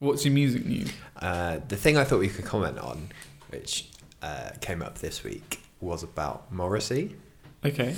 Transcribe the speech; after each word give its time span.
What's 0.00 0.24
your 0.24 0.34
music 0.34 0.64
news? 0.64 0.92
Uh, 1.20 1.58
the 1.66 1.76
thing 1.76 1.96
I 1.96 2.04
thought 2.04 2.20
we 2.20 2.28
could 2.28 2.44
comment 2.44 2.78
on, 2.78 3.08
which 3.50 3.88
uh, 4.22 4.50
came 4.60 4.82
up 4.82 4.98
this 4.98 5.24
week, 5.24 5.60
was 5.80 6.02
about 6.02 6.52
Morrissey. 6.52 7.16
Okay. 7.64 7.96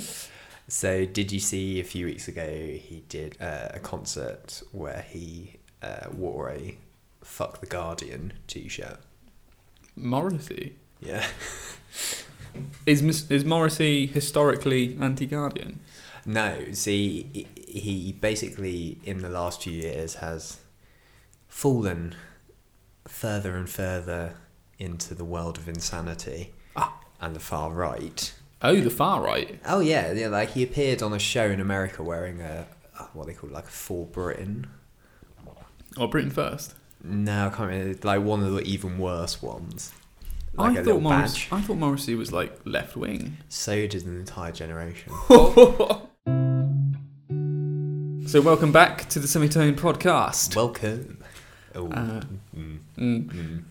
So, 0.67 1.05
did 1.05 1.31
you 1.31 1.39
see 1.39 1.79
a 1.79 1.83
few 1.83 2.05
weeks 2.05 2.27
ago 2.27 2.47
he 2.49 3.03
did 3.09 3.37
uh, 3.41 3.69
a 3.73 3.79
concert 3.79 4.63
where 4.71 5.05
he 5.09 5.57
uh, 5.83 6.07
wore 6.15 6.49
a 6.49 6.77
"Fuck 7.23 7.59
the 7.59 7.65
Guardian" 7.67 8.33
t-shirt? 8.47 8.97
Morrissey. 9.95 10.75
Yeah. 11.01 11.25
Is 12.85 13.01
is 13.31 13.45
Morrissey 13.45 14.07
historically 14.07 14.97
anti-Guardian? 14.99 15.79
No, 16.25 16.65
see, 16.73 17.29
he- 17.33 17.47
he 17.65 18.11
basically 18.19 18.97
in 19.05 19.21
the 19.21 19.29
last 19.29 19.63
few 19.63 19.71
years 19.71 20.15
has 20.15 20.57
fallen 21.51 22.15
further 23.07 23.55
and 23.57 23.69
further 23.69 24.35
into 24.79 25.13
the 25.13 25.25
world 25.25 25.57
of 25.57 25.67
insanity 25.67 26.53
Ah. 26.77 26.97
and 27.19 27.35
the 27.35 27.39
far 27.41 27.69
right. 27.71 28.33
Oh, 28.61 28.79
the 28.79 28.89
far 28.89 29.21
right. 29.21 29.59
Oh 29.65 29.79
yeah, 29.81 30.11
yeah. 30.13 30.27
Like 30.29 30.51
he 30.51 30.63
appeared 30.63 31.03
on 31.03 31.13
a 31.13 31.19
show 31.19 31.45
in 31.49 31.59
America 31.59 32.01
wearing 32.03 32.41
a 32.41 32.65
uh, 32.97 33.05
what 33.13 33.27
they 33.27 33.33
call 33.33 33.49
like 33.49 33.65
a 33.65 33.67
for 33.67 34.05
Britain. 34.07 34.67
Or 35.97 36.07
Britain 36.07 36.31
First. 36.31 36.73
No, 37.03 37.47
I 37.47 37.49
can't 37.49 37.69
remember. 37.69 37.99
Like 38.07 38.21
one 38.21 38.43
of 38.43 38.53
the 38.53 38.61
even 38.61 38.97
worse 38.97 39.41
ones. 39.41 39.91
Like 40.53 40.77
I 40.77 40.83
thought 40.83 41.01
Morris-. 41.01 41.47
I 41.51 41.59
thought 41.61 41.77
Morrissey 41.77 42.15
was 42.15 42.31
like 42.31 42.57
left 42.65 42.95
wing. 42.95 43.37
So 43.49 43.75
did 43.87 44.05
an 44.05 44.17
entire 44.17 44.53
generation. 44.53 45.11
So 48.27 48.39
welcome 48.39 48.71
back 48.71 49.09
to 49.09 49.19
the 49.19 49.27
Semitone 49.27 49.75
podcast. 49.75 50.55
Welcome. 50.55 51.20
Oh. 51.75 51.87
Uh, 51.91 52.21
mm, 52.55 52.79
Mm, 52.97 53.25
mm. 53.31 53.63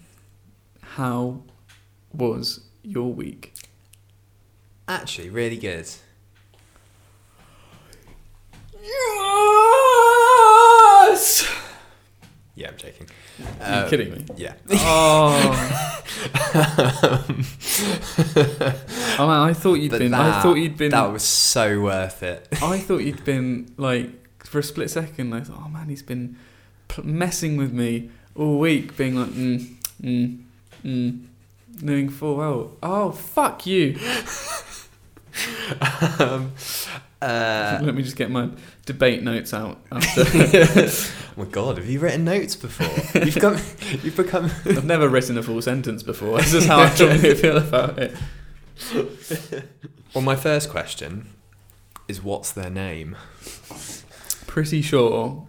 how 0.80 1.42
was 2.12 2.60
your 2.82 3.12
week? 3.12 3.52
Actually, 4.88 5.30
really 5.30 5.57
good. 5.59 5.87
Yes. 11.02 11.48
Yeah, 12.54 12.68
I'm 12.68 12.76
joking. 12.76 13.07
Are 13.38 13.45
you 13.45 13.84
Uh, 13.84 13.88
kidding 13.88 14.10
me? 14.12 14.24
Yeah. 14.37 14.54
Oh, 14.73 15.87
oh 19.18 19.26
man, 19.26 19.40
I 19.48 19.52
thought 19.54 19.74
you'd 19.74 19.92
been. 19.92 20.12
I 20.12 20.42
thought 20.42 20.54
you'd 20.57 20.76
been. 20.76 20.90
That 20.90 21.10
was 21.12 21.23
so 21.23 21.80
worth 21.80 22.23
it. 22.23 22.46
I 22.62 22.79
thought 22.79 22.98
you'd 22.98 23.24
been 23.24 23.73
like 23.79 24.10
for 24.45 24.59
a 24.59 24.62
split 24.62 24.90
second. 24.90 25.32
I 25.32 25.40
thought, 25.40 25.59
oh 25.64 25.68
man, 25.68 25.88
he's 25.88 26.02
been 26.02 26.37
pl- 26.91 27.07
messing 27.07 27.57
with 27.57 27.73
me 27.73 28.10
all 28.35 28.59
week, 28.59 28.96
being 28.96 29.15
like, 29.16 29.30
mm, 29.30 29.74
mm, 30.02 30.43
mm, 30.85 31.27
knowing 31.80 32.09
full 32.09 32.37
well. 32.37 32.73
Oh 32.82 33.13
fuck 33.13 33.66
you! 33.66 33.99
um, 36.19 36.52
uh, 37.23 37.79
Let 37.82 37.95
me 37.95 38.02
just 38.02 38.16
get 38.16 38.30
my 38.30 38.51
debate 38.87 39.23
notes 39.23 39.55
out. 39.55 39.80
After. 39.93 40.24
oh 40.27 40.91
my 41.37 41.45
god, 41.45 41.79
have 41.79 41.87
you 41.87 42.01
written 42.01 42.24
notes 42.24 42.57
before? 42.57 43.23
You've 43.23 43.37
come, 43.37 43.54
you've 44.02 44.16
become. 44.16 44.47
I've 44.65 44.85
never 44.85 45.09
written 45.09 45.38
a 45.38 45.43
full 45.43 45.63
sentence 45.63 46.02
before. 46.02 46.38
This 46.38 46.54
is 46.54 46.66
how 46.66 46.80
I 46.80 46.95
generally 46.95 47.35
feel 47.35 47.59
about 47.59 47.99
it. 47.99 48.15
Well, 50.13 50.25
my 50.25 50.35
first 50.35 50.71
question 50.71 51.29
is, 52.09 52.23
what's 52.23 52.51
their 52.51 52.71
name? 52.71 53.16
Pretty 54.49 54.82
sure 54.82 55.47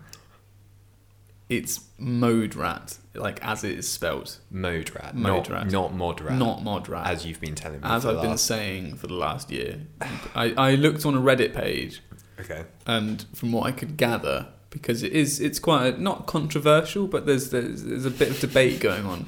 it's 1.51 1.81
Mode 1.97 2.55
Rat, 2.55 2.97
like 3.13 3.43
as 3.45 3.63
it 3.65 3.77
is 3.77 3.87
spelled, 3.87 4.37
Mode 4.49 4.95
rat, 4.95 5.13
Mode 5.15 5.49
not, 5.49 5.49
rat. 5.49 5.67
not 5.71 5.93
mod 5.93 6.21
rat, 6.21 6.37
not 6.37 6.63
Mod 6.63 6.87
Rat. 6.87 7.05
as 7.07 7.25
you've 7.25 7.41
been 7.41 7.55
telling 7.55 7.81
me. 7.81 7.87
as 7.87 8.05
I've 8.05 8.15
the 8.15 8.21
been 8.21 8.37
saying 8.37 8.95
for 8.95 9.07
the 9.07 9.15
last 9.15 9.51
year. 9.51 9.81
I, 10.33 10.53
I 10.57 10.75
looked 10.75 11.05
on 11.05 11.13
a 11.15 11.19
Reddit 11.21 11.53
page, 11.53 12.01
Okay. 12.39 12.63
and 12.87 13.25
from 13.35 13.51
what 13.51 13.65
I 13.67 13.71
could 13.73 13.97
gather, 13.97 14.47
because 14.69 15.03
it 15.03 15.11
is 15.11 15.41
it's 15.41 15.59
quite 15.59 15.93
a, 15.95 16.01
not 16.01 16.25
controversial, 16.25 17.05
but 17.07 17.25
there's, 17.25 17.49
there's 17.49 17.83
there's 17.83 18.05
a 18.05 18.11
bit 18.11 18.29
of 18.29 18.39
debate 18.39 18.79
going 18.79 19.05
on. 19.05 19.25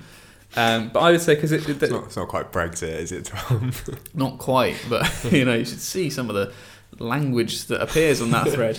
Um, 0.55 0.91
but 0.93 0.99
I 1.01 1.11
would 1.11 1.21
say 1.21 1.35
because 1.35 1.51
it, 1.51 1.67
it 1.67 1.81
It's 1.83 1.91
not, 1.91 2.05
it's 2.05 2.15
not 2.15 2.27
quite 2.29 2.51
Brexit, 2.53 2.83
is 2.99 3.11
it, 3.11 3.25
Tom? 3.25 3.71
not 4.13 4.37
quite, 4.37 4.77
but 4.89 5.11
you 5.31 5.43
know 5.43 5.55
you 5.55 5.65
should 5.65 5.81
see 5.81 6.09
some 6.09 6.29
of 6.29 6.35
the 6.35 6.53
language 7.03 7.65
that 7.65 7.81
appears 7.81 8.21
on 8.21 8.31
that 8.31 8.47
thread. 8.49 8.77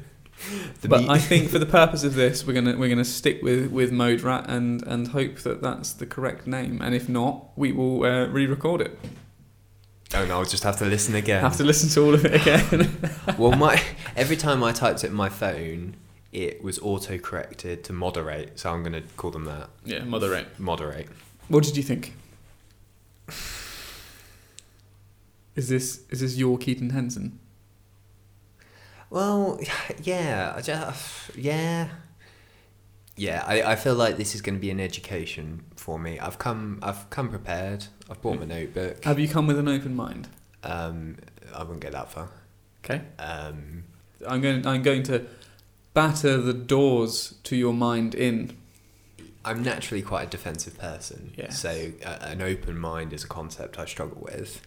The 0.80 0.88
but 0.88 1.08
I 1.08 1.18
think 1.18 1.50
for 1.50 1.58
the 1.58 1.66
purpose 1.80 2.04
of 2.04 2.14
this, 2.14 2.46
we're 2.46 2.52
gonna 2.52 2.76
we're 2.76 2.88
gonna 2.88 3.04
stick 3.04 3.42
with 3.42 3.70
with 3.70 3.92
Mode 3.92 4.20
Rat 4.20 4.48
and 4.48 4.82
and 4.86 5.08
hope 5.08 5.38
that 5.40 5.62
that's 5.62 5.92
the 5.92 6.06
correct 6.06 6.46
name. 6.46 6.80
And 6.82 6.94
if 6.94 7.08
not, 7.08 7.50
we 7.56 7.72
will 7.72 8.04
uh, 8.04 8.26
re-record 8.26 8.80
it. 8.80 8.98
oh 10.14 10.24
no, 10.26 10.38
I'll 10.38 10.44
just 10.44 10.62
have 10.62 10.78
to 10.78 10.84
listen 10.84 11.14
again. 11.14 11.40
Have 11.40 11.56
to 11.56 11.64
listen 11.64 11.88
to 11.90 12.04
all 12.06 12.14
of 12.14 12.24
it 12.24 12.34
again. 12.34 12.96
well, 13.38 13.52
my 13.52 13.82
every 14.14 14.36
time 14.36 14.62
I 14.62 14.72
typed 14.72 15.04
it 15.04 15.08
in 15.08 15.14
my 15.14 15.28
phone, 15.28 15.96
it 16.32 16.62
was 16.62 16.78
auto 16.80 17.18
corrected 17.18 17.82
to 17.84 17.92
moderate. 17.92 18.58
So 18.58 18.70
I'm 18.70 18.82
going 18.82 18.92
to 18.92 19.02
call 19.16 19.30
them 19.30 19.44
that. 19.46 19.70
yeah, 19.84 20.04
moderate. 20.04 20.58
Moderate. 20.58 21.08
What 21.48 21.64
did 21.64 21.76
you 21.76 21.82
think? 21.82 22.14
Is 25.54 25.68
this 25.68 26.02
is 26.10 26.20
this 26.20 26.36
your 26.36 26.58
Keaton 26.58 26.90
Henson? 26.90 27.38
Well, 29.16 29.58
yeah, 30.02 30.52
I 30.54 30.60
just, 30.60 31.34
yeah, 31.36 31.88
yeah. 33.16 33.42
I, 33.46 33.72
I 33.72 33.76
feel 33.76 33.94
like 33.94 34.18
this 34.18 34.34
is 34.34 34.42
going 34.42 34.56
to 34.56 34.60
be 34.60 34.70
an 34.70 34.78
education 34.78 35.64
for 35.74 35.98
me. 35.98 36.18
I've 36.18 36.38
come 36.38 36.80
I've 36.82 37.08
come 37.08 37.30
prepared. 37.30 37.86
I've 38.10 38.20
brought 38.20 38.38
my 38.38 38.44
notebook. 38.44 39.02
Have 39.04 39.18
you 39.18 39.26
come 39.26 39.46
with 39.46 39.58
an 39.58 39.68
open 39.68 39.96
mind? 39.96 40.28
Um, 40.62 41.16
I 41.54 41.60
wouldn't 41.62 41.80
get 41.80 41.92
that 41.92 42.12
far. 42.12 42.28
Okay. 42.84 43.00
Um, 43.18 43.84
I'm 44.28 44.42
going 44.42 44.66
I'm 44.66 44.82
going 44.82 45.02
to 45.04 45.24
batter 45.94 46.36
the 46.36 46.52
doors 46.52 47.36
to 47.44 47.56
your 47.56 47.72
mind 47.72 48.14
in. 48.14 48.54
I'm 49.46 49.62
naturally 49.62 50.02
quite 50.02 50.26
a 50.26 50.30
defensive 50.30 50.76
person. 50.76 51.32
Yes. 51.38 51.58
So 51.58 51.92
uh, 52.04 52.18
an 52.20 52.42
open 52.42 52.76
mind 52.76 53.14
is 53.14 53.24
a 53.24 53.28
concept 53.28 53.78
I 53.78 53.86
struggle 53.86 54.20
with. 54.20 54.60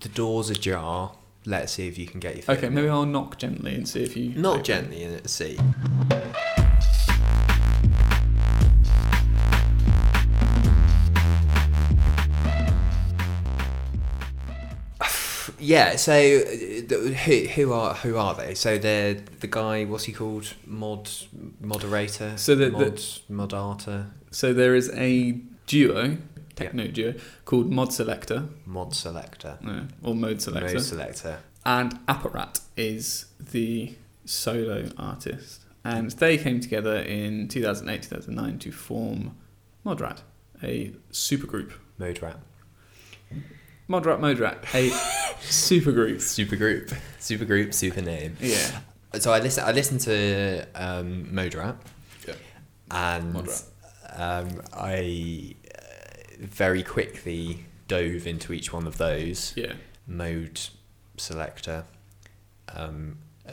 The 0.00 0.08
door's 0.08 0.50
ajar. 0.50 1.12
Let's 1.46 1.72
see 1.72 1.86
if 1.88 1.98
you 1.98 2.06
can 2.06 2.20
get 2.20 2.36
your 2.36 2.56
Okay, 2.56 2.68
maybe. 2.70 2.88
I'll 2.88 3.04
knock 3.04 3.36
gently 3.38 3.74
and 3.74 3.86
see 3.88 4.02
if 4.02 4.16
you 4.16 4.30
Not 4.34 4.52
open. 4.54 4.64
gently 4.64 5.02
and. 5.04 5.28
See. 5.28 5.58
Yeah, 15.58 15.96
so 15.96 16.12
uh, 16.12 16.94
who 17.14 17.46
who 17.46 17.72
are 17.72 17.94
who 17.94 18.16
are 18.16 18.34
they? 18.34 18.54
So 18.54 18.76
they're 18.78 19.14
the 19.14 19.46
guy. 19.46 19.84
What's 19.84 20.04
he 20.04 20.12
called? 20.12 20.52
Mod 20.66 21.10
moderator. 21.60 22.36
So 22.36 22.54
the- 22.54 22.70
mod 22.70 23.00
moderator, 23.28 24.10
So 24.30 24.52
there 24.52 24.74
is 24.74 24.90
a 24.94 25.32
duo, 25.66 26.18
techno 26.56 26.86
duo 26.88 27.14
called 27.44 27.70
Mod 27.70 27.92
Selector, 27.92 28.48
mod 28.66 28.94
selector, 28.94 29.58
uh, 29.66 29.82
or 30.02 30.14
Mode 30.14 30.40
Selector, 30.40 30.74
mode 30.74 30.82
selector. 30.82 31.38
and 31.66 31.94
Apparat 32.06 32.60
is 32.76 33.26
the 33.38 33.94
solo 34.24 34.88
artist, 34.98 35.60
and 35.84 36.10
they 36.12 36.38
came 36.38 36.60
together 36.60 36.96
in 36.96 37.48
2008 37.48 38.02
2009 38.02 38.58
to 38.60 38.72
form 38.72 39.36
Modrat, 39.84 40.20
a 40.62 40.92
supergroup. 41.12 41.72
Modrat. 42.00 42.36
Modrat 43.88 44.18
Modrat, 44.20 44.62
a 44.74 44.90
supergroup. 45.42 46.16
Supergroup. 46.16 46.96
Supergroup, 47.20 47.74
Super 47.74 48.00
name. 48.00 48.36
Yeah. 48.40 48.80
So 49.18 49.32
I 49.32 49.40
listen. 49.40 49.64
I 49.64 49.72
listened 49.72 50.00
to 50.02 50.66
um, 50.74 51.32
Mode 51.34 51.54
rap. 51.54 51.84
Yeah. 52.26 52.34
And 52.90 53.32
Mod 53.34 53.48
Rap. 53.48 53.60
um, 54.16 54.62
I 54.72 55.54
very 56.46 56.82
quickly 56.82 57.64
dove 57.88 58.26
into 58.26 58.52
each 58.52 58.72
one 58.72 58.86
of 58.86 58.98
those. 58.98 59.52
Yeah. 59.56 59.74
Mode 60.06 60.60
selector 61.16 61.84
um, 62.74 63.18
uh, 63.48 63.52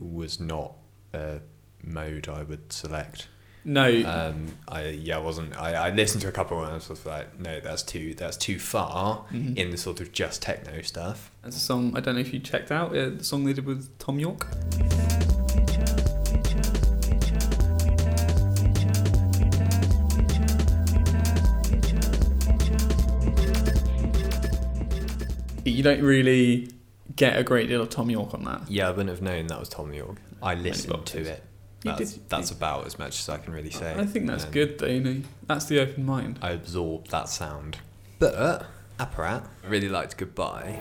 was 0.00 0.40
not 0.40 0.74
a 1.12 1.40
mode 1.82 2.28
I 2.28 2.42
would 2.42 2.72
select. 2.72 3.28
No, 3.66 3.86
Um, 4.06 4.48
I 4.68 4.88
yeah, 4.88 5.16
I 5.16 5.20
wasn't. 5.20 5.56
I, 5.58 5.88
I 5.88 5.90
listened 5.90 6.20
to 6.22 6.28
a 6.28 6.32
couple 6.32 6.58
and 6.62 6.70
I 6.70 6.74
was 6.74 6.84
sort 6.84 6.98
of 6.98 7.06
like, 7.06 7.38
no, 7.40 7.60
that's 7.60 7.82
too 7.82 8.12
that's 8.14 8.36
too 8.36 8.58
far 8.58 9.24
Mhm. 9.32 9.56
in 9.56 9.70
the 9.70 9.78
sort 9.78 10.00
of 10.02 10.12
just 10.12 10.42
techno 10.42 10.82
stuff. 10.82 11.30
That's 11.42 11.56
a 11.56 11.60
song 11.60 11.96
I 11.96 12.00
don't 12.00 12.14
know 12.14 12.20
if 12.20 12.34
you 12.34 12.40
checked 12.40 12.70
out 12.70 12.94
uh, 12.96 13.10
the 13.10 13.24
song 13.24 13.44
they 13.44 13.54
did 13.54 13.64
with 13.64 13.98
Thom 13.98 14.18
Yorke. 14.20 14.46
You 25.74 25.82
don't 25.82 26.02
really 26.02 26.70
get 27.16 27.36
a 27.38 27.42
great 27.42 27.68
deal 27.68 27.82
of 27.82 27.90
Thom 27.90 28.10
Yorke 28.10 28.32
on 28.34 28.44
that. 28.44 28.62
Yeah, 28.70 28.88
I 28.88 28.90
wouldn't 28.90 29.10
have 29.10 29.22
known 29.22 29.48
that 29.48 29.58
was 29.60 29.68
Thom 29.68 29.92
Yorke. 29.92 30.16
I 30.42 30.54
listened 30.54 31.06
to 31.06 31.20
it. 31.20 31.42
That's, 31.82 32.12
did- 32.12 32.28
that's 32.30 32.50
about 32.50 32.86
as 32.86 32.98
much 32.98 33.18
as 33.20 33.28
I 33.28 33.36
can 33.36 33.52
really 33.52 33.70
say. 33.70 33.94
I 33.94 34.06
think 34.06 34.26
that's 34.26 34.46
good 34.46 34.78
though. 34.78 34.86
You 34.86 35.00
know, 35.00 35.22
that's 35.46 35.66
the 35.66 35.80
open 35.80 36.06
mind. 36.06 36.38
I 36.40 36.50
absorbed 36.52 37.10
that 37.10 37.28
sound. 37.28 37.78
But 38.18 38.66
Apparat 38.98 39.46
I 39.64 39.68
really 39.68 39.88
liked 39.88 40.16
Goodbye. 40.16 40.78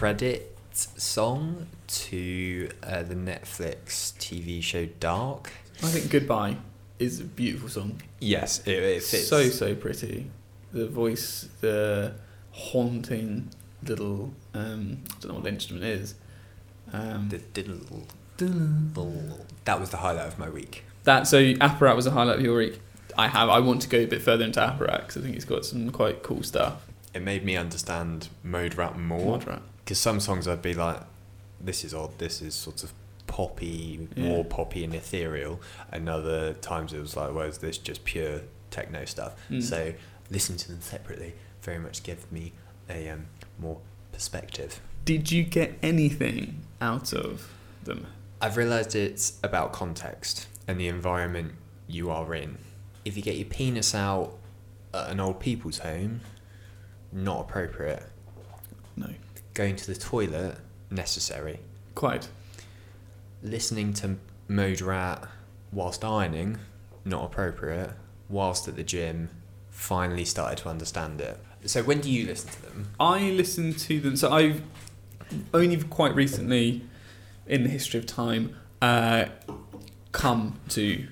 Credit 0.00 0.56
song 0.72 1.66
to 1.86 2.70
uh, 2.82 3.02
the 3.02 3.14
Netflix 3.14 4.14
TV 4.14 4.62
show 4.62 4.86
Dark. 4.98 5.52
I 5.82 5.88
think 5.88 6.10
Goodbye 6.10 6.56
is 6.98 7.20
a 7.20 7.24
beautiful 7.24 7.68
song. 7.68 8.00
Yes, 8.18 8.66
it, 8.66 8.82
it 8.82 9.02
fits. 9.02 9.28
So 9.28 9.50
so 9.50 9.74
pretty. 9.74 10.30
The 10.72 10.88
voice, 10.88 11.50
the 11.60 12.14
haunting 12.52 13.50
little 13.82 14.32
um, 14.54 15.00
I 15.04 15.20
don't 15.20 15.28
know 15.28 15.34
what 15.34 15.42
the 15.42 15.50
instrument 15.50 15.84
is. 15.84 16.14
Um, 16.94 17.28
the 17.28 17.36
diddle. 17.36 18.06
diddle. 18.38 19.44
That 19.66 19.78
was 19.78 19.90
the 19.90 19.98
highlight 19.98 20.28
of 20.28 20.38
my 20.38 20.48
week. 20.48 20.84
that 21.04 21.26
so 21.26 21.42
Apparat 21.42 21.94
was 21.94 22.06
a 22.06 22.12
highlight 22.12 22.38
of 22.38 22.42
your 22.42 22.56
week. 22.56 22.80
I 23.18 23.28
have. 23.28 23.50
I 23.50 23.60
want 23.60 23.82
to 23.82 23.88
go 23.90 23.98
a 23.98 24.06
bit 24.06 24.22
further 24.22 24.46
into 24.46 24.60
Apparat 24.60 25.00
because 25.00 25.18
I 25.18 25.20
think 25.20 25.36
it's 25.36 25.44
got 25.44 25.66
some 25.66 25.90
quite 25.90 26.22
cool 26.22 26.42
stuff. 26.42 26.86
It 27.12 27.20
made 27.20 27.44
me 27.44 27.54
understand 27.54 28.28
mode 28.42 28.76
rap 28.76 28.96
more. 28.96 29.32
Mod 29.32 29.46
rap. 29.46 29.62
Because 29.84 29.98
some 29.98 30.20
songs 30.20 30.46
I'd 30.46 30.62
be 30.62 30.74
like, 30.74 31.00
this 31.60 31.84
is 31.84 31.92
odd, 31.94 32.18
this 32.18 32.40
is 32.42 32.54
sort 32.54 32.82
of 32.82 32.92
poppy, 33.26 34.08
Yeah. 34.16 34.24
more 34.28 34.44
poppy 34.44 34.84
and 34.84 34.94
ethereal. 34.94 35.60
And 35.92 36.08
other 36.08 36.54
times 36.54 36.92
it 36.92 37.00
was 37.00 37.16
like, 37.16 37.34
well, 37.34 37.46
is 37.46 37.58
this 37.58 37.78
just 37.78 38.04
pure 38.04 38.42
techno 38.70 39.04
stuff? 39.04 39.34
Mm. 39.50 39.62
So 39.62 39.92
listening 40.30 40.58
to 40.58 40.68
them 40.72 40.80
separately 40.80 41.34
very 41.62 41.78
much 41.78 42.02
gave 42.02 42.30
me 42.32 42.52
a 42.88 43.08
um, 43.10 43.26
more 43.58 43.78
perspective. 44.12 44.80
Did 45.04 45.30
you 45.30 45.42
get 45.44 45.78
anything 45.82 46.60
out 46.80 47.12
of 47.12 47.50
them? 47.84 48.06
I've 48.40 48.56
realised 48.56 48.94
it's 48.94 49.38
about 49.42 49.72
context 49.72 50.46
and 50.66 50.80
the 50.80 50.88
environment 50.88 51.52
you 51.88 52.10
are 52.10 52.34
in. 52.34 52.58
If 53.04 53.16
you 53.16 53.22
get 53.22 53.36
your 53.36 53.46
penis 53.46 53.94
out 53.94 54.36
at 54.94 55.10
an 55.10 55.20
old 55.20 55.40
people's 55.40 55.78
home, 55.78 56.20
not 57.12 57.40
appropriate. 57.40 58.04
No. 58.96 59.08
Going 59.54 59.76
to 59.76 59.86
the 59.86 59.98
toilet, 59.98 60.56
necessary. 60.90 61.60
Quite. 61.94 62.28
listening 63.42 63.92
to 63.94 64.16
Mode 64.48 64.80
Rat 64.80 65.26
whilst 65.72 66.04
ironing, 66.04 66.58
not 67.04 67.24
appropriate. 67.24 67.92
Whilst 68.28 68.68
at 68.68 68.76
the 68.76 68.82
gym, 68.84 69.30
finally 69.70 70.24
started 70.24 70.58
to 70.58 70.68
understand 70.68 71.20
it. 71.20 71.38
So 71.66 71.82
when 71.82 72.00
do 72.00 72.10
you 72.10 72.26
listen 72.26 72.50
to 72.50 72.62
them? 72.62 72.88
I 72.98 73.30
listen 73.30 73.74
to 73.74 74.00
them. 74.00 74.16
So 74.16 74.30
I've 74.30 74.62
only 75.52 75.76
quite 75.84 76.14
recently, 76.14 76.82
in 77.46 77.64
the 77.64 77.68
history 77.68 77.98
of 77.98 78.06
time, 78.06 78.56
uh, 78.80 79.26
come 80.12 80.60
to 80.70 81.06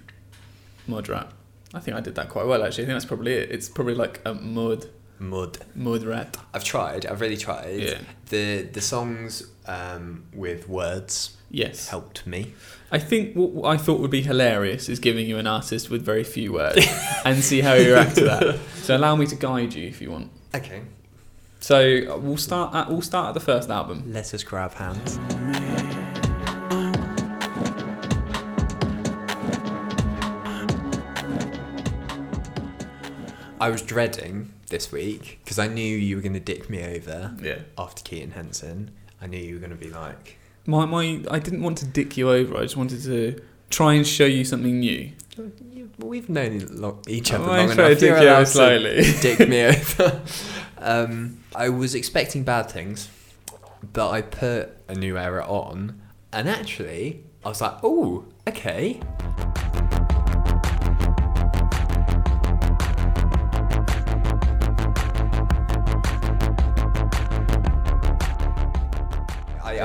rap. 0.88 1.34
I 1.74 1.80
think 1.80 1.96
I 1.96 2.00
did 2.00 2.14
that 2.14 2.28
quite 2.28 2.46
well 2.46 2.64
actually. 2.64 2.84
I 2.84 2.86
think 2.86 2.94
that's 2.96 3.04
probably 3.04 3.34
it. 3.34 3.50
It's 3.50 3.68
probably 3.68 3.94
like 3.94 4.20
a 4.24 4.34
mud 4.34 4.86
Mud. 5.20 5.58
mud 5.74 6.02
rat. 6.04 6.36
I've 6.54 6.64
tried. 6.64 7.06
I've 7.06 7.20
really 7.20 7.36
tried. 7.36 7.80
Yeah. 7.80 7.98
The 8.30 8.62
the 8.62 8.80
songs 8.80 9.42
um, 9.66 10.24
with 10.32 10.68
words 10.68 11.36
Yes. 11.50 11.88
helped 11.88 12.26
me. 12.26 12.52
I 12.92 12.98
think 12.98 13.34
what 13.34 13.68
I 13.68 13.76
thought 13.78 14.00
would 14.00 14.10
be 14.10 14.22
hilarious 14.22 14.88
is 14.88 14.98
giving 14.98 15.26
you 15.26 15.38
an 15.38 15.46
artist 15.46 15.88
with 15.90 16.02
very 16.02 16.24
few 16.24 16.52
words 16.52 16.86
and 17.24 17.42
see 17.42 17.60
how 17.62 17.72
you 17.74 17.92
react 17.94 18.16
to 18.16 18.24
that. 18.24 18.58
So 18.82 18.96
allow 18.96 19.16
me 19.16 19.26
to 19.26 19.36
guide 19.36 19.72
you 19.74 19.88
if 19.88 20.00
you 20.00 20.10
want. 20.10 20.30
Okay. 20.54 20.82
So 21.60 21.78
uh, 22.14 22.18
we'll 22.18 22.36
start 22.36 22.74
at 22.74 22.88
we'll 22.90 23.02
start 23.02 23.28
at 23.28 23.34
the 23.34 23.40
first 23.40 23.68
album. 23.70 24.12
Let 24.12 24.32
us 24.34 24.42
grab 24.44 24.74
hands. 24.74 25.18
I 33.60 33.70
was 33.70 33.82
dreading 33.82 34.52
this 34.68 34.92
week 34.92 35.40
because 35.44 35.58
I 35.58 35.66
knew 35.66 35.96
you 35.96 36.16
were 36.16 36.22
going 36.22 36.34
to 36.34 36.40
dick 36.40 36.68
me 36.70 36.84
over 36.96 37.34
Yeah. 37.42 37.60
after 37.76 38.02
Keaton 38.02 38.32
Henson. 38.32 38.90
I 39.20 39.26
knew 39.26 39.38
you 39.38 39.54
were 39.54 39.60
going 39.60 39.70
to 39.70 39.76
be 39.76 39.90
like, 39.90 40.38
My 40.66 40.84
my 40.84 41.22
I 41.30 41.38
didn't 41.38 41.62
want 41.62 41.78
to 41.78 41.86
dick 41.86 42.16
you 42.16 42.30
over. 42.30 42.56
I 42.56 42.62
just 42.62 42.76
wanted 42.76 43.02
to 43.04 43.40
try 43.70 43.94
and 43.94 44.06
show 44.06 44.24
you 44.26 44.44
something 44.44 44.80
new. 44.80 45.10
"You- 45.72 45.90
we've 45.98 46.28
known 46.28 46.66
lo- 46.70 47.02
each 47.08 47.32
other 47.32 47.44
I 47.50 47.64
long 47.66 47.74
try 47.74 47.86
enough. 47.88 47.98
to 48.00 48.06
You're 48.06 48.14
dick 48.16 48.22
you 48.22 48.28
over 48.28 48.28
allowed 48.28 48.38
to 48.40 48.46
slowly. 48.46 49.12
dick 49.20 49.48
me 49.48 49.62
over. 49.66 50.22
um, 50.78 51.38
I 51.54 51.68
was 51.68 51.94
expecting 51.94 52.44
bad 52.44 52.70
things, 52.70 53.08
but 53.92 54.10
I 54.10 54.22
put 54.22 54.70
a 54.88 54.94
new 54.94 55.16
era 55.18 55.44
on, 55.46 56.00
and 56.32 56.48
actually, 56.48 57.24
I 57.44 57.48
was 57.48 57.60
like, 57.60 57.74
oh, 57.82 58.24
okay. 58.48 59.00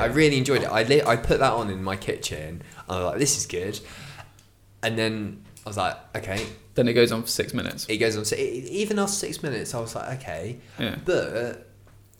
I, 0.04 0.08
I 0.08 0.12
really 0.12 0.36
enjoyed 0.38 0.62
it. 0.62 0.68
I 0.68 0.82
li- 0.84 1.02
I 1.02 1.16
put 1.16 1.38
that 1.40 1.52
on 1.52 1.70
in 1.70 1.82
my 1.82 1.96
kitchen. 1.96 2.62
I 2.88 2.96
was 2.96 3.04
like, 3.04 3.18
this 3.18 3.36
is 3.38 3.46
good. 3.46 3.78
And 4.82 4.98
then 4.98 5.42
I 5.64 5.68
was 5.70 5.76
like, 5.76 5.96
okay. 6.16 6.46
Then 6.74 6.88
it 6.88 6.92
goes 6.94 7.12
on 7.12 7.22
for 7.22 7.28
six 7.28 7.54
minutes. 7.54 7.86
It 7.88 7.98
goes 7.98 8.16
on. 8.16 8.24
So 8.24 8.36
even 8.36 8.98
after 8.98 9.12
six 9.14 9.42
minutes, 9.42 9.74
I 9.74 9.80
was 9.80 9.94
like, 9.94 10.20
okay. 10.20 10.58
Yeah. 10.78 10.96
But 11.04 11.68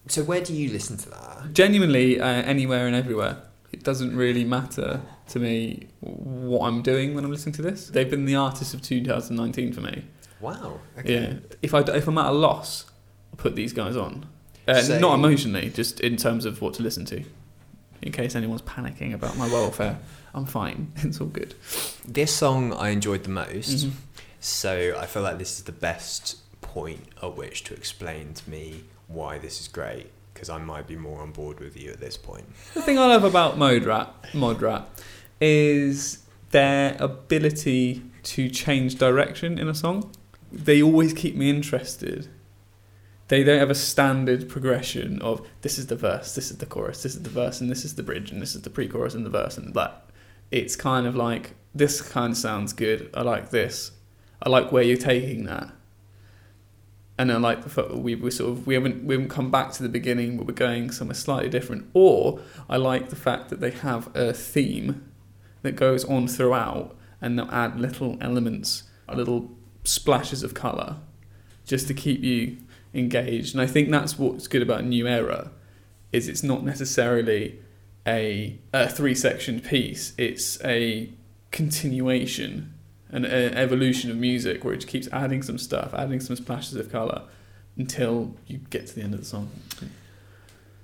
so 0.09 0.23
where 0.23 0.41
do 0.41 0.55
you 0.55 0.71
listen 0.71 0.97
to 0.99 1.11
that? 1.11 1.53
Genuinely, 1.53 2.21
uh, 2.21 2.27
anywhere 2.27 2.87
and 2.87 2.95
everywhere. 2.97 3.39
It 3.73 3.83
doesn't 3.83 4.17
really 4.17 4.45
matter 4.45 5.01
to 5.31 5.39
me 5.41 5.89
what 6.01 6.67
I'm 6.69 6.81
doing 6.83 7.15
when 7.15 7.25
I'm 7.25 7.31
listening 7.33 7.55
to 7.57 7.63
this. 7.63 7.89
They've 7.89 8.09
been 8.09 8.25
the 8.25 8.37
artists 8.37 8.73
of 8.73 8.83
2019 8.83 9.73
for 9.73 9.81
me. 9.81 10.05
Wow. 10.41 10.79
Okay. 10.99 11.15
Yeah. 11.15 11.35
If 11.61 11.75
I 11.75 11.81
if 11.81 12.07
I'm 12.07 12.17
at 12.19 12.27
a 12.27 12.33
loss, 12.33 12.85
I'll 13.33 13.37
put 13.39 13.57
these 13.57 13.73
guys 13.73 13.97
on. 13.97 14.27
Uh, 14.69 14.81
So- 14.81 14.99
not 15.01 15.15
emotionally, 15.15 15.71
just 15.71 16.01
in 16.01 16.17
terms 16.17 16.45
of 16.45 16.61
what 16.63 16.75
to 16.75 16.83
listen 16.83 17.05
to. 17.07 17.25
In 18.03 18.13
case 18.13 18.35
anyone's 18.35 18.63
panicking 18.63 19.15
about 19.15 19.37
my 19.37 19.47
welfare, 19.49 19.99
I'm 20.35 20.47
fine. 20.47 20.93
It's 21.03 21.21
all 21.21 21.27
good. 21.29 21.55
This 22.07 22.33
song 22.35 22.73
I 22.73 22.91
enjoyed 22.91 23.23
the 23.25 23.31
most. 23.31 23.87
Mhm. 23.87 23.93
So 24.41 24.95
I 24.99 25.07
feel 25.07 25.23
like 25.23 25.39
this 25.39 25.57
is 25.59 25.65
the 25.65 25.73
best 25.73 26.37
point 26.61 27.01
at 27.23 27.37
which 27.37 27.65
to 27.65 27.75
explain 27.75 28.35
to 28.35 28.51
me 28.51 28.85
why 29.09 29.39
this 29.39 29.61
is 29.61 29.69
great 29.69 30.09
because 30.33 30.51
I 30.51 30.59
might 30.59 30.87
be 30.87 30.97
more 30.97 31.21
on 31.23 31.31
board 31.31 31.61
with 31.61 31.81
you 31.81 31.91
at 31.91 32.01
this 32.01 32.17
point. 32.17 32.45
The 32.75 32.83
thing 32.83 32.99
I 32.99 33.07
love 33.07 33.25
about 33.25 33.57
Mod 33.57 33.85
Rap, 33.85 34.27
Mod 34.35 34.61
Rap 34.61 34.89
is 35.41 36.19
their 36.51 36.97
ability 37.01 38.03
to 38.25 38.49
change 38.51 38.97
direction 38.97 39.59
in 39.59 39.69
a 39.69 39.75
song. 39.75 40.11
They 40.53 40.83
always 40.83 41.13
keep 41.13 41.37
me 41.37 41.51
interested. 41.51 42.29
They 43.29 43.43
don't 43.43 43.59
have 43.59 43.71
a 43.71 43.75
standard 43.75 44.49
progression 44.49 45.23
of 45.23 45.47
this 45.63 45.79
is 45.79 45.87
the 45.87 45.97
verse, 45.97 46.35
this 46.35 46.51
is 46.51 46.59
the 46.59 46.67
chorus, 46.67 47.03
this 47.03 47.15
is 47.15 47.23
the 47.23 47.31
verse, 47.31 47.61
and 47.61 47.71
this 47.71 47.85
is 47.85 47.95
the 47.95 48.03
bridge, 48.03 48.31
and 48.31 48.43
this 48.43 48.55
is 48.55 48.63
the 48.63 48.71
pre-chorus 48.71 49.15
and 49.15 49.25
the 49.25 49.31
verse, 49.31 49.57
and 49.57 49.73
that. 49.75 50.11
It's 50.51 50.77
kind 50.77 51.07
of 51.07 51.17
like 51.17 51.55
this 51.75 52.03
kind 52.03 52.33
of 52.33 52.37
sounds 52.37 52.73
good. 52.73 53.11
I 53.15 53.23
like 53.23 53.51
this. 53.51 53.93
I 54.43 54.49
like 54.51 54.71
where 54.71 54.83
you're 54.83 54.97
taking 54.97 55.45
that. 55.45 55.73
And 57.17 57.33
I 57.33 57.37
like 57.37 57.63
the 57.63 57.71
fact 57.71 57.93
we 57.93 58.15
we 58.15 58.31
sort 58.31 58.51
of 58.51 58.67
we 58.67 58.75
haven't 58.75 59.05
we 59.05 59.15
haven't 59.15 59.31
come 59.31 59.51
back 59.51 59.73
to 59.73 59.83
the 59.83 59.89
beginning, 59.89 60.37
but 60.37 60.47
we're 60.47 60.53
going 60.53 60.91
somewhere 60.91 61.15
slightly 61.15 61.49
different. 61.49 61.89
Or 61.95 62.41
I 62.69 62.77
like 62.77 63.09
the 63.09 63.17
fact 63.17 63.49
that 63.51 63.61
they 63.61 63.71
have 63.71 64.15
a 64.15 64.33
theme 64.33 65.11
that 65.63 65.77
goes 65.77 66.05
on 66.05 66.29
throughout, 66.29 66.97
and 67.21 67.39
they'll 67.39 67.51
add 67.51 67.81
little 67.81 68.19
elements, 68.21 68.85
little 69.13 69.51
splashes 69.85 70.43
of 70.43 70.55
color, 70.55 70.97
just 71.65 71.87
to 71.87 71.95
keep 71.95 72.23
you 72.23 72.59
engaged. 72.95 73.55
And 73.55 73.61
I 73.61 73.67
think 73.67 73.91
that's 73.91 74.19
what's 74.19 74.47
good 74.47 74.63
about 74.63 74.85
New 74.85 75.07
Era, 75.07 75.51
is 76.13 76.29
it's 76.29 76.43
not 76.43 76.65
necessarily 76.65 77.61
a, 78.07 78.59
a 78.73 78.89
three 78.89 79.15
section 79.15 79.61
piece. 79.61 80.13
It's 80.17 80.63
a 80.65 81.11
continuation, 81.51 82.75
an, 83.11 83.25
an 83.25 83.55
evolution 83.55 84.11
of 84.11 84.17
music 84.17 84.65
where 84.65 84.75
it 84.75 84.79
just 84.79 84.89
keeps 84.89 85.09
adding 85.13 85.43
some 85.43 85.59
stuff, 85.59 85.93
adding 85.95 86.21
some 86.21 86.37
splashes 86.37 86.77
of 86.77 86.91
color, 86.91 87.23
until 87.77 88.35
you 88.47 88.59
get 88.71 88.87
to 88.87 88.95
the 88.95 89.03
end 89.03 89.15
of 89.15 89.21
the 89.21 89.27
song. 89.27 89.51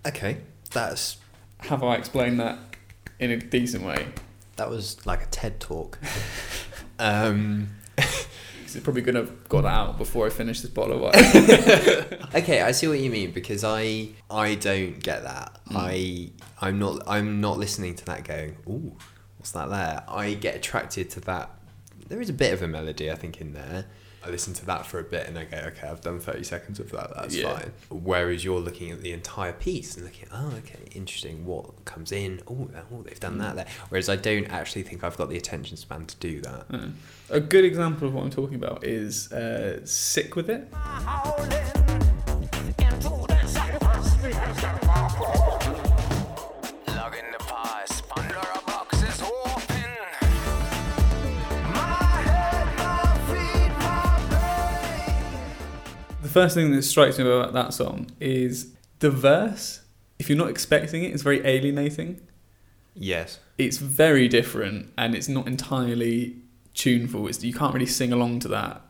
Okay, 0.06 0.38
that's 0.70 1.18
Have 1.58 1.82
I 1.82 1.96
explained 1.96 2.40
that 2.40 2.58
in 3.18 3.30
a 3.30 3.36
decent 3.36 3.84
way? 3.84 4.06
that 4.60 4.68
was 4.68 5.06
like 5.06 5.22
a 5.22 5.26
TED 5.26 5.58
talk. 5.58 5.98
um, 6.98 7.70
'Cause 8.70 8.76
it's 8.76 8.84
probably 8.84 9.02
gonna 9.02 9.18
have 9.20 9.48
got 9.48 9.64
out 9.64 9.98
before 9.98 10.28
I 10.28 10.30
finish 10.30 10.60
this 10.60 10.70
bottle 10.70 10.94
of 10.94 11.00
wine. 11.00 12.18
okay, 12.36 12.62
I 12.62 12.70
see 12.70 12.86
what 12.86 13.00
you 13.00 13.10
mean 13.10 13.32
because 13.32 13.64
I 13.64 14.10
I 14.30 14.54
don't 14.54 15.00
get 15.02 15.24
that. 15.24 15.58
Mm. 15.70 15.76
I 15.76 16.30
I'm 16.64 16.78
not 16.78 17.02
I'm 17.08 17.40
not 17.40 17.58
listening 17.58 17.96
to 17.96 18.04
that 18.04 18.22
going. 18.22 18.56
Ooh, 18.68 18.96
what's 19.38 19.50
that 19.52 19.70
there? 19.70 20.04
I 20.06 20.34
get 20.34 20.54
attracted 20.54 21.10
to 21.10 21.20
that. 21.22 21.50
There 22.08 22.20
is 22.20 22.28
a 22.30 22.32
bit 22.32 22.52
of 22.52 22.62
a 22.62 22.68
melody, 22.68 23.10
I 23.10 23.16
think, 23.16 23.40
in 23.40 23.54
there. 23.54 23.86
I 24.24 24.28
listen 24.30 24.52
to 24.54 24.66
that 24.66 24.84
for 24.86 24.98
a 24.98 25.02
bit 25.02 25.26
and 25.28 25.38
I 25.38 25.44
go, 25.44 25.56
okay, 25.68 25.88
I've 25.88 26.02
done 26.02 26.20
30 26.20 26.42
seconds 26.44 26.78
of 26.78 26.90
that, 26.92 27.12
that's 27.16 27.34
Yeah. 27.34 27.56
fine. 27.58 27.72
Whereas 27.88 28.44
you're 28.44 28.60
looking 28.60 28.90
at 28.90 29.00
the 29.00 29.12
entire 29.12 29.52
piece 29.54 29.96
and 29.96 30.04
looking, 30.04 30.28
oh, 30.32 30.52
okay, 30.58 30.80
interesting, 30.94 31.46
what 31.46 31.84
comes 31.86 32.12
in? 32.12 32.40
Oh, 32.46 32.68
oh 32.92 33.02
they've 33.02 33.18
done 33.18 33.36
Mm. 33.36 33.40
that 33.40 33.56
there. 33.56 33.66
Whereas 33.88 34.08
I 34.10 34.16
don't 34.16 34.44
actually 34.46 34.82
think 34.82 35.02
I've 35.04 35.16
got 35.16 35.30
the 35.30 35.36
attention 35.38 35.76
span 35.78 36.04
to 36.06 36.16
do 36.16 36.40
that. 36.42 36.66
Uh, 36.70 36.88
a 37.30 37.40
good 37.40 37.64
example 37.64 38.08
of 38.08 38.14
what 38.14 38.24
I'm 38.24 38.30
talking 38.30 38.56
about 38.56 38.84
is 38.84 39.32
uh, 39.32 39.80
"Sick 39.86 40.36
with 40.36 40.50
It." 40.50 40.68
First 56.30 56.54
thing 56.54 56.70
that 56.72 56.82
strikes 56.82 57.18
me 57.18 57.24
about 57.24 57.52
that 57.54 57.74
song 57.74 58.10
is 58.20 58.72
the 59.00 59.10
verse. 59.10 59.80
If 60.18 60.28
you're 60.28 60.38
not 60.38 60.48
expecting 60.48 61.02
it, 61.02 61.12
it's 61.12 61.22
very 61.22 61.44
alienating. 61.44 62.20
Yes. 62.94 63.40
It's 63.58 63.78
very 63.78 64.28
different, 64.28 64.92
and 64.96 65.14
it's 65.14 65.28
not 65.28 65.46
entirely 65.46 66.36
tuneful. 66.74 67.26
It's, 67.26 67.42
you 67.42 67.52
can't 67.52 67.74
really 67.74 67.86
sing 67.86 68.12
along 68.12 68.40
to 68.40 68.48
that. 68.48 68.82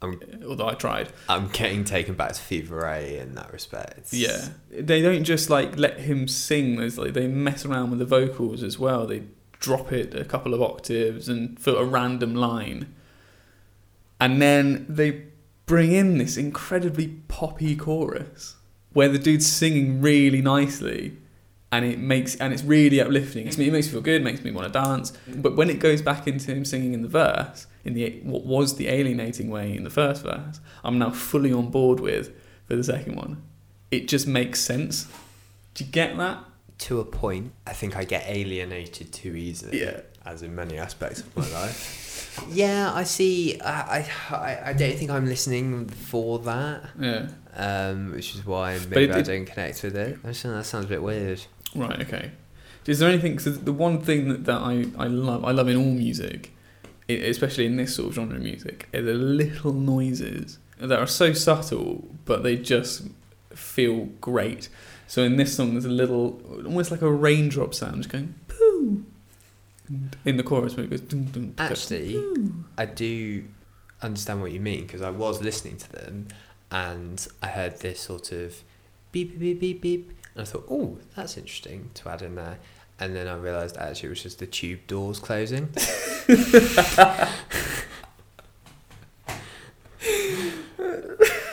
I'm, 0.00 0.20
Although 0.48 0.68
I 0.68 0.74
tried. 0.74 1.12
I'm 1.28 1.48
getting 1.48 1.84
taken 1.84 2.14
back 2.14 2.32
to 2.32 2.40
Fever 2.40 2.80
Ray 2.82 3.18
in 3.18 3.34
that 3.34 3.52
respect. 3.52 4.12
Yeah, 4.12 4.48
they 4.70 5.02
don't 5.02 5.24
just 5.24 5.50
like 5.50 5.76
let 5.76 6.00
him 6.00 6.28
sing. 6.28 6.76
There's 6.76 6.98
like 6.98 7.14
they 7.14 7.26
mess 7.26 7.64
around 7.64 7.90
with 7.90 7.98
the 7.98 8.04
vocals 8.04 8.62
as 8.62 8.78
well. 8.78 9.06
They 9.06 9.24
drop 9.58 9.92
it 9.92 10.14
a 10.14 10.24
couple 10.24 10.54
of 10.54 10.62
octaves 10.62 11.28
and 11.28 11.58
for 11.58 11.72
a 11.76 11.84
random 11.84 12.34
line, 12.36 12.94
and 14.20 14.40
then 14.40 14.86
they 14.88 15.24
bring 15.68 15.92
in 15.92 16.18
this 16.18 16.36
incredibly 16.36 17.08
poppy 17.28 17.76
chorus 17.76 18.56
where 18.92 19.08
the 19.08 19.18
dude's 19.18 19.46
singing 19.46 20.00
really 20.00 20.42
nicely, 20.42 21.16
and 21.70 21.84
it 21.84 21.98
makes 22.00 22.34
and 22.36 22.52
it's 22.52 22.64
really 22.64 23.00
uplifting. 23.00 23.46
It 23.46 23.56
makes 23.58 23.58
me 23.58 23.82
feel 23.82 24.00
good. 24.00 24.24
Makes 24.24 24.42
me 24.42 24.50
want 24.50 24.72
to 24.72 24.72
dance. 24.72 25.12
Mm. 25.30 25.42
But 25.42 25.54
when 25.54 25.70
it 25.70 25.78
goes 25.78 26.02
back 26.02 26.26
into 26.26 26.50
him 26.50 26.64
singing 26.64 26.94
in 26.94 27.02
the 27.02 27.08
verse, 27.08 27.68
in 27.84 27.94
the 27.94 28.18
what 28.24 28.44
was 28.44 28.76
the 28.76 28.88
alienating 28.88 29.50
way 29.50 29.76
in 29.76 29.84
the 29.84 29.90
first 29.90 30.24
verse, 30.24 30.58
I'm 30.82 30.98
now 30.98 31.10
fully 31.10 31.52
on 31.52 31.70
board 31.70 32.00
with 32.00 32.32
for 32.66 32.74
the 32.74 32.82
second 32.82 33.16
one. 33.16 33.42
It 33.90 34.08
just 34.08 34.26
makes 34.26 34.60
sense. 34.60 35.06
Do 35.74 35.84
you 35.84 35.90
get 35.90 36.16
that? 36.16 36.44
To 36.82 37.00
a 37.00 37.04
point, 37.04 37.52
I 37.66 37.72
think 37.72 37.96
I 37.96 38.04
get 38.04 38.22
alienated 38.28 39.12
too 39.12 39.34
easily. 39.34 39.80
Yeah. 39.80 40.02
As 40.24 40.42
in 40.44 40.54
many 40.54 40.78
aspects 40.78 41.20
of 41.20 41.36
my 41.36 41.48
life. 41.50 42.07
Yeah, 42.50 42.92
I 42.94 43.04
see. 43.04 43.60
I, 43.60 44.06
I, 44.30 44.58
I 44.66 44.72
don't 44.72 44.96
think 44.96 45.10
I'm 45.10 45.26
listening 45.26 45.88
for 45.88 46.38
that. 46.40 46.84
Yeah. 46.98 47.28
um, 47.56 48.12
which 48.12 48.34
is 48.34 48.44
why 48.46 48.78
maybe 48.90 49.04
it- 49.04 49.16
I 49.16 49.22
don't 49.22 49.44
connect 49.46 49.82
with 49.82 49.96
it. 49.96 50.18
I 50.24 50.28
just 50.28 50.42
think 50.42 50.54
that 50.54 50.64
sounds 50.64 50.86
a 50.86 50.88
bit 50.88 51.02
weird. 51.02 51.40
Right. 51.74 52.00
Okay. 52.02 52.30
Is 52.86 53.00
there 53.00 53.08
anything? 53.10 53.36
Cause 53.36 53.60
the 53.60 53.72
one 53.72 54.00
thing 54.00 54.28
that, 54.28 54.44
that 54.46 54.58
I, 54.62 54.86
I 54.98 55.08
love 55.08 55.44
I 55.44 55.50
love 55.50 55.68
in 55.68 55.76
all 55.76 55.84
music, 55.92 56.54
especially 57.08 57.66
in 57.66 57.76
this 57.76 57.94
sort 57.94 58.08
of 58.08 58.14
genre 58.14 58.36
of 58.36 58.42
music, 58.42 58.88
are 58.94 59.02
the 59.02 59.12
little 59.12 59.74
noises 59.74 60.58
that 60.80 60.98
are 60.98 61.06
so 61.06 61.34
subtle, 61.34 62.08
but 62.24 62.42
they 62.44 62.56
just 62.56 63.02
feel 63.50 64.06
great. 64.22 64.70
So 65.06 65.22
in 65.22 65.36
this 65.36 65.54
song, 65.56 65.72
there's 65.72 65.84
a 65.84 65.90
little, 65.90 66.40
almost 66.64 66.90
like 66.90 67.02
a 67.02 67.10
raindrop 67.12 67.74
sound, 67.74 67.96
just 67.96 68.08
going. 68.10 68.34
In 70.24 70.36
the 70.36 70.42
chorus, 70.42 70.76
when 70.76 70.86
it 70.86 70.90
goes. 70.90 71.00
Dum, 71.00 71.24
dum, 71.24 71.54
it 71.56 71.60
Actually, 71.60 72.12
"Poo." 72.14 72.64
I 72.76 72.86
do 72.86 73.44
understand 74.02 74.42
what 74.42 74.52
you 74.52 74.60
mean 74.60 74.82
because 74.82 75.02
I 75.02 75.10
was 75.10 75.42
listening 75.42 75.76
to 75.76 75.92
them 75.92 76.28
and 76.70 77.26
I 77.42 77.48
heard 77.48 77.80
this 77.80 78.00
sort 78.00 78.32
of 78.32 78.62
beep 79.12 79.38
beep 79.38 79.60
beep 79.60 79.60
beep 79.60 79.80
beep, 79.80 80.12
and 80.34 80.42
I 80.42 80.44
thought, 80.44 80.66
oh, 80.70 80.98
that's 81.16 81.36
interesting 81.36 81.90
to 81.94 82.08
add 82.10 82.22
in 82.22 82.34
there. 82.34 82.58
And 83.00 83.14
then 83.14 83.28
I 83.28 83.36
realised 83.36 83.76
actually 83.76 84.08
it 84.08 84.10
was 84.10 84.22
just 84.22 84.38
the 84.40 84.46
tube 84.46 84.80
doors 84.86 85.20
closing. 85.20 85.68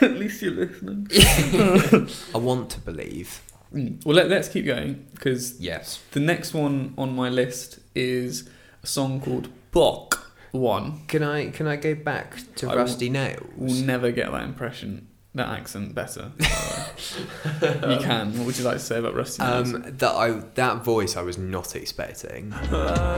At 0.02 0.12
least 0.12 0.42
you're 0.42 0.52
listening. 0.52 1.08
I 2.34 2.38
want 2.38 2.70
to 2.70 2.80
believe. 2.80 3.40
Mm. 3.74 4.04
Well, 4.06 4.16
let, 4.16 4.28
let's 4.28 4.48
keep 4.48 4.64
going 4.64 5.06
because 5.14 5.60
Yes. 5.60 6.00
The 6.12 6.20
next 6.20 6.54
one 6.54 6.94
on 6.96 7.14
my 7.14 7.28
list 7.28 7.80
is 7.94 8.48
a 8.82 8.86
song 8.86 9.20
called 9.20 9.48
Bok 9.72 10.32
One. 10.52 11.04
Can 11.08 11.22
I 11.22 11.50
can 11.50 11.66
I 11.66 11.76
go 11.76 11.94
back 11.94 12.36
to 12.56 12.66
I 12.66 12.70
will- 12.70 12.78
Rusty 12.82 13.10
Nails? 13.10 13.46
We'll 13.56 13.84
never 13.84 14.10
get 14.12 14.30
that 14.30 14.44
impression, 14.44 15.08
that 15.34 15.48
accent 15.48 15.94
better. 15.94 16.30
by 16.38 16.46
the 16.46 17.86
way. 17.88 17.94
you 17.94 18.00
can. 18.00 18.36
What 18.38 18.46
would 18.46 18.56
you 18.58 18.64
like 18.64 18.74
to 18.78 18.80
say 18.80 18.98
about 18.98 19.14
Rusty 19.14 19.42
Nails? 19.42 19.74
Um, 19.74 19.82
that 19.98 20.12
I 20.14 20.30
that 20.54 20.84
voice 20.84 21.16
I 21.16 21.22
was 21.22 21.36
not 21.36 21.74
expecting. 21.76 22.52
I 22.54 23.16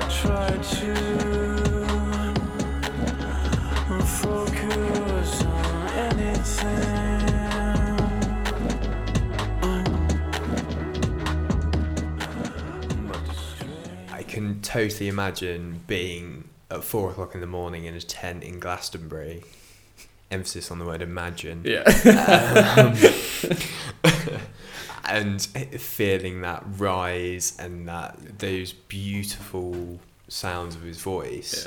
totally 14.68 15.08
imagine 15.08 15.80
being 15.86 16.48
at 16.70 16.84
four 16.84 17.10
o'clock 17.10 17.34
in 17.34 17.40
the 17.40 17.46
morning 17.46 17.84
in 17.86 17.94
a 17.94 18.00
tent 18.00 18.42
in 18.44 18.60
Glastonbury. 18.60 19.42
Emphasis 20.30 20.70
on 20.70 20.78
the 20.78 20.84
word 20.84 21.00
imagine. 21.02 21.62
yeah. 21.64 21.82
Um, 22.76 22.94
and 25.04 25.40
feeling 25.42 26.42
that 26.42 26.62
rise 26.76 27.56
and 27.58 27.88
that 27.88 28.38
those 28.38 28.72
beautiful 28.74 29.98
sounds 30.28 30.74
of 30.74 30.82
his 30.82 30.98
voice 31.00 31.66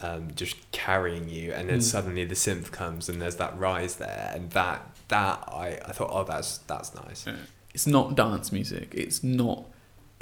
um, 0.00 0.28
just 0.34 0.56
carrying 0.72 1.28
you 1.28 1.52
and 1.52 1.68
then 1.68 1.78
Mm. 1.78 1.82
suddenly 1.82 2.24
the 2.24 2.34
synth 2.34 2.72
comes 2.72 3.08
and 3.08 3.22
there's 3.22 3.36
that 3.36 3.56
rise 3.56 3.96
there 3.96 4.32
and 4.34 4.50
that 4.50 4.84
that 5.08 5.44
I, 5.46 5.78
I 5.86 5.92
thought 5.92 6.10
oh 6.12 6.24
that's 6.24 6.58
that's 6.58 6.94
nice 6.94 7.24
Yeah. 7.26 7.36
It's 7.74 7.86
not 7.86 8.16
dance 8.16 8.52
music. 8.52 8.92
It's 8.94 9.22
not 9.24 9.64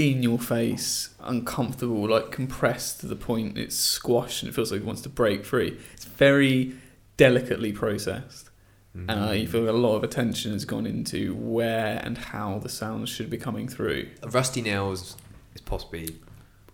in 0.01 0.23
your 0.23 0.39
face, 0.39 1.11
uncomfortable, 1.21 2.09
like 2.09 2.31
compressed 2.31 3.01
to 3.01 3.07
the 3.07 3.17
point 3.17 3.59
it's 3.59 3.77
squashed 3.77 4.43
and 4.43 4.51
it 4.51 4.55
feels 4.55 4.73
like 4.73 4.81
it 4.81 4.87
wants 4.87 5.03
to 5.03 5.09
break 5.11 5.45
free. 5.45 5.79
It's 5.93 6.07
very 6.07 6.75
delicately 7.19 7.73
processed. 7.73 8.49
and 8.95 9.11
I 9.11 9.35
you 9.35 9.47
feel 9.47 9.69
a 9.69 9.73
lot 9.73 9.95
of 9.97 10.03
attention 10.03 10.53
has 10.53 10.65
gone 10.65 10.87
into 10.87 11.35
where 11.35 12.01
and 12.03 12.19
how 12.19 12.59
the 12.59 12.69
sounds 12.69 13.09
should 13.09 13.31
be 13.31 13.37
coming 13.39 13.69
through. 13.69 14.09
Rusty 14.25 14.63
Nails 14.63 15.17
is 15.55 15.61
possibly 15.61 16.17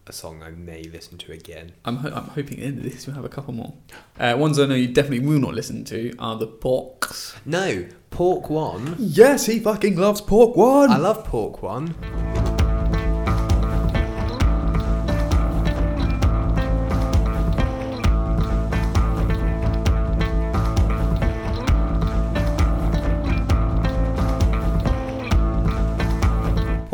a 0.07 0.13
song 0.13 0.43
I 0.43 0.51
may 0.51 0.85
listen 0.85 1.19
to 1.19 1.33
again 1.33 1.73
I'm, 1.85 1.97
ho- 1.97 2.13
I'm 2.15 2.29
hoping 2.29 2.59
in 2.59 2.81
this 2.81 3.07
we'll 3.09 3.17
have 3.17 3.25
a 3.25 3.29
couple 3.29 3.53
more. 3.53 3.75
Uh, 4.21 4.37
ones 4.39 4.57
I 4.59 4.67
know 4.67 4.77
you 4.77 4.87
definitely 4.87 5.27
will 5.27 5.41
not 5.41 5.53
listen 5.53 5.85
to 5.87 6.15
are 6.21 6.39
the 6.39 6.47
Box. 6.47 7.35
no 7.45 7.87
Pork 8.11 8.49
One 8.49 8.95
Yes, 8.99 9.47
he 9.47 9.59
fucking 9.59 9.97
loves 9.97 10.21
Pork 10.21 10.57
One. 10.57 10.91
I 10.91 10.97
love 10.97 11.25
Pork 11.25 11.61
One 11.63 11.95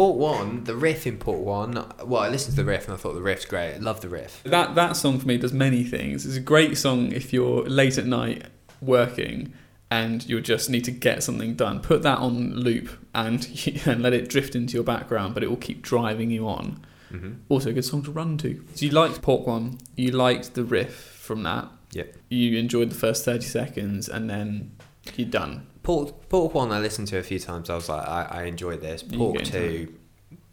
Port 0.03 0.19
One, 0.19 0.65
the 0.65 0.75
riff 0.75 1.07
in 1.07 1.17
Port 1.17 1.39
One. 1.39 1.75
Well, 2.05 2.23
I 2.23 2.29
listened 2.29 2.57
to 2.57 2.65
the 2.65 2.69
riff 2.69 2.87
and 2.87 2.95
I 2.95 2.97
thought 2.97 3.15
the 3.15 3.23
riff's 3.23 3.45
great. 3.45 3.75
I 3.75 3.77
love 3.77 4.01
the 4.01 4.09
riff. 4.09 4.43
that 4.43 4.75
that 4.75 4.97
song 4.97 5.21
for 5.21 5.29
me 5.29 5.39
does 5.39 5.53
many 5.53 5.85
things. 5.85 6.27
It's 6.27 6.35
a 6.35 6.41
great 6.41 6.77
song 6.77 7.13
if 7.13 7.33
you're 7.33 7.63
late 7.69 7.99
at 7.99 8.07
night 8.07 8.47
working 8.81 9.53
and 9.93 10.29
you 10.29 10.41
just 10.41 10.69
need 10.69 10.83
to 10.87 10.91
get 10.91 11.23
something 11.23 11.55
done. 11.55 11.79
Put 11.79 12.03
that 12.03 12.19
on 12.19 12.53
loop 12.53 12.89
and 13.15 13.47
and 13.87 14.03
let 14.03 14.13
it 14.13 14.29
drift 14.29 14.57
into 14.57 14.75
your 14.75 14.83
background, 14.83 15.35
but 15.35 15.45
it 15.45 15.49
will 15.49 15.57
keep 15.57 15.83
driving 15.83 16.33
you 16.33 16.49
on. 16.49 16.85
Mm-hmm. 17.13 17.35
Also, 17.49 17.71
a 17.71 17.73
good 17.73 17.85
song 17.85 18.03
to 18.03 18.11
run 18.11 18.39
to. 18.39 18.61
So 18.75 18.87
you 18.87 18.91
liked 18.91 19.23
Pork 19.23 19.47
One. 19.47 19.79
You 19.95 20.11
liked 20.11 20.55
the 20.55 20.65
riff 20.65 20.97
from 20.97 21.45
that. 21.45 21.69
Yep. 21.93 22.17
You 22.29 22.59
enjoyed 22.59 22.91
the 22.91 22.97
first 22.97 23.25
thirty 23.25 23.45
seconds, 23.45 24.09
and 24.09 24.29
then 24.29 24.73
you're 25.15 25.29
done. 25.29 25.69
Port 25.83 26.29
Port 26.29 26.55
One, 26.55 26.71
I 26.71 26.79
listened 26.79 27.09
to 27.09 27.19
a 27.19 27.23
few 27.23 27.41
times. 27.41 27.69
I 27.69 27.75
was 27.75 27.89
like, 27.89 28.07
I, 28.07 28.23
I 28.31 28.43
enjoyed 28.45 28.81
this. 28.81 29.03
Pork 29.03 29.43
Two, 29.43 29.93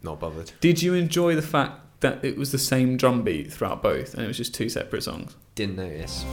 not 0.02 0.18
bothered. 0.18 0.50
Did 0.60 0.82
you 0.82 0.94
enjoy 0.94 1.36
the 1.36 1.42
fact 1.42 2.00
that 2.00 2.24
it 2.24 2.36
was 2.36 2.50
the 2.50 2.58
same 2.58 2.96
drum 2.96 3.22
beat 3.22 3.52
throughout 3.52 3.80
both, 3.80 4.14
and 4.14 4.24
it 4.24 4.26
was 4.26 4.36
just 4.36 4.54
two 4.54 4.68
separate 4.68 5.04
songs? 5.04 5.36
Didn't 5.54 5.76
notice. 5.76 6.24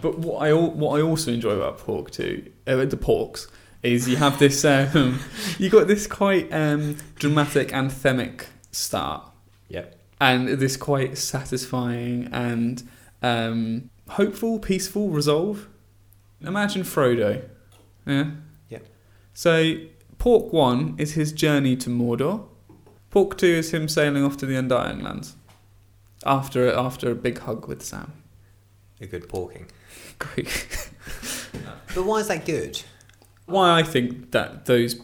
But 0.00 0.18
what 0.18 0.44
I 0.44 0.52
what 0.52 0.98
I 0.98 1.02
also 1.02 1.32
enjoy 1.32 1.52
about 1.52 1.78
pork 1.78 2.10
too, 2.10 2.50
uh, 2.66 2.84
the 2.84 2.96
porks, 2.96 3.46
is 3.84 4.08
you 4.08 4.16
have 4.16 4.40
this 4.40 4.64
um, 4.64 5.20
you 5.56 5.70
got 5.70 5.86
this 5.86 6.08
quite 6.08 6.52
um, 6.52 6.96
dramatic 7.14 7.68
anthemic 7.68 8.46
start. 8.72 9.30
Yep. 9.68 9.98
And 10.20 10.48
this 10.48 10.76
quite 10.76 11.18
satisfying 11.18 12.28
and 12.32 12.82
um, 13.22 13.90
hopeful, 14.10 14.58
peaceful 14.58 15.10
resolve. 15.10 15.68
Imagine 16.40 16.82
Frodo. 16.82 17.42
Yeah. 18.06 18.30
Yep. 18.68 18.86
So 19.34 19.74
Pork 20.18 20.52
One 20.52 20.94
is 20.98 21.14
his 21.14 21.32
journey 21.32 21.76
to 21.76 21.90
Mordor. 21.90 22.46
Pork 23.10 23.38
Two 23.38 23.46
is 23.46 23.72
him 23.72 23.88
sailing 23.88 24.24
off 24.24 24.36
to 24.38 24.46
the 24.46 24.56
Undying 24.56 25.00
Lands. 25.02 25.36
After 26.24 26.72
after 26.72 27.10
a 27.10 27.14
big 27.14 27.38
hug 27.38 27.66
with 27.66 27.82
Sam. 27.82 28.12
A 29.00 29.06
good 29.06 29.28
porking. 29.28 29.68
Great. 30.18 30.88
But 31.94 32.04
why 32.04 32.18
is 32.18 32.28
that 32.28 32.46
good? 32.46 32.80
Why 33.46 33.80
I 33.80 33.82
think 33.82 34.30
that 34.30 34.66
those 34.66 35.00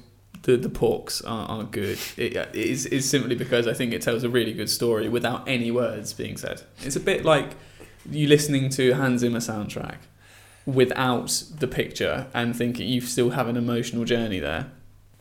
the, 0.48 0.56
the 0.56 0.70
porks 0.70 1.22
are, 1.26 1.46
are 1.46 1.64
good 1.64 1.98
it, 2.16 2.34
it 2.34 2.54
is 2.54 2.86
is 2.86 3.08
simply 3.08 3.34
because 3.34 3.66
I 3.68 3.74
think 3.74 3.92
it 3.92 4.00
tells 4.00 4.24
a 4.24 4.30
really 4.30 4.54
good 4.54 4.70
story 4.70 5.06
without 5.06 5.46
any 5.46 5.70
words 5.70 6.14
being 6.14 6.38
said. 6.38 6.62
It's 6.80 6.96
a 6.96 7.00
bit 7.00 7.22
like 7.22 7.50
you 8.10 8.26
listening 8.28 8.70
to 8.70 8.94
Hans 8.94 9.20
Zimmer 9.20 9.40
soundtrack 9.40 9.98
without 10.64 11.42
the 11.58 11.68
picture 11.68 12.28
and 12.32 12.56
thinking 12.56 12.88
you 12.88 13.02
still 13.02 13.30
have 13.30 13.46
an 13.46 13.58
emotional 13.58 14.06
journey 14.06 14.38
there. 14.38 14.70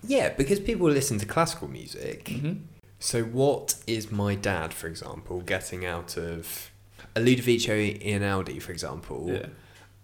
Yeah, 0.02 0.30
because 0.30 0.62
people 0.62 0.90
listen 0.90 1.18
to 1.20 1.26
classical 1.26 1.68
music. 1.68 2.30
hmm 2.30 2.54
So, 3.00 3.24
what 3.24 3.76
is 3.86 4.10
my 4.10 4.36
dad, 4.36 4.74
for 4.74 4.88
example, 4.88 5.42
getting 5.42 5.86
out 5.86 6.16
of 6.16 6.72
a 7.16 7.20
Ludovico 7.20 7.74
Einaudi, 7.74 8.62
for 8.62 8.72
example? 8.72 9.26
Yeah. 9.28 9.48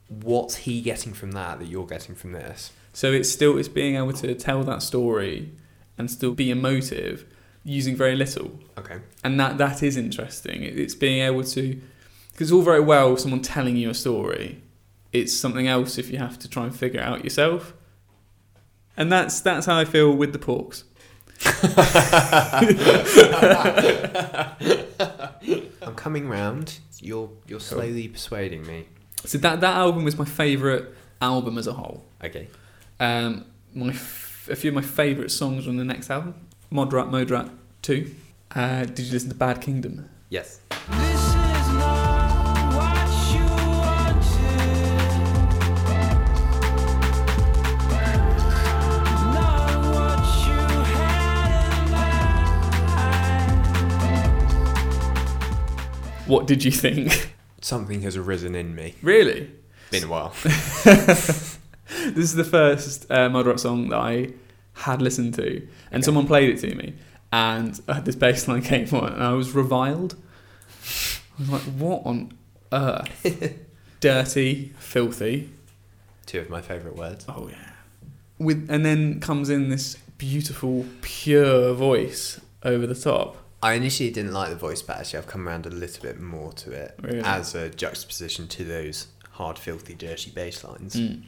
What's 0.10 0.56
he 0.68 0.82
getting 0.82 1.13
from 1.13 1.32
that 1.32 1.60
that 1.60 1.68
you're 1.68 1.88
getting 1.88 2.15
from 2.15 2.34
this? 2.34 2.72
So 2.94 3.12
it's 3.12 3.30
still 3.30 3.58
it's 3.58 3.68
being 3.68 3.96
able 3.96 4.14
to 4.14 4.36
tell 4.36 4.64
that 4.64 4.82
story 4.84 5.52
and 5.98 6.10
still 6.10 6.34
be 6.34 6.52
emotive 6.52 7.26
using 7.64 7.96
very 7.96 8.16
little. 8.16 8.52
Okay. 8.78 9.00
and 9.24 9.40
that 9.40 9.58
that 9.58 9.84
is 9.84 9.98
interesting. 9.98 10.64
It's 10.64 10.96
being 10.96 11.22
able 11.22 11.44
to 11.44 11.82
because 12.32 12.50
it's 12.50 12.52
all 12.52 12.62
very 12.64 12.82
well 12.82 13.16
someone 13.18 13.42
telling 13.42 13.76
you 13.78 13.90
a 13.90 13.94
story. 13.94 14.62
It's 15.12 15.36
something 15.36 15.68
else 15.68 15.98
if 15.98 16.10
you 16.12 16.18
have 16.18 16.40
to 16.40 16.50
try 16.50 16.64
and 16.64 16.76
figure 16.76 17.00
it 17.00 17.04
out 17.04 17.24
yourself. 17.24 17.74
And 18.98 19.12
that's 19.12 19.40
that's 19.42 19.66
how 19.66 19.78
I 19.78 19.86
feel 19.86 20.14
with 20.16 20.34
the 20.34 20.40
porks. 20.40 20.84
I'm 25.82 25.96
coming 25.96 26.28
round. 26.28 26.80
You're 27.00 27.30
you're 27.48 27.60
Cool. 27.60 27.80
slowly 27.80 28.08
persuading 28.08 28.66
me. 28.66 28.88
So 29.26 29.38
that 29.40 29.62
that 29.62 29.76
album 29.76 30.04
was 30.04 30.18
my 30.18 30.26
favourite 30.26 30.86
album 31.22 31.58
as 31.58 31.68
a 31.68 31.74
whole. 31.74 32.04
Okay. 32.24 32.48
Um, 33.03 33.45
my 33.74 33.89
f- 33.89 34.48
a 34.50 34.55
few 34.55 34.69
of 34.72 34.75
my 34.75 34.81
favourite 34.81 35.29
songs 35.31 35.67
on 35.67 35.75
the 35.75 35.83
next 35.83 36.10
album, 36.10 36.36
Modrat 36.72 37.10
Modrat 37.10 37.50
Two. 37.81 38.15
Uh, 38.55 38.86
did 38.86 39.00
you 39.00 39.12
listen 39.12 39.27
to 39.29 39.36
Bad 39.36 39.60
Kingdom? 39.62 40.10
Yes. 40.29 40.62
This 40.69 41.19
is 41.19 41.67
not 41.74 42.74
what 42.75 43.33
you 43.33 43.43
wanted. 43.43 44.93
Not 49.33 49.79
what 49.93 50.19
you 50.48 50.62
had 50.93 51.74
in 51.74 51.91
mind. 51.91 53.67
What 56.27 56.48
did 56.48 56.63
you 56.63 56.72
think? 56.72 57.33
Something 57.62 58.01
has 58.01 58.15
arisen 58.15 58.55
in 58.55 58.75
me. 58.75 58.95
really? 59.01 59.50
Been 59.91 60.03
a 60.05 60.07
while. 60.07 60.33
This 62.16 62.26
is 62.26 62.36
the 62.36 62.44
first 62.44 63.10
uh, 63.12 63.30
Moderate 63.30 63.60
song 63.60 63.90
that 63.90 63.98
I 64.00 64.34
had 64.74 65.02
listened 65.02 65.34
to, 65.36 65.48
and 65.92 65.96
Okay. 65.96 66.02
someone 66.02 66.28
played 66.28 66.50
it 66.50 66.60
to 66.62 66.76
me, 66.76 66.94
and 67.32 67.80
uh, 67.88 68.00
this 68.02 68.16
bass 68.16 68.48
line 68.48 68.62
came 68.62 68.88
on, 68.94 69.14
and 69.14 69.24
I 69.24 69.34
was 69.34 69.51
reviled. 69.51 70.16
I 70.70 71.42
was 71.42 71.50
like, 71.50 71.62
"What 71.62 72.01
on 72.06 72.34
earth? 72.72 73.53
Dirty, 74.00 74.74
filthy." 74.79 75.50
Two 76.25 76.40
of 76.40 76.50
my 76.50 76.62
favourite 76.62 76.98
words. 76.98 77.25
Oh 77.27 77.48
yeah. 77.50 77.72
With 78.40 78.68
and 78.70 78.86
then 78.86 79.20
comes 79.20 79.50
in 79.50 79.70
this 79.70 79.96
beautiful, 80.18 80.86
pure 81.01 81.74
voice 81.74 82.40
over 82.64 82.88
the 82.88 82.96
top. 82.96 83.38
I 83.62 83.74
initially 83.74 84.10
didn't 84.12 84.34
like 84.34 84.50
the 84.50 84.56
voice, 84.58 84.82
but 84.82 84.98
actually 84.98 85.20
I've 85.20 85.27
come 85.27 85.48
around 85.48 85.66
a 85.66 85.70
little 85.70 86.01
bit 86.01 86.20
more 86.20 86.51
to 86.53 86.72
it 86.72 86.96
Really? 87.01 87.22
as 87.22 87.56
a 87.56 87.70
juxtaposition 87.70 88.48
to 88.50 88.64
those 88.66 89.08
hard, 89.32 89.58
filthy, 89.58 89.94
dirty 89.94 90.32
bass 90.32 90.64
lines. 90.66 90.96
Mm. 90.96 91.24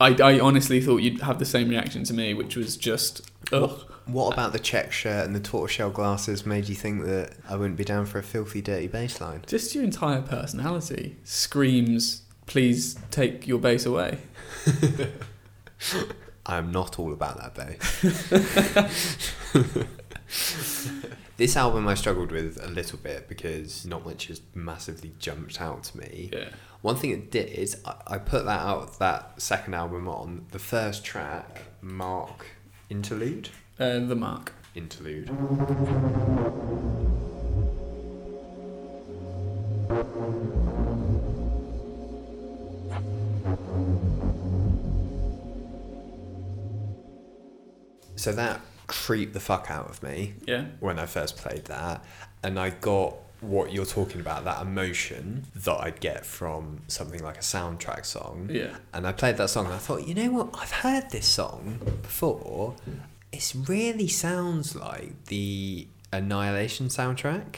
I, 0.00 0.16
I 0.22 0.40
honestly 0.40 0.80
thought 0.80 0.98
you'd 0.98 1.20
have 1.22 1.38
the 1.38 1.44
same 1.44 1.68
reaction 1.68 2.04
to 2.04 2.14
me, 2.14 2.34
which 2.34 2.56
was 2.56 2.76
just 2.76 3.30
ugh. 3.52 3.80
What 4.06 4.34
about 4.34 4.52
the 4.52 4.58
check 4.58 4.92
shirt 4.92 5.24
and 5.24 5.34
the 5.34 5.40
tortoiseshell 5.40 5.90
glasses 5.90 6.44
made 6.44 6.68
you 6.68 6.74
think 6.74 7.04
that 7.04 7.32
I 7.48 7.56
wouldn't 7.56 7.78
be 7.78 7.84
down 7.84 8.04
for 8.04 8.18
a 8.18 8.22
filthy, 8.22 8.60
dirty 8.60 8.86
bass 8.86 9.20
line? 9.20 9.42
Just 9.46 9.74
your 9.74 9.82
entire 9.82 10.20
personality 10.20 11.16
screams, 11.24 12.22
"Please 12.46 12.96
take 13.10 13.46
your 13.46 13.58
bass 13.58 13.86
away." 13.86 14.18
I'm 16.46 16.70
not 16.70 16.98
all 16.98 17.12
about 17.12 17.38
that 17.38 17.54
bass. 17.54 19.32
this 21.36 21.56
album 21.56 21.86
I 21.86 21.94
struggled 21.94 22.32
with 22.32 22.58
a 22.62 22.68
little 22.68 22.98
bit 22.98 23.28
because 23.28 23.86
not 23.86 24.04
much 24.04 24.26
has 24.26 24.40
massively 24.54 25.12
jumped 25.18 25.60
out 25.60 25.84
to 25.84 25.98
me. 25.98 26.30
Yeah. 26.32 26.48
One 26.82 26.96
thing 26.96 27.10
it 27.10 27.30
did 27.30 27.48
is 27.50 27.80
I, 27.84 27.94
I 28.06 28.18
put 28.18 28.44
that 28.44 28.60
out 28.60 28.98
that 28.98 29.40
second 29.40 29.74
album 29.74 30.08
on 30.08 30.46
the 30.50 30.58
first 30.58 31.04
track, 31.04 31.62
Mark 31.80 32.46
Interlude. 32.90 33.50
Uh, 33.78 34.00
the 34.00 34.16
mark. 34.16 34.52
Interlude. 34.74 35.28
So 48.16 48.32
that 48.32 48.60
creeped 48.86 49.32
the 49.32 49.40
fuck 49.40 49.70
out 49.70 49.88
of 49.90 50.02
me 50.02 50.34
Yeah. 50.46 50.66
when 50.80 50.98
I 50.98 51.06
first 51.06 51.36
played 51.36 51.64
that, 51.66 52.04
and 52.42 52.58
I 52.58 52.70
got 52.70 53.16
what 53.40 53.72
you're 53.72 53.84
talking 53.84 54.20
about 54.20 54.44
that 54.44 54.62
emotion 54.62 55.44
that 55.54 55.76
I'd 55.80 56.00
get 56.00 56.24
from 56.24 56.80
something 56.88 57.22
like 57.22 57.36
a 57.36 57.40
soundtrack 57.40 58.06
song. 58.06 58.48
Yeah. 58.50 58.76
And 58.94 59.06
I 59.06 59.12
played 59.12 59.36
that 59.36 59.50
song 59.50 59.66
and 59.66 59.74
I 59.74 59.78
thought, 59.78 60.08
you 60.08 60.14
know 60.14 60.30
what? 60.30 60.48
I've 60.58 60.70
heard 60.70 61.10
this 61.10 61.26
song 61.26 61.78
before. 62.02 62.74
It 63.32 63.52
really 63.68 64.08
sounds 64.08 64.74
like 64.74 65.26
the 65.26 65.88
Annihilation 66.10 66.86
soundtrack. 66.88 67.56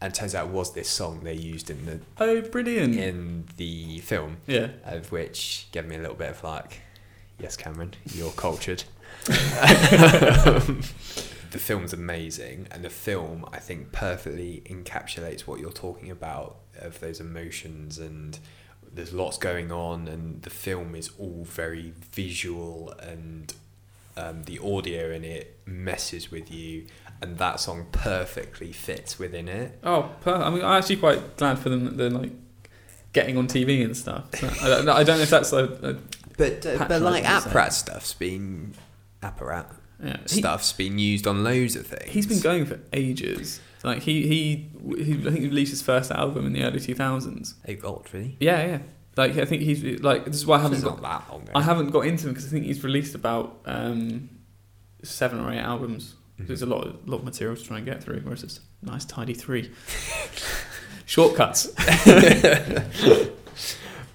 And 0.00 0.12
it 0.12 0.14
turns 0.16 0.34
out 0.34 0.46
it 0.48 0.52
was 0.52 0.72
this 0.72 0.88
song 0.88 1.20
they 1.24 1.34
used 1.34 1.68
in 1.68 1.84
the 1.84 2.00
Oh, 2.18 2.40
brilliant. 2.40 2.96
in 2.96 3.44
the 3.58 3.98
film, 3.98 4.38
Yeah. 4.46 4.68
of 4.84 5.12
which 5.12 5.66
gave 5.72 5.84
me 5.86 5.96
a 5.96 6.00
little 6.00 6.16
bit 6.16 6.30
of 6.30 6.42
like, 6.42 6.80
yes, 7.38 7.56
Cameron, 7.56 7.92
you're 8.14 8.30
cultured. 8.32 8.84
The 11.50 11.58
film's 11.58 11.92
amazing, 11.92 12.68
and 12.70 12.84
the 12.84 12.90
film 12.90 13.44
I 13.52 13.58
think 13.58 13.92
perfectly 13.92 14.62
encapsulates 14.66 15.42
what 15.42 15.60
you're 15.60 15.70
talking 15.72 16.10
about 16.10 16.56
of 16.78 17.00
those 17.00 17.20
emotions 17.20 17.98
and 17.98 18.38
there's 18.94 19.12
lots 19.12 19.38
going 19.38 19.72
on, 19.72 20.06
and 20.08 20.42
the 20.42 20.50
film 20.50 20.94
is 20.94 21.10
all 21.18 21.44
very 21.44 21.94
visual 22.12 22.92
and 23.00 23.54
um, 24.18 24.42
the 24.44 24.58
audio 24.58 25.10
in 25.10 25.24
it 25.24 25.58
messes 25.64 26.30
with 26.30 26.52
you, 26.52 26.84
and 27.22 27.38
that 27.38 27.58
song 27.60 27.86
perfectly 27.92 28.70
fits 28.72 29.18
within 29.18 29.48
it. 29.48 29.78
Oh, 29.82 30.10
per- 30.20 30.34
I 30.34 30.50
mean, 30.50 30.62
I'm 30.62 30.76
actually 30.78 30.96
quite 30.96 31.36
glad 31.38 31.58
for 31.58 31.70
them 31.70 31.84
that 31.86 31.96
they're 31.96 32.10
like 32.10 32.32
getting 33.14 33.38
on 33.38 33.46
TV 33.48 33.82
and 33.82 33.96
stuff. 33.96 34.26
I, 34.62 34.68
don't, 34.68 34.88
I 34.90 35.04
don't 35.04 35.16
know 35.16 35.22
if 35.22 35.30
that's 35.30 35.52
a, 35.54 35.64
a 35.64 35.94
But 36.36 36.66
uh, 36.66 36.84
but 36.86 37.00
like 37.00 37.24
Patronising, 37.24 37.70
so- 37.70 37.70
stuff's 37.70 38.12
been 38.12 38.74
apparat 39.22 39.66
yeah. 40.02 40.16
He- 40.28 40.40
stuff's 40.40 40.72
been 40.72 40.98
used 40.98 41.26
on 41.26 41.44
loads 41.44 41.76
of 41.76 41.86
things. 41.86 42.10
He's 42.10 42.26
been 42.26 42.40
going 42.40 42.66
for 42.66 42.80
ages. 42.92 43.60
Like 43.84 44.02
he, 44.02 44.26
he, 44.26 44.68
he 44.96 45.12
I 45.14 45.30
think 45.30 45.38
he 45.38 45.48
released 45.48 45.70
his 45.70 45.82
first 45.82 46.10
album 46.10 46.46
in 46.46 46.52
the 46.52 46.64
early 46.64 46.80
2000s. 46.80 47.54
Oh 47.68 47.74
God, 47.74 48.06
really? 48.12 48.36
Yeah, 48.40 48.66
yeah. 48.66 48.78
Like 49.16 49.36
I 49.36 49.44
think 49.44 49.62
he's 49.62 50.00
like 50.00 50.24
this 50.24 50.36
is 50.36 50.46
why 50.46 50.58
I 50.58 50.62
haven't 50.62 50.82
got, 50.82 51.02
that 51.02 51.30
long 51.30 51.42
ago. 51.42 51.52
I 51.54 51.62
haven't 51.62 51.90
got 51.90 52.06
into 52.06 52.26
him 52.26 52.32
because 52.32 52.46
I 52.46 52.50
think 52.50 52.64
he's 52.66 52.82
released 52.82 53.14
about 53.14 53.60
um, 53.66 54.28
seven 55.02 55.40
or 55.40 55.52
eight 55.52 55.58
albums. 55.60 56.14
Mhm. 56.40 56.46
There's 56.46 56.62
a 56.62 56.66
lot, 56.66 56.86
of, 56.86 57.08
lot 57.08 57.18
of 57.18 57.24
material 57.24 57.56
to 57.56 57.62
try 57.62 57.76
and 57.76 57.86
get 57.86 58.02
through. 58.02 58.20
Whereas 58.20 58.42
it's 58.42 58.60
nice 58.82 59.04
tidy 59.04 59.34
three. 59.34 59.70
Shortcuts. 61.06 61.72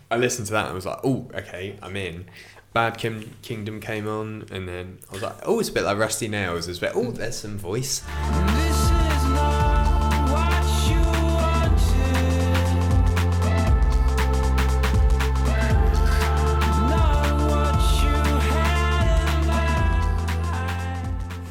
I 0.09 0.15
listened 0.15 0.47
to 0.47 0.53
that 0.53 0.63
and 0.65 0.71
I 0.71 0.73
was 0.73 0.85
like, 0.85 0.99
oh, 1.03 1.29
okay, 1.35 1.77
I'm 1.81 1.97
in. 1.97 2.29
Bad 2.73 2.97
Kim- 2.97 3.33
Kingdom 3.41 3.79
came 3.79 4.07
on, 4.07 4.45
and 4.51 4.67
then 4.67 4.99
I 5.09 5.13
was 5.13 5.21
like, 5.23 5.35
oh, 5.43 5.59
it's 5.59 5.69
a 5.69 5.73
bit 5.73 5.83
like 5.83 5.97
Rusty 5.97 6.27
Nails. 6.27 6.67
It's 6.67 6.77
a 6.77 6.81
bit, 6.81 6.91
oh, 6.95 7.11
there's 7.11 7.37
some 7.37 7.57
voice. 7.57 8.03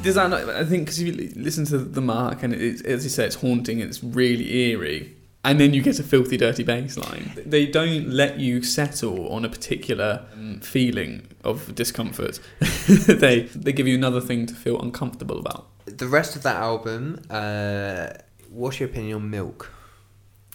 does 0.07 0.15
that 0.15 0.29
not, 0.29 0.47
I 0.49 0.63
think 0.63 0.85
because 0.85 0.99
if 0.99 1.07
you 1.07 1.33
listen 1.35 1.65
to 1.65 1.79
the 1.79 1.99
mark 1.99 2.41
and 2.41 2.53
it's 2.53 2.81
as 2.83 3.03
you 3.03 3.09
say, 3.09 3.25
it's 3.25 3.35
haunting. 3.35 3.81
It's 3.81 4.01
really 4.01 4.71
eerie 4.71 5.16
and 5.47 5.61
then 5.61 5.73
you 5.73 5.81
get 5.81 5.97
a 5.97 6.03
filthy, 6.03 6.35
dirty 6.35 6.63
bass 6.63 6.97
line. 6.97 7.31
They 7.45 7.65
don't 7.65 8.09
let 8.09 8.37
you 8.37 8.61
settle 8.61 9.29
on 9.29 9.45
a 9.45 9.49
particular 9.49 10.25
um, 10.33 10.59
feeling 10.59 11.25
of 11.45 11.73
discomfort. 11.73 12.41
they 12.87 13.43
they 13.55 13.71
give 13.71 13.87
you 13.87 13.95
another 13.95 14.19
thing 14.19 14.45
to 14.47 14.53
feel 14.53 14.79
uncomfortable 14.81 15.39
about. 15.39 15.69
The 15.85 16.07
rest 16.07 16.35
of 16.35 16.43
that 16.43 16.57
album, 16.57 17.21
uh, 17.29 18.09
what's 18.49 18.81
your 18.81 18.89
opinion 18.89 19.15
on 19.15 19.29
Milk? 19.29 19.71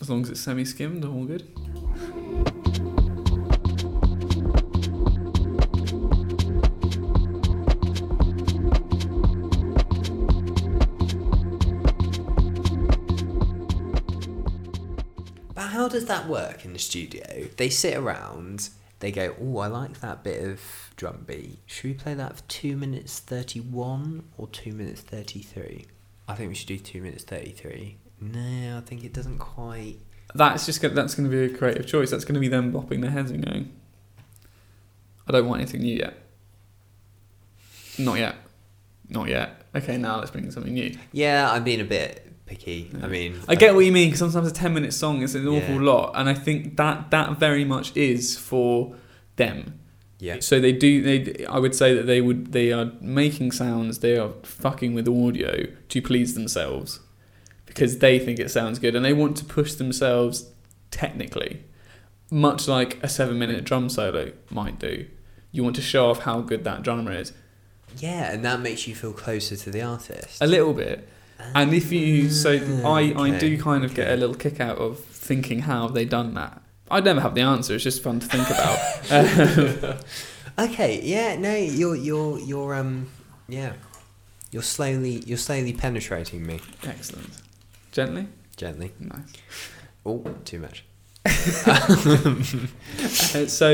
As 0.01 0.11
long 0.11 0.23
as 0.23 0.31
it's 0.31 0.41
semi-skimmed, 0.41 1.05
all 1.07 1.25
good. 1.25 2.52
How 15.83 15.89
does 15.89 16.05
that 16.07 16.29
work 16.29 16.65
in 16.65 16.73
the 16.73 16.79
studio? 16.79 17.49
They 17.57 17.69
sit 17.69 17.97
around, 17.97 18.71
they 19.01 19.11
go, 19.11 19.35
"Oh, 19.41 19.59
I 19.59 19.67
like 19.67 19.99
that 19.99 20.23
bit 20.23 20.45
of 20.45 20.61
drum 20.95 21.25
beat. 21.27 21.59
Should 21.67 21.85
we 21.85 21.95
play 21.95 22.15
that 22.15 22.37
for 22.37 22.43
two 22.47 22.77
minutes 22.77 23.19
thirty-one 23.19 24.23
or 24.39 24.47
two 24.47 24.73
minutes 24.75 25.01
thirty-three? 25.01 25.87
I 26.29 26.35
think 26.35 26.51
we 26.51 26.55
should 26.55 26.69
do 26.69 26.79
two 26.79 27.03
minutes 27.03 27.25
thirty-three. 27.25 27.97
No, 28.21 28.79
I 28.79 28.81
think 28.83 29.03
it 29.03 29.13
doesn't 29.13 29.39
quite. 29.39 29.97
That's 30.37 30.67
just 30.67 30.81
gonna, 30.81 30.95
that's 30.95 31.17
going 31.17 31.29
to 31.29 31.37
be 31.37 31.53
a 31.53 31.59
creative 31.59 31.89
choice. 31.89 32.13
That's 32.13 32.25
going 32.25 32.35
to 32.35 32.41
be 32.41 32.47
them 32.47 32.73
bopping 32.73 33.01
their 33.01 33.11
heads 33.11 33.33
and 33.33 33.45
going, 33.45 33.73
"I 35.27 35.33
don't 35.33 35.49
want 35.49 35.63
anything 35.63 35.81
new 35.81 35.97
yet. 35.97 36.17
Not 37.99 38.21
yet, 38.21 38.37
not 39.09 39.29
yet. 39.29 39.67
Okay, 39.75 39.97
now 39.97 40.21
let's 40.21 40.31
bring 40.31 40.45
in 40.45 40.53
something 40.53 40.75
new." 40.75 40.97
Yeah, 41.11 41.51
I'm 41.51 41.65
being 41.65 41.81
a 41.81 41.85
bit 41.85 42.32
picky. 42.57 42.91
Yeah. 42.93 43.05
I 43.05 43.09
mean, 43.09 43.41
I 43.49 43.55
get 43.55 43.75
what 43.75 43.85
you 43.85 43.93
mean 43.93 44.09
because 44.09 44.21
sometimes 44.21 44.49
a 44.49 44.55
ten 44.55 44.73
minute 44.75 44.93
song 44.93 45.23
is 45.23 45.35
an 45.35 45.47
awful 45.49 45.75
Yeah. 45.77 45.81
lot, 45.93 46.13
and 46.15 46.29
I 46.29 46.35
think 46.35 46.77
that 46.77 47.11
that 47.11 47.39
very 47.39 47.65
much 47.65 47.97
is 47.97 48.37
for 48.39 48.95
them. 49.37 49.79
Yeah, 50.19 50.37
So 50.39 50.61
they 50.61 50.71
do. 50.73 51.03
They 51.03 51.45
I 51.47 51.59
would 51.59 51.75
say 51.75 51.95
that 51.95 52.07
they 52.07 52.21
would 52.21 52.53
they 52.53 52.73
are 52.73 52.93
making 53.01 53.51
sounds. 53.53 53.99
They 53.99 54.17
are 54.17 54.31
fucking 54.45 54.95
with 54.95 55.09
audio 55.09 55.67
to 55.89 56.03
please 56.03 56.35
themselves 56.35 57.01
because 57.67 57.99
they 57.99 58.19
think 58.21 58.39
it 58.39 58.51
sounds 58.51 58.79
good 58.79 58.95
and 58.95 59.05
they 59.05 59.13
want 59.13 59.37
to 59.39 59.45
push 59.45 59.73
themselves 59.75 60.49
technically, 60.93 61.65
much 62.31 62.69
like 62.69 63.03
a 63.03 63.09
seven 63.09 63.37
minute 63.39 63.65
drum 63.65 63.89
solo 63.89 64.31
might 64.51 64.79
do. 64.79 65.07
You 65.51 65.65
want 65.65 65.75
to 65.77 65.83
show 65.83 66.09
off 66.11 66.21
how 66.21 66.41
good 66.41 66.63
that 66.65 66.83
drummer 66.83 67.13
is 67.13 67.33
yeah, 67.99 68.33
and 68.33 68.43
that 68.45 68.61
makes 68.61 68.87
you 68.89 68.95
feel 68.95 69.13
closer 69.13 69.55
to 69.57 69.71
the 69.71 69.83
artist. 69.83 70.41
a 70.41 70.47
little 70.47 70.73
bit. 70.73 71.07
And 71.55 71.75
if 71.75 71.93
you 71.93 72.31
so 72.31 72.53
I 72.85 73.15
I 73.17 73.39
do 73.39 73.61
kind 73.61 73.85
of 73.85 73.95
get 73.95 74.11
a 74.11 74.17
little 74.17 74.35
kick 74.35 74.61
out 74.61 74.79
of 74.79 74.99
thinking 74.99 75.61
how 75.61 75.83
have 75.83 75.95
they 75.95 76.05
done 76.05 76.35
that. 76.35 76.63
I'd 76.91 77.05
never 77.05 77.21
have 77.21 77.35
the 77.35 77.41
answer. 77.41 77.75
It's 77.75 77.85
just 77.85 78.03
fun 78.03 78.21
to 78.21 78.27
think 78.27 78.49
about. 78.51 78.79
Um, 79.11 79.99
Okay, 80.59 81.01
yeah, 81.03 81.37
no, 81.37 81.55
you're 81.55 81.97
you're 81.97 82.39
you're 82.39 82.75
um 82.75 83.09
yeah. 83.49 83.73
You're 84.51 84.63
slowly 84.63 85.23
you're 85.27 85.39
slowly 85.39 85.73
penetrating 85.73 86.47
me 86.47 86.61
excellent. 86.85 87.31
Gently, 87.91 88.29
gently. 88.57 88.93
nice. 89.01 89.33
Oh, 90.05 90.25
too 90.45 90.59
much. 90.59 90.85
Uh, 93.35 93.47
so 93.47 93.71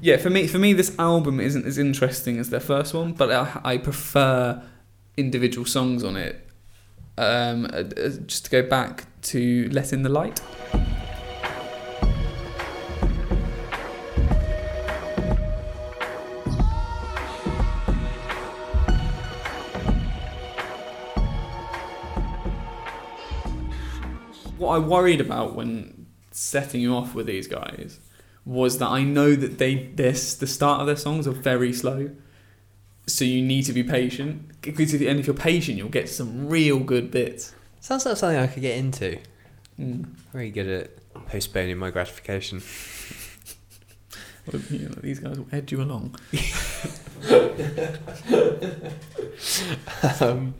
yeah, 0.00 0.16
for 0.16 0.30
me, 0.30 0.46
for 0.46 0.58
me, 0.58 0.72
this 0.72 0.96
album 0.98 1.40
isn't 1.40 1.64
as 1.64 1.78
interesting 1.78 2.38
as 2.38 2.50
their 2.50 2.60
first 2.60 2.92
one, 2.94 3.12
but 3.12 3.30
I, 3.30 3.60
I 3.64 3.78
prefer 3.78 4.62
individual 5.16 5.66
songs 5.66 6.02
on 6.04 6.16
it. 6.16 6.46
Um, 7.20 7.66
uh, 7.66 7.84
uh, 7.98 8.08
just 8.26 8.46
to 8.46 8.50
go 8.50 8.62
back 8.62 9.04
to 9.24 9.68
"Let 9.72 9.92
in 9.92 10.04
the 10.04 10.08
Light." 10.08 10.38
What 24.56 24.70
I 24.70 24.78
worried 24.78 25.20
about 25.20 25.54
when 25.54 26.06
setting 26.30 26.80
you 26.80 26.94
off 26.94 27.14
with 27.14 27.26
these 27.26 27.46
guys 27.46 28.00
was 28.46 28.78
that 28.78 28.88
I 28.88 29.04
know 29.04 29.34
that 29.34 29.58
they 29.58 29.88
this 29.94 30.34
the 30.34 30.46
start 30.46 30.80
of 30.80 30.86
their 30.86 30.96
songs 30.96 31.28
are 31.28 31.32
very 31.32 31.74
slow, 31.74 32.12
so 33.14 33.24
you 33.24 33.42
need 33.42 33.64
to 33.64 33.72
be 33.72 33.82
patient. 33.82 34.62
Because 34.62 34.94
if, 34.94 35.00
and 35.02 35.18
if 35.18 35.26
you're 35.26 35.34
patient, 35.34 35.78
you'll 35.78 35.88
get 35.88 36.08
some 36.08 36.48
real 36.48 36.80
good 36.80 37.10
bits. 37.10 37.54
Sounds 37.80 38.06
like 38.06 38.16
something 38.16 38.38
I 38.38 38.46
could 38.46 38.62
get 38.62 38.76
into. 38.76 39.18
Mm. 39.78 40.06
Very 40.32 40.50
good 40.50 40.68
at 40.68 41.26
postponing 41.28 41.78
my 41.78 41.90
gratification. 41.90 42.62
Well, 44.46 44.62
you 44.70 44.88
know, 44.88 44.94
these 45.00 45.18
guys 45.18 45.38
will 45.38 45.48
edge 45.52 45.72
you 45.72 45.82
along. 45.82 46.16
um, 50.20 50.54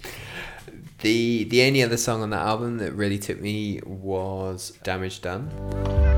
the 1.00 1.44
the 1.44 1.62
only 1.62 1.82
other 1.82 1.96
song 1.96 2.22
on 2.22 2.30
that 2.30 2.42
album 2.42 2.78
that 2.78 2.92
really 2.92 3.18
took 3.18 3.40
me 3.40 3.80
was 3.84 4.72
"Damage 4.82 5.22
Done." 5.22 6.09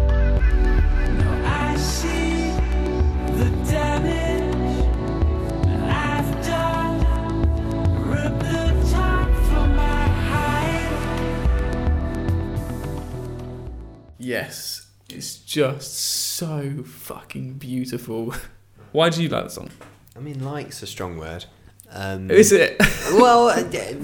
Yes, 14.33 14.87
it's 15.11 15.37
just 15.37 15.95
so 15.95 16.85
fucking 16.87 17.59
beautiful. 17.59 18.35
Why 18.93 19.11
do 19.11 19.23
you 19.23 19.29
like 19.29 19.45
the 19.45 19.51
song? 19.51 19.69
I 20.17 20.21
mean, 20.21 20.43
like's 20.43 20.83
a 20.83 20.87
strong 20.87 21.19
word. 21.19 21.45
Um, 21.91 22.31
Is 22.31 22.51
it? 22.51 22.79
well, 23.13 23.51
I, 23.51 23.95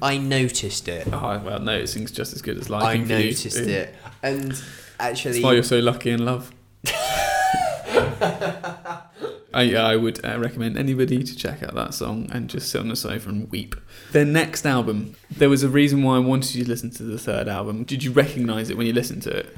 I 0.00 0.18
noticed 0.18 0.86
it. 0.86 1.08
Oh, 1.12 1.42
well, 1.44 1.58
noticing's 1.58 2.12
just 2.12 2.34
as 2.34 2.40
good 2.40 2.56
as 2.56 2.70
I 2.70 2.78
liking. 2.78 3.02
you. 3.02 3.08
noticed 3.08 3.56
it, 3.56 3.96
and 4.22 4.62
actually, 5.00 5.32
That's 5.32 5.44
why 5.44 5.54
you're 5.54 5.64
so 5.64 5.80
lucky 5.80 6.10
in 6.10 6.24
love. 6.24 6.52
I, 9.54 9.74
I 9.74 9.96
would 9.96 10.24
uh, 10.24 10.38
recommend 10.38 10.76
anybody 10.76 11.22
to 11.22 11.36
check 11.36 11.62
out 11.62 11.74
that 11.74 11.94
song 11.94 12.28
and 12.32 12.50
just 12.50 12.70
sit 12.70 12.80
on 12.80 12.88
the 12.88 12.96
sofa 12.96 13.28
and 13.28 13.50
weep. 13.50 13.76
Their 14.12 14.24
next 14.24 14.66
album, 14.66 15.14
there 15.30 15.48
was 15.48 15.62
a 15.62 15.68
reason 15.68 16.02
why 16.02 16.16
I 16.16 16.18
wanted 16.18 16.54
you 16.56 16.64
to 16.64 16.70
listen 16.70 16.90
to 16.90 17.02
the 17.04 17.18
third 17.18 17.46
album. 17.48 17.84
Did 17.84 18.02
you 18.02 18.10
recognise 18.12 18.68
it 18.70 18.76
when 18.76 18.86
you 18.86 18.92
listened 18.92 19.22
to 19.22 19.30
it? 19.30 19.56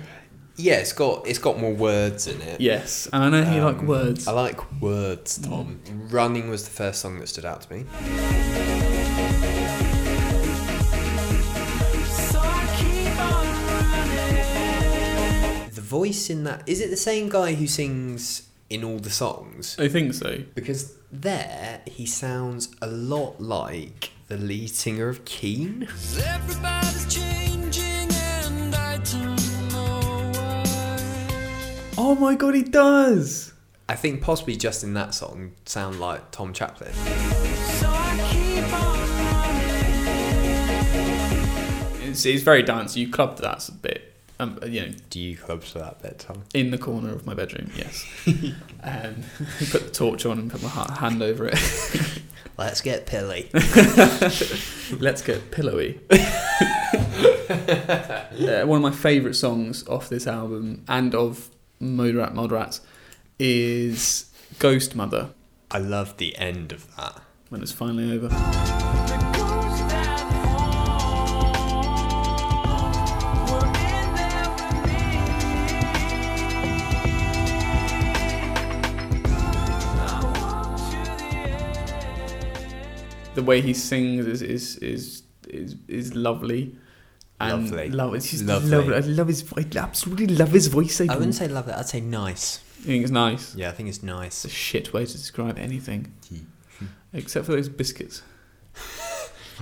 yeah, 0.59 0.76
it's 0.76 0.94
got 0.94 1.26
it's 1.26 1.38
got 1.38 1.59
more 1.61 1.74
words 1.74 2.26
in 2.26 2.40
it. 2.40 2.61
Yes, 2.62 3.06
and 3.12 3.22
I 3.22 3.28
know 3.28 3.54
you 3.54 3.62
like 3.62 3.78
Um, 3.80 3.87
words. 3.87 4.26
I 4.26 4.32
like 4.32 4.80
words, 4.80 5.37
Tom. 5.37 5.80
Running 6.09 6.48
was 6.48 6.64
the 6.64 6.70
first 6.70 7.00
song 7.02 7.18
that 7.20 7.28
stood 7.28 7.44
out 7.44 7.61
to 7.62 7.72
me. 7.74 7.85
So 12.09 12.40
I 12.42 12.66
keep 12.78 13.20
on 13.20 13.46
running. 15.61 15.70
The 15.74 15.80
voice 15.82 16.30
in 16.30 16.44
that 16.44 16.62
is 16.66 16.80
it 16.80 16.88
the 16.90 16.96
same 16.96 17.28
guy 17.28 17.52
who 17.54 17.66
sings 17.66 18.45
in 18.68 18.85
all 18.85 18.98
the 18.98 19.11
songs? 19.11 19.76
I 19.79 19.88
think 19.88 20.14
so. 20.14 20.42
Because 20.55 20.94
there 21.12 21.81
he 21.87 22.07
sounds 22.07 22.74
a 22.83 22.87
lot 22.87 23.40
like 23.40 24.11
the 24.29 24.37
lead 24.37 24.70
singer 24.70 25.09
of 25.09 25.24
Keane. 25.24 25.88
Everybody's 26.24 27.14
changing 27.14 28.11
and 28.12 28.74
I 28.74 28.98
don't 28.98 29.70
know 29.70 30.33
why. 30.35 30.64
Oh 31.96 32.14
my 32.14 32.35
god, 32.35 32.55
he 32.55 32.62
does. 32.62 33.52
I 33.88 33.94
think 33.94 34.20
possibly 34.20 34.57
just 34.57 34.83
in 34.83 34.94
that 34.94 35.14
song 35.14 35.52
sound 35.64 36.00
like 36.00 36.33
Tom 36.33 36.52
Chaplin. 36.52 36.92
So 36.92 37.88
I 37.88 38.18
keep 38.33 38.72
on. 38.72 38.96
It's, 42.09 42.26
it's 42.26 42.42
very 42.42 42.62
dancey. 42.62 43.00
You 43.00 43.11
clubbed 43.11 43.38
that 43.42 43.68
a 43.68 43.72
bit. 43.72 44.15
Um, 44.38 44.59
you 44.66 44.83
know, 44.83 44.92
Do 45.09 45.18
you 45.18 45.35
clubs 45.37 45.72
to 45.72 45.79
that 45.79 46.03
bit, 46.03 46.18
Tom? 46.18 46.42
in 46.53 46.70
the 46.70 46.77
corner 46.79 47.11
of 47.11 47.25
my 47.25 47.33
bedroom. 47.35 47.70
Yes. 47.75 48.05
um, 48.27 49.22
put 49.70 49.85
the 49.87 49.90
torch 49.92 50.27
on 50.27 50.38
and 50.38 50.51
put 50.51 50.62
my 50.62 50.68
hand 50.68 51.22
over 51.22 51.46
it. 51.51 51.59
Let's 52.59 52.81
get 52.81 53.07
pilly. 53.07 53.51
Let's 54.99 55.22
get 55.22 55.51
pillowy. 55.51 56.01
uh, 56.11 56.16
one 58.64 58.79
of 58.79 58.83
my 58.83 58.90
favourite 58.90 59.37
songs 59.37 59.87
off 59.88 60.09
this 60.09 60.27
album 60.27 60.83
and 60.88 61.14
of 61.14 61.51
Moderat 61.83 62.33
Moderats 62.35 62.81
is 63.38 64.31
Ghost 64.59 64.96
Mother 64.96 65.31
I 65.70 65.79
love 65.79 66.16
the 66.16 66.37
end 66.38 66.72
of 66.72 66.94
that. 66.96 67.20
when 67.51 67.62
it's 67.62 67.72
finally 67.72 68.11
over. 68.12 68.29
The 83.37 83.42
the 83.42 83.46
way 83.46 83.61
he 83.61 83.75
sings 83.75 84.27
is 84.27 84.42
is 84.42 84.77
is 84.79 85.22
is, 85.49 85.77
is 85.88 86.14
lovely. 86.14 86.77
And 87.38 87.70
Lovely. 87.70 87.90
Love, 87.90 88.14
it's 88.14 88.31
just 88.31 88.44
Lovely. 88.44 88.70
lovely. 88.70 88.94
I 88.94 89.01
love 89.01 89.29
his 89.29 89.42
voice. 89.42 89.66
I 89.77 89.79
absolutely 89.79 90.29
love 90.29 90.53
his 90.53 90.68
voice. 90.68 91.03
I 91.03 91.14
wouldn't 91.14 91.35
say 91.35 91.46
love 91.49 91.68
it. 91.68 91.75
I'd 91.75 91.87
say 91.87 92.01
nice. 92.01 92.61
I 92.81 92.85
think 92.87 93.03
it's 93.03 93.12
nice. 93.12 93.55
Yeah, 93.55 93.68
I 93.68 93.72
think 93.72 93.90
it's 93.90 93.99
It's 93.99 94.05
nice. 94.05 94.44
a 94.46 94.49
shit 94.49 94.94
way 94.94 95.05
to 95.05 95.12
describe 95.12 95.59
anything, 95.59 96.14
except 97.12 97.44
for 97.44 97.53
those 97.53 97.68
biscuits. 97.68 98.22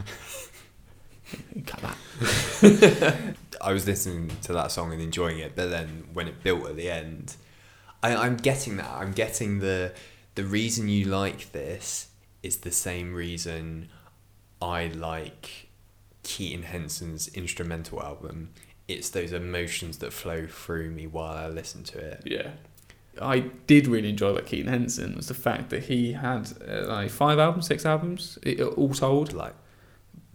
Cut 1.66 1.80
that. 1.80 3.34
I 3.60 3.72
was 3.72 3.86
listening 3.86 4.30
to 4.42 4.52
that 4.52 4.70
song 4.70 4.92
and 4.92 5.02
enjoying 5.02 5.38
it, 5.40 5.56
but 5.56 5.70
then 5.70 6.04
when 6.12 6.28
it 6.28 6.42
built 6.44 6.68
at 6.68 6.76
the 6.76 6.88
end, 6.90 7.34
I, 8.04 8.14
I'm 8.14 8.36
getting 8.36 8.76
that. 8.76 8.90
I'm 8.90 9.12
getting 9.12 9.58
the 9.60 9.92
the 10.36 10.44
reason 10.44 10.88
you 10.88 11.06
like 11.06 11.50
this 11.52 12.08
is 12.44 12.58
the 12.58 12.70
same 12.70 13.14
reason 13.14 13.88
I 14.60 14.86
like 14.88 15.68
Keaton 16.22 16.62
Henson's 16.64 17.28
instrumental 17.28 18.02
album. 18.02 18.50
It's 18.88 19.10
those 19.10 19.32
emotions 19.32 19.98
that 19.98 20.12
flow 20.12 20.46
through 20.46 20.90
me 20.90 21.06
while 21.06 21.36
I 21.36 21.48
listen 21.48 21.84
to 21.84 21.98
it. 21.98 22.22
Yeah. 22.24 22.50
I 23.20 23.40
did 23.66 23.86
really 23.86 24.10
enjoy 24.10 24.30
about 24.30 24.46
Keaton 24.46 24.70
Henson 24.70 25.14
was 25.14 25.28
the 25.28 25.34
fact 25.34 25.70
that 25.70 25.84
he 25.84 26.12
had 26.14 26.52
uh, 26.68 26.86
like 26.88 27.10
five 27.10 27.38
albums, 27.38 27.66
six 27.66 27.86
albums, 27.86 28.38
i- 28.44 28.54
all 28.60 28.92
told. 28.92 29.32
Like, 29.32 29.54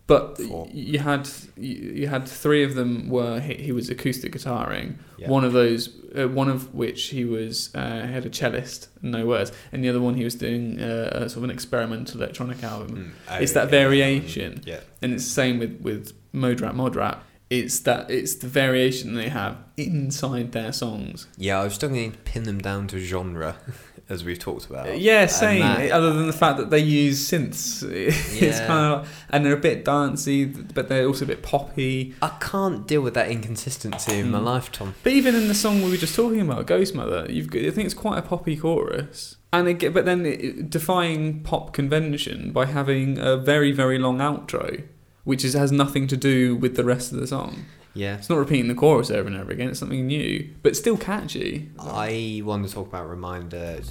But 0.10 0.38
Four. 0.40 0.68
you 0.74 1.00
had 1.00 1.30
you 1.56 2.08
had 2.08 2.28
three 2.28 2.64
of 2.64 2.74
them 2.76 3.10
were 3.10 3.40
he, 3.40 3.54
he 3.68 3.72
was 3.72 3.90
acoustic 3.90 4.34
guitaring. 4.34 4.96
Yeah. 5.18 5.30
One 5.30 5.44
of 5.46 5.54
those, 5.54 5.90
uh, 6.18 6.28
one 6.28 6.50
of 6.50 6.74
which 6.74 7.02
he 7.16 7.24
was 7.26 7.70
uh, 7.76 7.80
had 8.16 8.26
a 8.26 8.30
cellist, 8.30 8.88
no 9.02 9.26
words, 9.26 9.52
and 9.72 9.84
the 9.84 9.90
other 9.90 10.02
one 10.02 10.16
he 10.16 10.24
was 10.24 10.36
doing 10.36 10.82
uh, 10.82 11.10
a 11.14 11.30
sort 11.30 11.38
of 11.38 11.44
an 11.46 11.52
experimental 11.52 12.20
electronic 12.22 12.64
album. 12.64 13.14
mm, 13.28 13.42
It's 13.42 13.54
that 13.54 13.68
okay. 13.68 13.78
variation. 13.84 14.62
Yeah. 14.66 14.80
And 15.02 15.14
it's 15.14 15.26
the 15.26 15.30
same 15.42 15.60
with 15.60 15.80
with 15.82 16.14
Modrap 16.34 16.74
Modrap. 16.74 17.20
It's 17.52 17.80
that 17.82 18.10
it's 18.12 18.36
the 18.36 18.48
variation 18.48 19.14
they 19.16 19.30
have 19.30 19.58
inside 19.78 20.52
their 20.52 20.72
songs. 20.74 21.28
Yeah, 21.38 21.62
I 21.62 21.64
was 21.66 21.74
struggling 21.76 22.12
to 22.14 22.18
pin 22.20 22.44
them 22.44 22.60
down 22.60 22.88
to 22.88 23.00
genre, 23.00 23.58
as 24.10 24.24
we've 24.26 24.40
talked 24.40 24.66
about. 24.66 24.88
Uh, 24.90 24.94
Yeah, 24.94 25.28
same. 25.28 25.62
that- 25.62 25.92
Other 25.92 26.12
than 26.14 26.28
the 26.28 26.34
fact 26.34 26.58
that 26.58 26.70
they 26.72 26.80
use 26.80 27.20
synths, 27.30 27.84
it's 27.90 28.42
Yeah. 28.60 28.66
kind 28.68 28.94
of 28.94 29.10
and 29.30 29.46
they're 29.46 29.54
a 29.54 29.58
bit 29.58 29.86
dancey, 29.86 30.46
but 30.46 30.90
they're 30.90 31.06
also 31.06 31.26
a 31.26 31.28
bit 31.28 31.44
poppy. 31.44 32.16
I 32.22 32.32
can't 32.40 32.88
deal 32.88 33.02
with 33.02 33.14
that 33.14 33.30
inconsistency 33.30 34.18
in 34.20 34.32
my 34.32 34.40
Mm. 34.40 34.46
life, 34.46 34.72
Tom. 34.72 34.96
But 35.04 35.14
even 35.14 35.36
in 35.36 35.48
the 35.48 35.54
song 35.54 35.82
we 35.84 35.92
were 35.92 35.98
just 35.98 36.16
talking 36.16 36.42
about, 36.42 36.66
Ghost 36.68 36.96
Mother, 36.96 37.28
you've 37.30 37.50
got, 37.52 37.62
I 37.62 37.70
think 37.72 37.86
it's 37.86 37.94
quite 37.94 38.18
a 38.18 38.22
poppy 38.24 38.56
chorus, 38.58 39.36
and 39.54 39.68
it, 39.68 39.94
but 39.94 40.06
then 40.06 40.26
it, 40.26 40.70
defying 40.70 41.42
pop 41.44 41.74
convention 41.74 42.52
by 42.52 42.66
having 42.66 43.18
a 43.20 43.38
very 43.38 43.72
very 43.72 44.00
long 44.00 44.18
outro, 44.20 44.84
which 45.24 45.46
is 45.46 45.54
has 45.54 45.72
nothing 45.72 46.08
to 46.08 46.18
do 46.18 46.56
with 46.56 46.76
the 46.76 46.84
rest 46.84 47.12
of 47.12 47.20
the 47.20 47.28
song. 47.28 47.66
Yeah. 47.94 48.18
It's 48.18 48.30
not 48.30 48.38
repeating 48.38 48.68
the 48.68 48.76
chorus 48.76 49.12
over 49.12 49.28
and 49.28 49.38
over 49.38 49.52
again. 49.52 49.70
It's 49.70 49.80
something 49.80 50.08
new, 50.08 50.50
but 50.64 50.76
still 50.76 50.98
catchy. 50.98 51.70
I 51.80 52.42
want 52.46 52.68
to 52.68 52.74
talk 52.74 52.88
about 52.88 53.10
Reminder. 53.10 53.82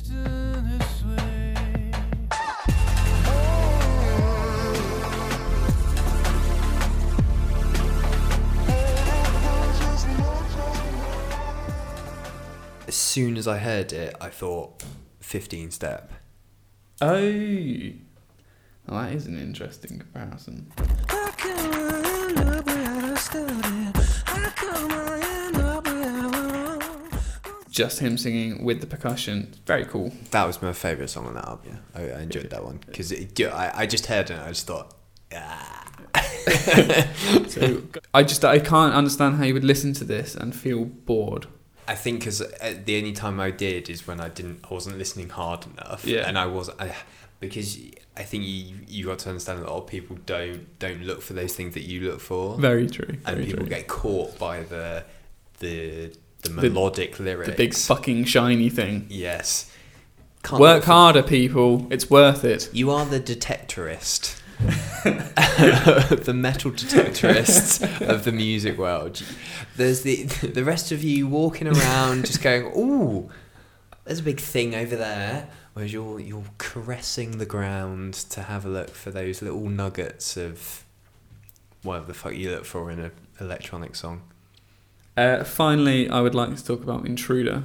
As 12.86 12.94
soon 12.94 13.36
as 13.36 13.46
I 13.46 13.58
heard 13.58 13.92
it, 13.92 14.16
I 14.20 14.30
thought 14.30 14.82
15 15.20 15.70
step. 15.70 16.10
Oh, 17.02 17.20
well, 18.88 19.02
that 19.02 19.12
is 19.12 19.26
an 19.26 19.38
interesting 19.38 19.98
comparison. 19.98 20.72
Just 27.70 28.00
him 28.00 28.18
singing 28.18 28.64
with 28.64 28.80
the 28.80 28.86
percussion. 28.88 29.54
Very 29.64 29.84
cool. 29.84 30.12
That 30.32 30.46
was 30.46 30.60
my 30.60 30.72
favourite 30.72 31.10
song 31.10 31.26
on 31.26 31.34
that 31.34 31.46
album. 31.46 31.78
Yeah, 31.94 32.00
I, 32.00 32.18
I 32.18 32.22
enjoyed 32.22 32.50
that 32.50 32.64
one 32.64 32.80
because 32.84 33.12
I, 33.12 33.72
I 33.74 33.86
just 33.86 34.06
heard 34.06 34.30
it 34.30 34.34
and 34.34 34.42
I 34.42 34.48
just 34.48 34.66
thought, 34.66 34.94
ah. 35.32 35.84
So 37.48 37.82
I 38.12 38.22
just 38.24 38.44
I 38.44 38.58
can't 38.58 38.94
understand 38.94 39.36
how 39.36 39.44
you 39.44 39.54
would 39.54 39.64
listen 39.64 39.92
to 39.94 40.04
this 40.04 40.34
and 40.34 40.56
feel 40.56 40.86
bored. 40.86 41.46
I 41.86 41.94
think 41.94 42.20
because 42.20 42.38
the 42.38 42.98
only 42.98 43.12
time 43.12 43.40
I 43.40 43.50
did 43.50 43.88
is 43.88 44.06
when 44.06 44.20
I 44.20 44.28
didn't, 44.28 44.64
I 44.70 44.74
wasn't 44.74 44.98
listening 44.98 45.30
hard 45.30 45.64
enough. 45.66 46.04
Yeah. 46.04 46.26
And 46.28 46.38
I 46.38 46.46
was, 46.46 46.68
I, 46.78 46.94
because 47.40 47.78
I 48.18 48.24
think 48.24 48.44
you 48.44 48.76
you 48.86 49.06
got 49.06 49.20
to 49.20 49.28
understand 49.30 49.60
that 49.60 49.66
a 49.68 49.70
lot 49.70 49.82
of 49.84 49.86
people 49.86 50.16
don't 50.26 50.78
don't 50.78 51.02
look 51.04 51.22
for 51.22 51.32
those 51.34 51.54
things 51.54 51.74
that 51.74 51.84
you 51.84 52.00
look 52.10 52.20
for, 52.20 52.58
Very 52.58 52.88
true. 52.88 53.06
and 53.08 53.36
Very 53.36 53.44
people 53.46 53.60
true. 53.60 53.68
get 53.68 53.86
caught 53.86 54.38
by 54.38 54.62
the 54.62 55.04
the 55.60 56.12
the 56.42 56.48
The- 56.50 56.62
melodic 56.70 57.18
lyrics. 57.20 57.48
the 57.50 57.56
big 57.56 57.74
fucking 57.74 58.24
shiny 58.24 58.68
thing. 58.70 59.06
yes. 59.08 59.70
Can't 60.44 60.60
Work 60.60 60.84
for- 60.84 60.92
harder, 60.92 61.22
people. 61.22 61.86
It's 61.90 62.08
worth 62.08 62.44
it. 62.44 62.70
You 62.72 62.90
are 62.90 63.04
the 63.04 63.20
detectorist. 63.20 64.40
the 65.04 66.32
metal 66.34 66.70
detectorist 66.70 67.82
of 68.08 68.24
the 68.24 68.32
music 68.32 68.76
world. 68.78 69.22
There's 69.76 70.02
the 70.02 70.24
the 70.24 70.64
rest 70.64 70.92
of 70.92 71.02
you 71.02 71.26
walking 71.28 71.66
around 71.68 72.26
just 72.26 72.42
going, 72.42 72.64
"Ooh, 72.76 73.30
there's 74.04 74.20
a 74.20 74.22
big 74.22 74.40
thing 74.40 74.74
over 74.74 74.96
there." 74.96 75.48
Whereas 75.78 75.92
you're 75.92 76.18
you're 76.18 76.42
caressing 76.58 77.38
the 77.38 77.46
ground 77.46 78.14
to 78.30 78.42
have 78.42 78.66
a 78.66 78.68
look 78.68 78.90
for 78.90 79.12
those 79.12 79.42
little 79.42 79.68
nuggets 79.68 80.36
of 80.36 80.84
whatever 81.84 82.06
the 82.06 82.14
fuck 82.14 82.34
you 82.34 82.50
look 82.50 82.64
for 82.64 82.90
in 82.90 82.98
an 82.98 83.12
electronic 83.38 83.94
song. 83.94 84.22
Uh, 85.16 85.44
finally, 85.44 86.10
I 86.10 86.20
would 86.20 86.34
like 86.34 86.56
to 86.56 86.64
talk 86.64 86.82
about 86.82 87.06
Intruder. 87.06 87.62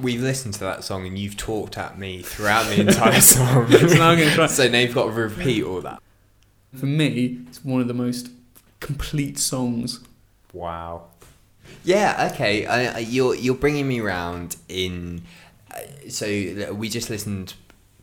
We've 0.00 0.20
listened 0.22 0.54
to 0.54 0.60
that 0.60 0.84
song 0.84 1.06
and 1.06 1.18
you've 1.18 1.36
talked 1.36 1.76
at 1.78 1.98
me 1.98 2.22
throughout 2.22 2.66
the 2.66 2.80
entire 2.80 3.20
song. 3.20 3.70
So 3.70 3.86
now 3.96 4.10
I'm 4.10 4.18
gonna 4.18 4.34
try- 4.34 4.46
so 4.46 4.68
now 4.68 4.78
you've 4.78 4.94
got 4.94 5.06
to 5.06 5.10
repeat 5.12 5.64
all 5.64 5.80
that. 5.82 6.02
For 6.76 6.86
me, 6.86 7.38
it's 7.48 7.64
one 7.64 7.80
of 7.80 7.88
the 7.88 7.94
most 7.94 8.30
complete 8.80 9.38
songs. 9.38 10.00
Wow. 10.52 11.04
Yeah. 11.84 12.30
Okay. 12.32 12.66
I, 12.66 12.98
you're 12.98 13.34
you're 13.34 13.54
bringing 13.54 13.88
me 13.88 14.00
round 14.00 14.56
in. 14.68 15.22
Uh, 15.74 15.80
so 16.08 16.26
we 16.74 16.88
just 16.88 17.10
listened 17.10 17.54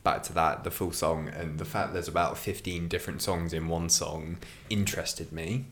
back 0.03 0.21
to 0.23 0.33
that 0.33 0.63
the 0.63 0.69
full 0.69 0.91
song 0.91 1.29
and 1.29 1.57
the 1.57 1.65
fact 1.65 1.93
there's 1.93 2.07
about 2.07 2.37
fifteen 2.37 2.87
different 2.87 3.21
songs 3.21 3.53
in 3.53 3.67
one 3.67 3.89
song 3.89 4.37
interested 4.69 5.31
me. 5.31 5.65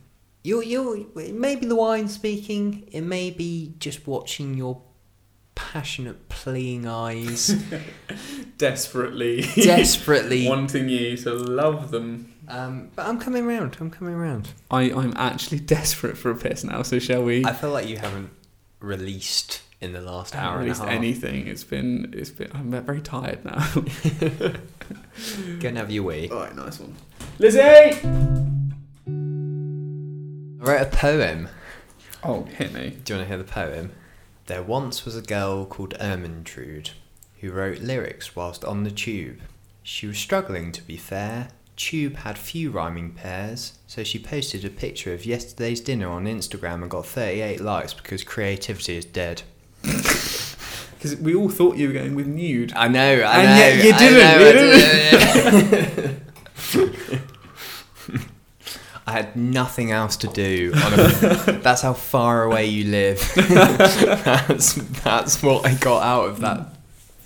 You're 0.44 0.64
you're 0.64 0.98
it 1.20 1.36
may 1.36 1.56
be 1.56 1.66
the 1.68 1.76
wine 1.76 2.08
speaking. 2.08 2.88
It 2.92 3.02
may 3.02 3.30
be 3.32 3.74
just 3.80 4.08
watching 4.08 4.56
your 4.56 4.82
passionate 5.56 6.30
pleading 6.30 6.88
eyes 6.88 7.48
Desperately, 8.58 9.42
desperately. 9.56 10.48
wanting 10.50 10.89
you 10.89 11.18
to 11.18 11.34
love 11.34 11.92
them. 11.92 12.34
Um, 12.48 12.89
but 12.96 13.06
I'm 13.08 13.20
coming 13.20 13.46
round. 13.46 13.78
I'm 13.80 13.89
coming 13.92 14.16
round. 14.16 14.50
I, 14.72 14.92
I'm 14.92 15.13
actually 15.16 15.60
desperate 15.76 16.18
for 16.18 16.32
a 16.32 16.36
piss 16.36 16.63
now, 16.63 16.82
so 16.84 17.00
shall 17.00 17.24
we? 17.24 17.44
I 17.46 17.54
feel 17.54 17.72
like 17.72 17.88
you 17.88 17.98
haven't 17.98 18.30
released 18.80 19.62
in 19.82 19.92
the 19.94 20.02
last 20.02 20.36
hour 20.36 20.60
haven't 20.60 20.70
and 20.70 20.80
a 20.80 20.84
half. 20.84 20.89
anything. 20.89 21.48
It's 21.48 21.63
been, 21.63 22.13
it's 22.16 22.30
been. 22.30 22.52
I'm 22.54 22.72
very 22.72 23.02
tired 23.02 23.44
now. 23.44 23.68
Go 25.60 25.68
and 25.70 25.78
have 25.78 25.92
your 25.92 26.04
wee. 26.04 26.30
All 26.30 26.39
right, 26.39 26.56
nice 26.56 26.80
one. 26.80 26.96
Lizzie. 27.39 27.60
I 27.62 27.96
wrote 30.66 30.82
a 30.82 30.89
poem. 30.92 31.50
Oh, 32.24 32.44
hit 32.44 32.72
me. 32.74 32.98
Do 33.04 33.13
you 33.13 33.18
want 33.20 33.28
to 33.30 33.36
hear 33.36 33.38
the 33.38 33.44
poem? 33.44 33.92
There 34.48 34.64
once 34.64 35.06
was 35.06 35.16
a 35.16 35.22
girl 35.22 35.66
called 35.66 35.94
Ermintrude 36.00 36.92
who 37.40 37.52
wrote 37.52 37.80
lyrics 37.80 38.36
whilst 38.36 38.64
on 38.66 38.84
the 38.84 38.92
tube. 38.92 39.40
She 39.84 40.08
was 40.08 40.18
struggling 40.18 40.72
to 40.74 40.82
be 40.82 40.98
fair. 40.98 41.50
Tube 41.76 42.18
had 42.18 42.38
few 42.38 42.70
rhyming 42.70 43.12
pairs, 43.12 43.74
so 43.88 44.04
she 44.04 44.20
posted 44.20 44.64
a 44.64 44.70
picture 44.70 45.14
of 45.14 45.26
yesterday's 45.26 45.82
dinner 45.82 46.10
on 46.10 46.26
Instagram 46.26 46.82
and 46.84 46.92
got 46.92 47.06
38 47.06 47.60
likes 47.62 47.94
because 47.94 48.24
creativity 48.24 48.96
is 48.98 49.06
dead. 49.06 49.42
Because 49.82 51.18
we 51.20 51.34
all 51.36 51.50
thought 51.50 51.76
you 51.78 51.88
were 51.88 51.94
going 51.94 52.16
with 52.16 52.28
nude. 52.28 52.72
I 52.76 52.88
know, 52.88 53.22
I 53.22 53.38
And 53.44 53.50
know. 53.50 53.58
yet 53.58 53.84
you 53.86 53.94
I 53.94 53.98
didn't, 53.98 54.18
know, 54.20 54.40
you 54.40 55.58
I 55.58 55.62
did. 56.12 56.22
I 59.13 59.17
had 59.17 59.36
nothing 59.36 59.91
else 59.91 60.17
to 60.17 60.28
do. 60.28 60.73
On 60.73 60.93
a, 60.93 61.60
that's 61.62 61.84
how 61.84 61.93
far 61.93 62.45
away 62.45 62.65
you 62.65 62.86
live. 62.86 63.19
that's 63.36 64.73
that's 65.04 65.43
what 65.43 65.67
I 65.67 65.76
got 65.76 66.02
out 66.02 66.30
of 66.30 66.39
that 66.39 66.69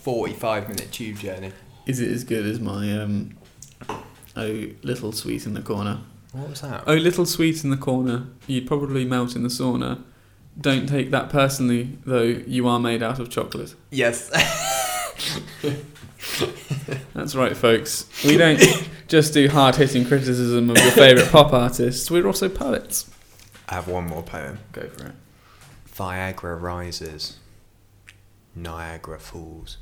forty-five 0.01 0.67
minute 0.67 0.91
tube 0.91 1.17
journey. 1.17 1.53
Is 1.85 2.01
it 2.01 2.11
as 2.11 2.25
good 2.25 2.45
as 2.45 2.59
my 2.59 2.91
um, 2.99 3.37
oh 4.35 4.65
little 4.83 5.13
sweet 5.13 5.45
in 5.45 5.53
the 5.53 5.61
corner? 5.61 6.01
What 6.33 6.49
was 6.49 6.59
that? 6.59 6.83
Oh, 6.87 6.95
little 6.95 7.25
sweet 7.25 7.63
in 7.63 7.69
the 7.69 7.77
corner. 7.77 8.25
You'd 8.47 8.67
probably 8.67 9.05
melt 9.05 9.37
in 9.37 9.43
the 9.43 9.49
sauna. 9.49 10.03
Don't 10.59 10.89
take 10.89 11.09
that 11.11 11.29
personally, 11.29 11.97
though. 12.05 12.23
You 12.23 12.67
are 12.67 12.81
made 12.81 13.01
out 13.01 13.19
of 13.19 13.29
chocolate. 13.29 13.75
Yes. 13.91 14.29
That's 17.13 17.35
right, 17.35 17.55
folks. 17.55 18.05
We 18.25 18.37
don't 18.37 18.59
just 19.07 19.33
do 19.33 19.47
hard 19.49 19.75
hitting 19.75 20.05
criticism 20.05 20.69
of 20.69 20.77
your 20.77 20.91
favourite 20.91 21.29
pop 21.31 21.53
artists, 21.53 22.09
we're 22.09 22.27
also 22.27 22.49
poets. 22.49 23.09
I 23.69 23.75
have 23.75 23.87
one 23.87 24.07
more 24.07 24.23
poem. 24.23 24.59
Go 24.71 24.87
for 24.87 25.07
it. 25.07 25.15
Viagra 25.93 26.59
rises. 26.61 27.37
Niagara 28.55 29.19
falls. 29.19 29.77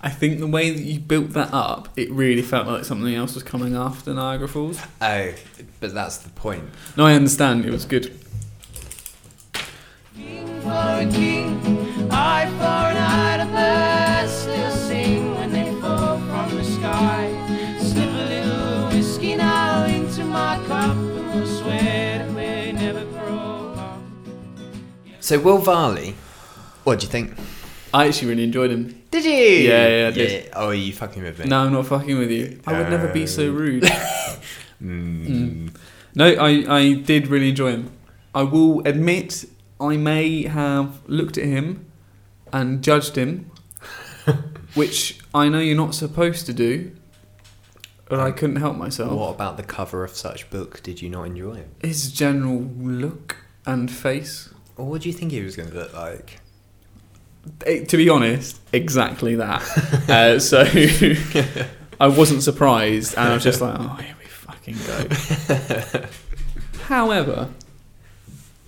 I 0.00 0.10
think 0.10 0.38
the 0.38 0.46
way 0.46 0.70
that 0.70 0.82
you 0.82 1.00
built 1.00 1.30
that 1.30 1.52
up, 1.52 1.88
it 1.96 2.08
really 2.10 2.42
felt 2.42 2.68
like 2.68 2.84
something 2.84 3.12
else 3.14 3.34
was 3.34 3.42
coming 3.42 3.74
after 3.74 4.14
Niagara 4.14 4.46
Falls. 4.46 4.80
Oh, 5.00 5.32
but 5.80 5.92
that's 5.92 6.18
the 6.18 6.30
point. 6.30 6.64
No, 6.96 7.04
I 7.04 7.14
understand. 7.14 7.64
It 7.64 7.72
was 7.72 7.84
good. 7.84 8.16
King 10.14 10.60
for 10.60 11.10
king, 11.10 11.77
eye 12.18 12.46
for 12.58 12.82
an 12.90 12.96
eye, 12.96 13.36
the 13.44 13.50
birds 13.52 14.32
still 14.32 14.70
sing 14.70 15.34
when 15.36 15.52
they 15.52 15.70
fall 15.80 16.18
from 16.18 16.56
the 16.56 16.64
sky. 16.64 17.30
Slip 17.78 18.10
a 18.10 18.28
little 18.34 18.88
whiskey 18.88 19.36
now 19.36 19.84
into 19.86 20.24
my 20.24 20.56
cup, 20.66 20.96
and 20.96 21.34
we'll 21.34 21.46
swear 21.46 22.18
that 22.18 22.28
we 22.28 22.72
never 22.72 23.04
grow 23.04 23.72
up. 23.76 24.00
So 25.20 25.38
Will 25.38 25.58
Varley, 25.58 26.14
what 26.84 26.98
do 27.00 27.06
you 27.06 27.12
think? 27.12 27.36
I 27.94 28.08
actually 28.08 28.28
really 28.28 28.44
enjoyed 28.44 28.70
him. 28.70 29.02
Did 29.10 29.24
you? 29.24 29.32
Yeah, 29.32 29.88
yeah, 29.88 30.08
I 30.08 30.10
did. 30.10 30.50
Oh, 30.54 30.66
are 30.68 30.74
you 30.74 30.92
fucking 30.92 31.22
with 31.22 31.38
me? 31.38 31.46
No, 31.46 31.60
I'm 31.60 31.72
not 31.72 31.86
fucking 31.86 32.18
with 32.18 32.30
you. 32.30 32.60
I 32.66 32.78
would 32.78 32.90
never 32.90 33.08
be 33.12 33.26
so 33.26 33.50
rude. 33.50 33.84
Mm. 34.80 35.74
No, 36.14 36.26
I, 36.26 36.64
I 36.68 36.92
did 36.94 37.26
really 37.26 37.48
enjoy 37.48 37.72
him. 37.72 37.90
I 38.32 38.42
will 38.44 38.86
admit 38.86 39.44
I 39.80 39.96
may 39.96 40.44
have 40.44 41.00
looked 41.08 41.36
at 41.36 41.44
him 41.44 41.86
and 42.52 42.82
judged 42.82 43.16
him, 43.16 43.50
which 44.74 45.20
I 45.34 45.48
know 45.48 45.60
you're 45.60 45.76
not 45.76 45.94
supposed 45.94 46.46
to 46.46 46.52
do, 46.52 46.92
but 48.08 48.20
I 48.20 48.30
couldn't 48.30 48.56
help 48.56 48.76
myself. 48.76 49.12
What 49.12 49.34
about 49.34 49.56
the 49.56 49.62
cover 49.62 50.04
of 50.04 50.16
such 50.16 50.48
book 50.50 50.82
did 50.82 51.02
you 51.02 51.10
not 51.10 51.24
enjoy? 51.24 51.58
It? 51.58 51.86
His 51.86 52.10
general 52.10 52.60
look 52.60 53.36
and 53.66 53.90
face. 53.90 54.48
Or 54.76 54.86
what 54.86 55.02
do 55.02 55.08
you 55.08 55.12
think 55.12 55.32
he 55.32 55.42
was 55.42 55.56
going 55.56 55.70
to 55.70 55.74
look 55.74 55.92
like? 55.92 56.40
Eh, 57.66 57.84
to 57.84 57.96
be 57.96 58.08
honest, 58.08 58.60
exactly 58.72 59.36
that. 59.36 59.62
uh, 60.08 60.38
so 60.38 60.64
I 62.00 62.08
wasn't 62.08 62.42
surprised, 62.42 63.14
and 63.16 63.28
I 63.28 63.34
was 63.34 63.42
just 63.42 63.60
like, 63.60 63.76
oh, 63.78 63.94
here 63.94 64.16
we 64.18 64.26
fucking 64.26 64.76
go. 64.86 66.06
However, 66.84 67.48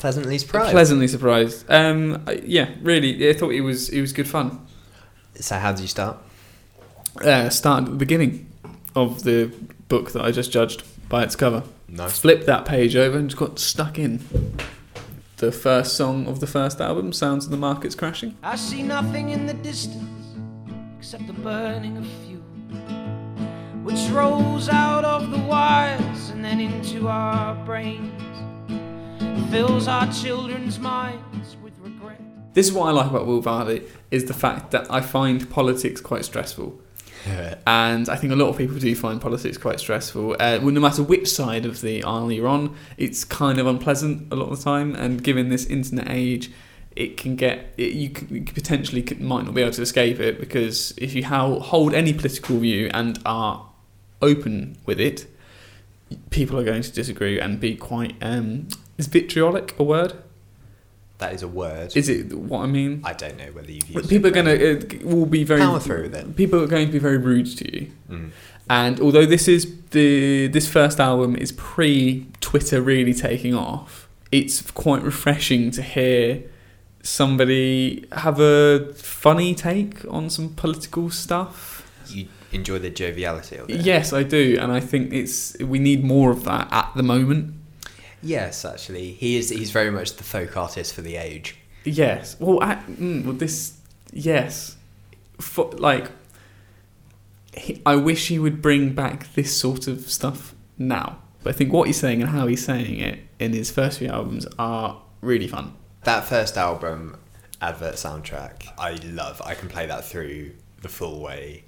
Pleasantly 0.01 0.39
surprised. 0.39 0.73
pleasantly 0.73 1.07
surprised. 1.09 1.71
Um, 1.71 2.25
yeah, 2.45 2.71
really, 2.83 3.29
I 3.29 3.33
thought 3.35 3.51
it 3.53 3.61
was 3.61 3.89
it 3.91 4.01
was 4.01 4.13
good 4.13 4.27
fun. 4.29 4.67
So 5.35 5.57
how 5.57 5.73
did 5.73 5.83
you 5.83 5.89
start? 5.89 6.17
Uh, 7.23 7.49
started 7.51 7.87
at 7.87 7.91
the 7.93 7.99
beginning 7.99 8.51
of 8.97 9.23
the 9.25 9.53
book 9.89 10.13
that 10.13 10.25
I 10.25 10.31
just 10.31 10.51
judged 10.53 10.83
by 11.09 11.23
its 11.23 11.37
cover. 11.37 11.63
Nice. 11.89 12.19
Flipped 12.19 12.47
that 12.47 12.65
page 12.65 12.97
over 12.97 13.19
and 13.19 13.29
just 13.29 13.39
got 13.39 13.59
stuck 13.59 13.99
in. 13.99 14.21
The 15.37 15.53
first 15.53 15.97
song 15.97 16.27
of 16.27 16.41
the 16.41 16.47
first 16.47 16.81
album, 16.81 17.13
"Sounds 17.13 17.45
of 17.45 17.51
the 17.51 17.57
Markets 17.57 17.95
Crashing." 17.95 18.37
I 18.43 18.57
see 18.57 18.83
nothing 18.83 19.31
in 19.31 19.47
the 19.47 19.55
distance 19.55 20.07
except 20.99 21.27
the 21.27 21.33
burning 21.33 21.97
of 21.97 22.07
fuel, 22.25 22.43
which 23.83 24.01
rolls 24.11 24.69
out 24.69 25.05
of 25.05 25.31
the 25.31 25.39
wires 25.39 26.31
and 26.31 26.45
then 26.45 26.61
into 26.61 27.09
our 27.09 27.55
brains, 27.65 28.30
fills 29.49 29.89
our 29.89 30.13
children's 30.13 30.79
minds 30.79 31.57
with 31.63 31.73
regret. 31.81 32.21
This 32.55 32.67
is 32.67 32.73
what 32.73 32.89
I 32.89 32.91
like 32.91 33.11
about 33.11 33.27
Will 33.27 33.41
Varley 33.41 33.83
is 34.11 34.27
the 34.27 34.35
fact 34.35 34.71
that 34.73 34.93
I 34.93 35.01
find 35.01 35.49
politics 35.51 36.01
quite 36.01 36.25
stressful. 36.25 36.81
and 37.67 38.09
I 38.09 38.17
think 38.17 38.33
a 38.33 38.37
lot 38.37 38.49
of 38.49 38.57
people 38.57 38.79
do 38.79 38.95
find 38.95 39.21
politics 39.21 39.59
quite 39.59 39.79
stressful. 39.81 40.35
Uh, 40.35 40.59
well, 40.63 40.71
no 40.71 40.81
matter 40.81 41.03
which 41.03 41.29
side 41.29 41.67
of 41.67 41.81
the 41.81 42.03
aisle 42.03 42.33
you're 42.33 42.49
on, 42.49 42.75
it's 42.97 43.25
kind 43.25 43.59
of 43.59 43.67
unpleasant 43.67 44.33
a 44.33 44.37
lot 44.37 44.51
of 44.51 44.59
the 44.59 44.65
time. 44.65 44.95
And 44.95 45.23
given 45.23 45.49
this 45.49 45.67
internet 45.67 46.09
age, 46.11 46.51
it 46.97 47.17
can 47.17 47.37
get 47.37 47.73
it, 47.77 47.93
you, 47.93 48.11
can, 48.11 48.35
you 48.35 48.43
potentially 48.43 49.03
could, 49.03 49.21
might 49.21 49.45
not 49.45 49.55
be 49.55 49.63
able 49.63 49.73
to 49.73 49.83
escape 49.83 50.19
it 50.19 50.41
because 50.41 50.93
if 50.97 51.15
you 51.15 51.25
ho- 51.25 51.61
hold 51.61 51.95
any 51.95 52.13
political 52.13 52.59
view 52.59 52.91
and 52.93 53.19
are 53.25 53.69
open 54.23 54.77
with 54.87 55.01
it, 55.01 55.27
people 56.31 56.59
are 56.59 56.65
going 56.65 56.83
to 56.83 56.93
disagree 56.93 57.39
and 57.39 57.61
be 57.61 57.77
quite. 57.77 58.15
Um, 58.21 58.69
is 59.01 59.09
vitriolic 59.09 59.75
a 59.79 59.83
word? 59.83 60.13
That 61.19 61.35
is 61.35 61.43
a 61.43 61.49
word. 61.49 61.95
Is 61.97 62.09
it 62.09 62.33
what 62.33 62.61
I 62.61 62.67
mean? 62.67 63.03
I 63.05 63.13
don't 63.13 63.37
know 63.37 63.51
whether 63.53 63.71
you've 63.71 63.91
used 63.91 64.09
people 64.09 64.29
are 64.29 64.37
going 64.43 64.47
to 64.47 65.05
will 65.05 65.27
be 65.27 65.45
very 65.45 65.61
Power 65.61 65.81
through 65.81 66.05
it. 66.05 66.37
People 66.37 66.63
are 66.63 66.67
going 66.67 66.87
to 66.87 66.93
be 66.93 66.99
very 66.99 67.19
rude 67.19 67.47
to 67.59 67.67
you. 67.77 67.93
Mm. 68.09 68.31
And 68.71 69.01
although 69.01 69.27
this 69.27 69.47
is 69.49 69.63
the 69.91 70.47
this 70.47 70.67
first 70.69 70.99
album 71.01 71.37
is 71.37 71.53
pre 71.53 72.27
Twitter 72.41 72.81
really 72.81 73.13
taking 73.13 73.55
off, 73.55 74.09
it's 74.33 74.71
quite 74.71 75.03
refreshing 75.03 75.71
to 75.73 75.83
hear 75.83 76.43
somebody 77.03 78.07
have 78.13 78.41
a 78.41 78.93
funny 78.95 79.55
take 79.55 80.05
on 80.11 80.31
some 80.31 80.55
political 80.55 81.11
stuff. 81.11 81.87
You 82.09 82.29
enjoy 82.53 82.79
the 82.79 82.91
joviality 82.91 83.57
of 83.57 83.69
it. 83.69 83.81
Yes, 83.81 84.13
I 84.13 84.23
do, 84.23 84.57
and 84.61 84.73
I 84.73 84.81
think 84.81 85.13
it's 85.13 85.57
we 85.59 85.79
need 85.79 86.03
more 86.03 86.31
of 86.31 86.45
that 86.45 86.69
at 86.73 86.93
the 86.95 87.03
moment. 87.03 87.55
Yes, 88.23 88.65
actually, 88.65 89.13
he 89.13 89.37
is. 89.37 89.51
He's 89.51 89.71
very 89.71 89.91
much 89.91 90.15
the 90.17 90.25
folk 90.25 90.57
artist 90.57 90.95
for 90.95 91.03
the 91.03 91.17
age. 91.17 91.57
Yes. 91.85 92.37
Well, 92.39 92.63
I, 92.63 92.77
mm, 92.77 93.25
well 93.25 93.35
this 93.35 93.79
yes, 94.13 94.77
For, 95.39 95.71
like 95.73 96.11
he, 97.57 97.81
I 97.85 97.97
wish 97.97 98.29
he 98.29 98.39
would 98.39 98.61
bring 98.63 98.93
back 98.93 99.33
this 99.35 99.57
sort 99.59 99.89
of 99.89 100.11
stuff 100.11 100.55
now. 100.79 101.19
But 101.43 101.55
I 101.55 101.59
think 101.59 101.73
what 101.73 101.87
he's 101.87 101.99
saying 101.99 102.21
and 102.21 102.31
how 102.31 102.47
he's 102.47 102.65
saying 102.65 102.99
it 102.99 103.21
in 103.39 103.53
his 103.53 103.71
first 103.71 103.99
few 103.99 104.09
albums 104.09 104.47
are 104.59 105.01
really 105.23 105.49
fun. 105.49 105.75
That 106.05 106.25
first 106.25 106.57
album, 106.57 107.19
advert 107.61 107.95
soundtrack, 107.95 108.73
I 108.79 108.93
love. 109.05 109.41
I 109.45 109.55
can 109.55 109.69
play 109.69 109.87
that 109.87 110.05
through 110.05 110.53
the 110.83 110.89
full 110.89 111.21
way, 111.21 111.65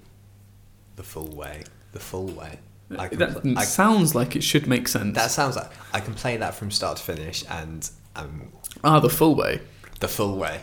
the 0.96 1.02
full 1.02 1.28
way, 1.28 1.64
the 1.92 2.00
full 2.00 2.26
way. 2.26 2.58
I 2.98 3.08
can 3.08 3.18
That 3.18 3.42
I- 3.56 3.64
sounds 3.64 4.14
like 4.14 4.36
it 4.36 4.42
should 4.42 4.66
make 4.66 4.88
sense. 4.88 5.14
That 5.16 5.30
sounds 5.30 5.56
like 5.56 5.70
I 5.92 6.00
can 6.00 6.14
play 6.14 6.36
that 6.36 6.54
from 6.54 6.70
start 6.70 6.96
to 6.98 7.02
finish, 7.02 7.44
and 7.48 7.88
um, 8.16 8.52
ah, 8.84 9.00
the 9.00 9.08
full 9.10 9.34
way. 9.34 9.60
the 10.00 10.08
full 10.08 10.36
way. 10.36 10.60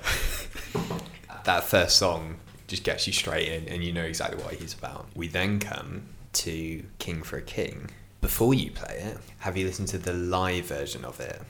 that 1.45 1.63
first 1.63 1.97
song 1.97 2.35
just 2.67 2.83
gets 2.83 3.07
you 3.07 3.13
straight 3.13 3.47
in, 3.47 3.67
and 3.67 3.83
you 3.83 3.91
know 3.91 4.03
exactly 4.03 4.41
what 4.43 4.53
he's 4.55 4.73
about. 4.73 5.07
We 5.15 5.27
then 5.27 5.59
come 5.59 6.03
to 6.33 6.83
King 6.99 7.23
for 7.23 7.37
a 7.37 7.41
King. 7.41 7.89
Before 8.21 8.53
you 8.53 8.71
play 8.71 8.99
it, 8.99 9.17
have 9.39 9.55
you 9.57 9.65
listened 9.65 9.87
to 9.89 9.97
the 9.97 10.13
live 10.13 10.65
version 10.65 11.05
of 11.05 11.19
it? 11.19 11.41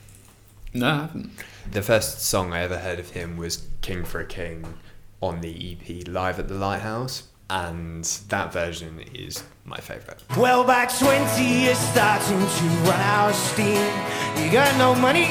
No, 0.72 0.86
I 0.86 0.94
haven't. 1.00 1.30
The 1.70 1.82
first 1.82 2.20
song 2.22 2.52
I 2.52 2.60
ever 2.60 2.78
heard 2.78 3.00
of 3.00 3.10
him 3.10 3.36
was 3.36 3.66
King 3.82 4.04
for 4.04 4.20
a 4.20 4.24
King 4.24 4.74
on 5.20 5.40
the 5.40 5.72
EP 5.72 6.06
Live 6.08 6.38
at 6.38 6.46
the 6.48 6.54
Lighthouse, 6.54 7.24
and 7.50 8.04
that 8.28 8.52
version 8.52 9.00
is 9.12 9.42
my 9.64 9.76
favourite. 9.76 10.22
Well, 10.36 10.64
by 10.64 10.86
20, 10.86 11.42
you're 11.42 11.74
starting 11.74 12.38
to 12.38 12.64
run 12.88 13.00
out 13.00 13.30
of 13.30 13.34
steam. 13.34 13.84
You 14.42 14.50
got 14.52 14.76
no 14.78 14.94
money, 14.94 15.26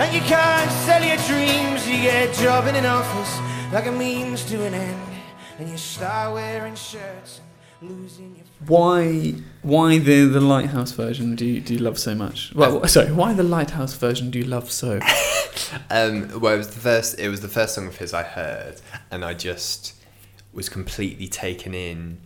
and 0.00 0.12
you 0.14 0.20
can't 0.22 0.70
sell 0.86 1.04
your 1.04 1.18
dreams. 1.28 1.86
You 1.86 1.96
get 2.02 2.30
a 2.30 2.42
job 2.42 2.66
in 2.66 2.74
an 2.74 2.86
office 2.86 3.38
like 3.72 3.86
a 3.86 3.92
means 3.92 4.44
to 4.46 4.64
an 4.64 4.72
end, 4.72 5.12
and 5.58 5.68
you 5.68 5.76
start 5.76 6.32
wearing 6.32 6.74
shirts 6.74 7.42
and 7.80 7.90
losing 7.90 8.34
your. 8.34 8.44
Why, 8.66 9.34
why 9.62 9.98
the 9.98 10.24
the 10.24 10.40
lighthouse 10.40 10.92
version 10.92 11.36
do 11.36 11.44
you, 11.44 11.60
do 11.60 11.74
you 11.74 11.80
love 11.80 11.98
so 11.98 12.14
much? 12.14 12.52
Well, 12.54 12.84
sorry, 12.88 13.12
why 13.12 13.34
the 13.34 13.44
lighthouse 13.44 13.94
version 13.94 14.30
do 14.30 14.38
you 14.38 14.46
love 14.46 14.70
so? 14.70 15.00
Um, 15.90 16.40
well, 16.40 16.54
it 16.54 16.58
was 16.58 16.68
the 16.68 16.80
first. 16.80 17.18
It 17.18 17.28
was 17.28 17.40
the 17.42 17.48
first 17.48 17.74
song 17.74 17.88
of 17.88 17.96
his 17.96 18.14
I 18.14 18.22
heard, 18.22 18.80
and 19.10 19.22
I 19.22 19.34
just 19.34 19.97
was 20.58 20.68
completely 20.68 21.28
taken 21.28 21.72
in 21.72 22.20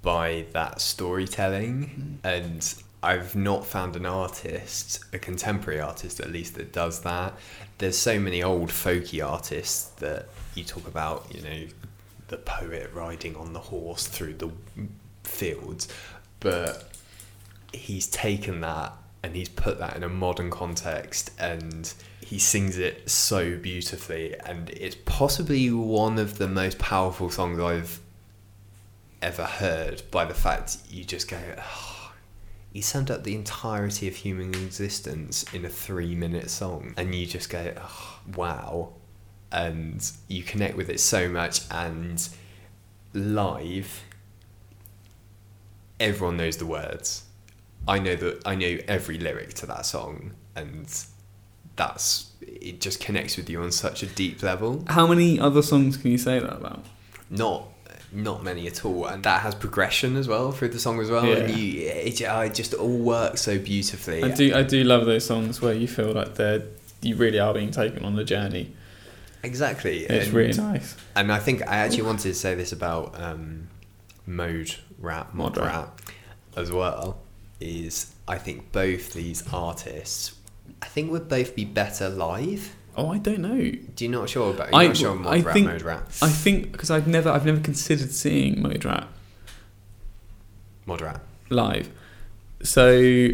by 0.00 0.46
that 0.52 0.80
storytelling. 0.80 2.18
Mm-hmm. 2.24 2.26
And 2.26 2.74
I've 3.02 3.36
not 3.36 3.66
found 3.66 3.94
an 3.94 4.06
artist, 4.06 5.04
a 5.12 5.18
contemporary 5.18 5.80
artist 5.80 6.18
at 6.18 6.30
least, 6.30 6.54
that 6.54 6.72
does 6.72 7.02
that. 7.02 7.34
There's 7.76 7.98
so 7.98 8.18
many 8.18 8.42
old 8.42 8.70
folky 8.70 9.22
artists 9.22 9.90
that 10.00 10.28
you 10.54 10.64
talk 10.64 10.88
about. 10.88 11.26
You 11.30 11.42
know, 11.42 11.66
the 12.28 12.38
poet 12.38 12.90
riding 12.94 13.36
on 13.36 13.52
the 13.52 13.60
horse 13.60 14.06
through 14.06 14.34
the 14.34 14.50
fields, 15.24 15.86
but 16.40 16.88
he's 17.74 18.06
taken 18.06 18.62
that 18.62 18.94
and 19.22 19.36
he's 19.36 19.50
put 19.50 19.78
that 19.78 19.94
in 19.94 20.04
a 20.04 20.08
modern 20.08 20.50
context 20.50 21.32
and 21.38 21.92
he 22.24 22.38
sings 22.38 22.78
it 22.78 23.08
so 23.08 23.56
beautifully 23.56 24.34
and 24.46 24.70
it's 24.70 24.96
possibly 25.04 25.70
one 25.70 26.18
of 26.18 26.38
the 26.38 26.48
most 26.48 26.78
powerful 26.78 27.30
songs 27.30 27.58
I've 27.60 28.00
ever 29.24 29.44
heard 29.44 30.02
by 30.10 30.24
the 30.24 30.34
fact 30.34 30.76
you 30.90 31.04
just 31.04 31.28
go, 31.28 31.38
oh, 31.58 32.12
he 32.72 32.80
summed 32.80 33.10
up 33.10 33.24
the 33.24 33.34
entirety 33.34 34.08
of 34.08 34.16
human 34.16 34.52
existence 34.54 35.44
in 35.54 35.64
a 35.64 35.68
three 35.68 36.14
minute 36.14 36.50
song, 36.50 36.92
and 36.96 37.14
you 37.14 37.24
just 37.24 37.48
go, 37.48 37.72
oh, 37.76 38.20
wow. 38.36 38.92
And 39.52 40.10
you 40.26 40.42
connect 40.42 40.76
with 40.76 40.90
it 40.90 40.98
so 40.98 41.28
much, 41.28 41.60
and 41.70 42.28
live, 43.12 44.02
everyone 46.00 46.36
knows 46.36 46.56
the 46.56 46.66
words. 46.66 47.22
I 47.86 48.00
know 48.00 48.16
that 48.16 48.42
I 48.44 48.56
know 48.56 48.78
every 48.88 49.18
lyric 49.18 49.54
to 49.54 49.66
that 49.66 49.86
song, 49.86 50.32
and 50.56 50.86
that's 51.76 52.30
it. 52.40 52.80
Just 52.80 53.00
connects 53.00 53.36
with 53.36 53.48
you 53.50 53.62
on 53.62 53.72
such 53.72 54.02
a 54.02 54.06
deep 54.06 54.42
level. 54.42 54.84
How 54.88 55.06
many 55.06 55.38
other 55.40 55.62
songs 55.62 55.96
can 55.96 56.10
you 56.10 56.18
say 56.18 56.38
that 56.38 56.52
about? 56.52 56.84
Not 57.30 57.68
not 58.12 58.44
many 58.44 58.68
at 58.68 58.84
all, 58.84 59.06
and 59.06 59.24
that 59.24 59.42
has 59.42 59.56
progression 59.56 60.14
as 60.16 60.28
well 60.28 60.52
through 60.52 60.68
the 60.68 60.78
song 60.78 61.00
as 61.00 61.10
well. 61.10 61.24
And 61.24 61.50
Yeah. 61.50 61.56
you, 61.56 61.88
it, 61.88 62.20
it 62.20 62.54
just 62.54 62.72
all 62.74 62.98
works 62.98 63.42
so 63.42 63.58
beautifully. 63.58 64.22
I 64.22 64.28
do 64.30 64.54
I 64.54 64.62
do 64.62 64.84
love 64.84 65.04
those 65.06 65.24
songs 65.26 65.60
where 65.60 65.74
you 65.74 65.88
feel 65.88 66.12
like 66.12 66.36
they're 66.36 66.62
you 67.02 67.16
really 67.16 67.38
are 67.40 67.52
being 67.52 67.70
taken 67.72 68.04
on 68.04 68.14
the 68.16 68.24
journey. 68.24 68.72
Exactly, 69.42 70.04
It's 70.06 70.26
and, 70.28 70.34
really 70.34 70.56
nice. 70.56 70.96
And 71.14 71.30
I 71.30 71.38
think 71.38 71.60
I 71.68 71.76
actually 71.76 72.02
wanted 72.04 72.22
to 72.22 72.34
say 72.34 72.54
this 72.54 72.72
about 72.72 73.20
um, 73.20 73.68
mode 74.26 74.76
rap, 74.98 75.34
mod, 75.34 75.56
Mod 75.56 75.66
rap. 75.66 75.74
rap. 75.74 76.00
as 76.56 76.70
well. 76.72 77.18
Is 77.60 78.14
I 78.26 78.38
think 78.38 78.72
both 78.72 79.12
these 79.12 79.44
artists, 79.52 80.33
I 80.82 80.86
think 80.86 81.10
we'd 81.10 81.28
both 81.28 81.54
be 81.54 81.64
better 81.64 82.08
live. 82.08 82.74
Oh, 82.96 83.10
I 83.10 83.18
don't 83.18 83.40
know. 83.40 83.58
Do 83.96 84.04
you 84.04 84.08
not 84.10 84.28
sure 84.28 84.50
about? 84.54 84.68
You're 84.70 84.80
I- 84.80 84.86
not 84.88 84.96
sure 84.96 85.14
mod 85.14 85.34
I 85.34 85.40
rap, 85.40 85.52
think- 85.54 85.66
mode 85.66 85.82
rap, 85.82 86.08
I 86.22 86.28
think 86.28 86.72
because 86.72 86.90
I've 86.90 87.06
never 87.06 87.28
I've 87.30 87.44
never 87.46 87.60
considered 87.60 88.12
seeing 88.12 88.62
Mode 88.62 88.84
Rap 88.84 89.08
mod 90.86 91.00
rap. 91.00 91.20
live, 91.50 91.90
so 92.62 93.30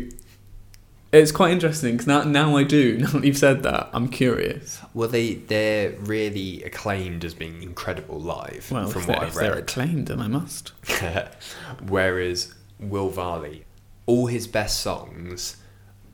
it's 1.12 1.33
quite 1.33 1.51
interesting 1.51 1.93
because 1.93 2.07
now 2.07 2.22
now 2.22 2.57
I 2.57 2.62
do. 2.62 2.97
Now 3.03 3.11
that 3.11 3.24
you've 3.24 3.37
said 3.37 3.62
that, 3.64 3.91
I'm 3.93 4.09
curious. 4.09 4.81
Well, 4.95 5.09
they 5.09 5.35
they're 5.35 5.91
really 5.99 6.62
acclaimed 6.62 7.24
as 7.24 7.35
being 7.35 7.62
incredible 7.62 8.20
live. 8.20 8.68
Well, 8.70 8.89
from 8.89 9.03
if, 9.03 9.09
what 9.09 9.18
I've 9.18 9.28
if 9.28 9.35
they're 9.35 9.51
read. 9.55 9.59
acclaimed, 9.64 10.07
then 10.07 10.20
I 10.20 10.28
must. 10.28 10.72
Whereas 11.89 12.55
Will 12.78 13.11
Varley, 13.11 13.64
all 14.07 14.26
his 14.28 14.47
best 14.47 14.81
songs, 14.81 15.57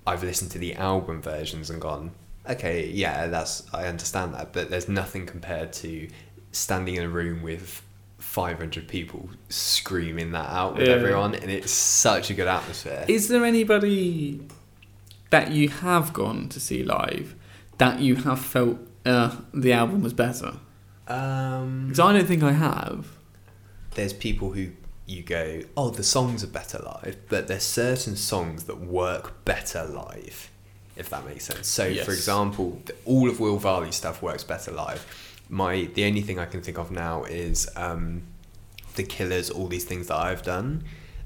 I've 0.07 0.23
listened 0.23 0.51
to 0.53 0.59
the 0.59 0.75
album 0.77 1.21
versions 1.21 1.69
and 1.71 1.81
gone, 1.81 2.13
okay, 2.49 2.87
yeah, 2.89 3.27
that's 3.27 3.67
I 3.75 3.87
understand 3.87 4.35
that, 4.35 4.53
but 4.53 4.71
there's 4.71 4.89
nothing 4.89 5.27
compared 5.27 5.73
to 5.75 6.09
standing 6.53 6.95
in 6.97 7.03
a 7.05 7.09
room 7.09 7.43
with 7.43 7.83
500 8.19 8.89
people 8.89 9.29
screaming 9.49 10.33
that 10.33 10.49
out 10.51 10.77
with 10.77 10.87
Yeah. 10.89 10.95
everyone, 10.95 11.35
and 11.35 11.51
it's 11.51 11.71
such 11.73 12.31
a 12.31 12.35
good 12.35 12.49
atmosphere. 12.49 13.05
Is 13.09 13.29
there 13.29 13.45
anybody 13.45 14.41
that 15.31 15.51
you 15.53 15.69
have 15.69 16.13
gone 16.13 16.49
to 16.51 16.61
see 16.61 16.83
live 16.83 17.35
that 17.79 18.01
you 18.01 18.17
have 18.17 18.41
felt 18.41 18.79
uh, 19.05 19.37
the 19.53 19.73
album 19.73 20.03
was 20.03 20.13
better? 20.13 20.55
um, 21.09 21.85
Because 21.89 22.01
I 22.01 22.13
don't 22.13 22.27
think 22.27 22.43
I 22.43 22.53
have. 22.53 23.07
there's 23.95 24.13
people 24.13 24.53
who 24.53 24.71
you 25.07 25.23
go, 25.23 25.63
oh, 25.77 25.91
the 25.91 26.03
songs 26.03 26.43
are 26.43 26.49
better 26.49 26.79
live, 26.79 27.17
but 27.29 27.47
there's 27.49 27.63
certain 27.63 28.17
songs 28.17 28.65
that 28.65 28.81
work 28.81 29.45
better 29.45 29.85
live, 29.85 30.51
if 30.97 31.09
that 31.11 31.25
makes 31.27 31.45
sense. 31.45 31.69
So, 31.69 31.87
Yes. 31.87 32.05
for 32.05 32.11
example, 32.13 32.83
all 33.05 33.29
of 33.31 33.39
Will 33.39 33.57
Varley 33.59 33.93
stuff 33.93 34.21
works 34.21 34.43
better 34.45 34.73
live. 34.73 35.07
My 35.49 35.89
the 35.95 36.05
only 36.05 36.23
thing 36.23 36.41
I 36.41 36.45
can 36.47 36.61
think 36.61 36.77
of 36.79 36.91
now 36.91 37.23
is 37.25 37.69
um, 37.77 38.23
the 38.97 39.05
Killers. 39.05 39.49
All 39.49 39.69
these 39.69 39.85
things 39.85 40.09
that 40.09 40.17
I've 40.17 40.43
done. 40.43 40.83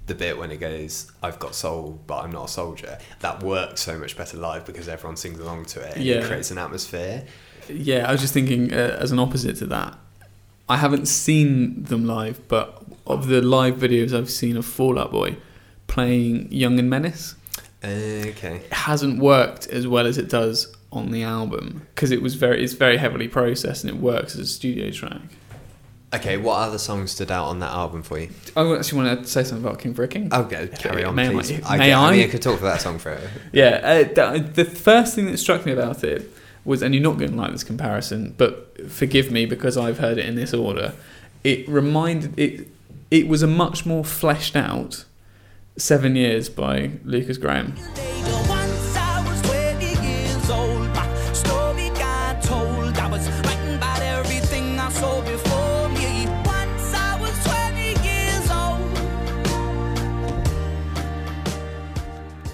The 0.06 0.14
bit 0.14 0.36
when 0.36 0.50
it 0.50 0.58
goes, 0.58 1.10
"I've 1.22 1.38
got 1.38 1.54
soul, 1.54 2.00
but 2.06 2.24
I'm 2.24 2.32
not 2.32 2.46
a 2.46 2.52
soldier." 2.52 2.98
That 3.20 3.42
works 3.42 3.80
so 3.80 3.96
much 3.96 4.16
better 4.16 4.36
live 4.36 4.66
because 4.66 4.88
everyone 4.88 5.16
sings 5.16 5.38
along 5.38 5.66
to 5.66 5.80
it. 5.80 5.96
and 5.96 6.04
Yeah. 6.04 6.16
It 6.16 6.24
creates 6.26 6.50
an 6.50 6.58
atmosphere. 6.58 7.24
Yeah, 7.68 8.06
I 8.08 8.12
was 8.12 8.20
just 8.20 8.34
thinking 8.34 8.72
uh, 8.74 8.98
as 9.00 9.12
an 9.12 9.18
opposite 9.20 9.56
to 9.58 9.66
that. 9.68 9.96
I 10.68 10.76
haven't 10.78 11.06
seen 11.06 11.84
them 11.84 12.06
live, 12.06 12.46
but 12.48 12.82
of 13.12 13.26
the 13.28 13.40
live 13.42 13.76
videos 13.76 14.12
I've 14.12 14.30
seen 14.30 14.56
of 14.56 14.64
Fall 14.66 14.98
Out 14.98 15.10
Boy 15.12 15.36
playing 15.86 16.50
Young 16.52 16.78
and 16.78 16.88
Menace, 16.88 17.34
Okay. 17.84 18.56
it 18.64 18.72
hasn't 18.72 19.18
worked 19.20 19.66
as 19.68 19.86
well 19.86 20.06
as 20.06 20.18
it 20.18 20.28
does 20.28 20.74
on 20.92 21.10
the 21.12 21.22
album 21.22 21.86
because 21.94 22.10
it 22.10 22.20
was 22.20 22.34
very 22.34 22.62
it's 22.64 22.72
very 22.74 22.96
heavily 22.96 23.28
processed 23.28 23.84
and 23.84 23.94
it 23.94 24.00
works 24.00 24.34
as 24.34 24.40
a 24.40 24.46
studio 24.46 24.90
track. 24.90 25.20
Okay. 26.12 26.36
What 26.36 26.56
other 26.56 26.78
songs 26.78 27.12
stood 27.12 27.30
out 27.30 27.44
on 27.46 27.60
that 27.60 27.70
album 27.72 28.02
for 28.02 28.18
you? 28.18 28.30
I 28.56 28.62
actually 28.74 28.98
want 29.02 29.22
to 29.22 29.28
say 29.28 29.44
something 29.44 29.64
about 29.64 29.78
King 29.78 29.94
for 29.94 30.02
a 30.02 30.08
King. 30.08 30.28
Oh, 30.32 30.42
go 30.42 30.66
carry 30.66 31.04
on, 31.04 31.14
May 31.14 31.28
I- 31.28 31.32
please. 31.32 31.50
may 31.50 31.92
I, 31.92 32.08
I? 32.08 32.10
mean, 32.12 32.24
I 32.24 32.28
could 32.28 32.42
talk 32.42 32.58
for 32.58 32.64
that 32.64 32.80
song 32.80 32.98
for. 32.98 33.16
Yeah, 33.52 34.04
uh, 34.16 34.32
th- 34.38 34.52
the 34.54 34.64
first 34.64 35.14
thing 35.14 35.26
that 35.26 35.38
struck 35.38 35.64
me 35.64 35.70
about 35.72 36.02
it 36.02 36.28
was, 36.64 36.82
and 36.82 36.94
you're 36.94 37.02
not 37.04 37.16
going 37.18 37.30
to 37.30 37.36
like 37.36 37.52
this 37.52 37.62
comparison, 37.64 38.34
but 38.36 38.90
forgive 38.90 39.30
me 39.30 39.46
because 39.46 39.76
I've 39.76 39.98
heard 39.98 40.18
it 40.18 40.26
in 40.26 40.34
this 40.34 40.52
order. 40.52 40.92
It 41.44 41.66
reminded 41.68 42.36
it. 42.38 42.68
It 43.10 43.26
was 43.26 43.42
a 43.42 43.48
much 43.48 43.84
more 43.84 44.04
fleshed 44.04 44.54
out 44.54 45.04
Seven 45.76 46.14
Years 46.14 46.48
by 46.48 46.92
Lukas 47.04 47.38
Graham. 47.38 47.74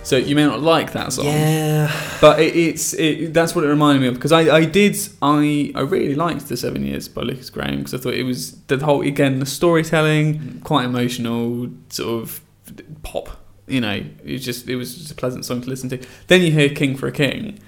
So 0.07 0.17
you 0.17 0.37
may 0.37 0.45
not 0.47 0.61
like 0.63 0.93
that 0.93 1.13
song, 1.13 1.27
Yeah. 1.27 1.91
but 2.21 2.39
it, 2.41 2.55
it's 2.55 2.95
it, 2.95 3.35
that's 3.35 3.55
what 3.57 3.65
it 3.65 3.69
reminded 3.69 4.03
me 4.03 4.07
of 4.09 4.15
because 4.15 4.31
I, 4.31 4.43
I 4.57 4.65
did 4.65 4.97
I 5.21 5.73
I 5.75 5.81
really 5.81 6.15
liked 6.15 6.47
the 6.49 6.57
Seven 6.57 6.85
Years 6.87 7.09
by 7.09 7.23
Lukas 7.23 7.51
Graham 7.51 7.79
because 7.79 7.93
I 7.95 7.99
thought 7.99 8.15
it 8.15 8.23
was 8.23 8.53
the 8.69 8.79
whole 8.79 9.03
again 9.03 9.41
the 9.41 9.47
storytelling 9.47 10.61
quite 10.63 10.85
emotional 10.85 11.69
sort 11.89 12.23
of 12.23 12.41
pop 13.03 13.29
you 13.67 13.81
know 13.81 13.95
it 14.25 14.33
was 14.33 14.45
just 14.45 14.69
it 14.69 14.77
was 14.77 14.95
just 14.97 15.11
a 15.11 15.15
pleasant 15.17 15.45
song 15.45 15.61
to 15.63 15.69
listen 15.69 15.89
to. 15.91 15.99
Then 16.29 16.41
you 16.43 16.53
hear 16.53 16.69
King 16.69 16.97
for 16.97 17.09
a 17.09 17.13
King, 17.13 17.59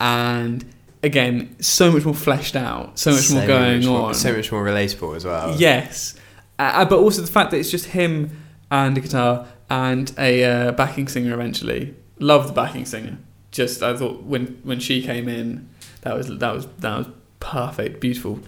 and 0.00 0.64
again 1.04 1.54
so 1.60 1.92
much 1.92 2.04
more 2.04 2.14
fleshed 2.14 2.56
out, 2.56 2.98
so 2.98 3.12
much 3.12 3.30
more 3.30 3.46
going 3.46 3.78
much 3.84 3.86
on. 3.88 4.14
so 4.14 4.32
much 4.34 4.50
more 4.50 4.64
relatable 4.64 5.14
as 5.16 5.24
well. 5.24 5.54
Yes, 5.56 6.14
uh, 6.58 6.84
but 6.86 6.98
also 6.98 7.22
the 7.22 7.30
fact 7.30 7.52
that 7.52 7.58
it's 7.58 7.70
just 7.70 7.86
him 7.86 8.40
and 8.70 8.98
a 8.98 9.00
guitar 9.00 9.46
and 9.74 10.06
a 10.18 10.44
uh, 10.44 10.72
backing 10.72 11.08
singer. 11.08 11.32
Eventually, 11.34 11.94
love 12.18 12.46
the 12.48 12.52
backing 12.62 12.84
singer. 12.86 13.16
Just 13.50 13.82
I 13.82 13.96
thought 13.96 14.22
when 14.32 14.42
when 14.62 14.80
she 14.80 15.02
came 15.02 15.28
in, 15.28 15.68
that 16.02 16.14
was 16.16 16.26
that 16.42 16.54
was 16.54 16.66
that 16.78 16.98
was 16.98 17.06
perfect, 17.40 18.00
beautiful. 18.00 18.40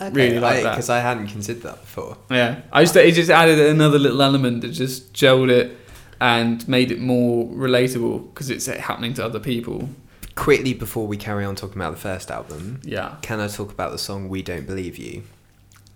Okay, 0.00 0.10
Really 0.14 0.38
like 0.40 0.62
that. 0.62 0.72
because 0.72 0.88
I 0.88 1.00
hadn't 1.00 1.28
considered 1.28 1.62
that 1.64 1.80
before. 1.80 2.16
Yeah, 2.30 2.62
I 2.72 2.82
just 2.84 2.96
it 2.96 3.14
just 3.14 3.30
added 3.30 3.58
another 3.58 3.98
little 3.98 4.22
element 4.22 4.62
that 4.62 4.68
just 4.84 5.12
gelled 5.12 5.50
it 5.50 5.76
and 6.20 6.66
made 6.68 6.90
it 6.90 7.00
more 7.00 7.46
relatable 7.66 8.14
because 8.32 8.48
it's 8.50 8.66
happening 8.66 9.12
to 9.14 9.24
other 9.24 9.40
people. 9.40 9.88
Quickly 10.36 10.72
before 10.74 11.06
we 11.06 11.16
carry 11.18 11.44
on 11.44 11.54
talking 11.54 11.76
about 11.76 11.92
the 11.94 12.00
first 12.00 12.30
album, 12.30 12.80
Yeah. 12.84 13.16
can 13.20 13.40
I 13.40 13.48
talk 13.48 13.70
about 13.72 13.90
the 13.92 13.98
song 13.98 14.28
"We 14.30 14.40
Don't 14.42 14.66
Believe 14.66 14.96
You"? 14.96 15.22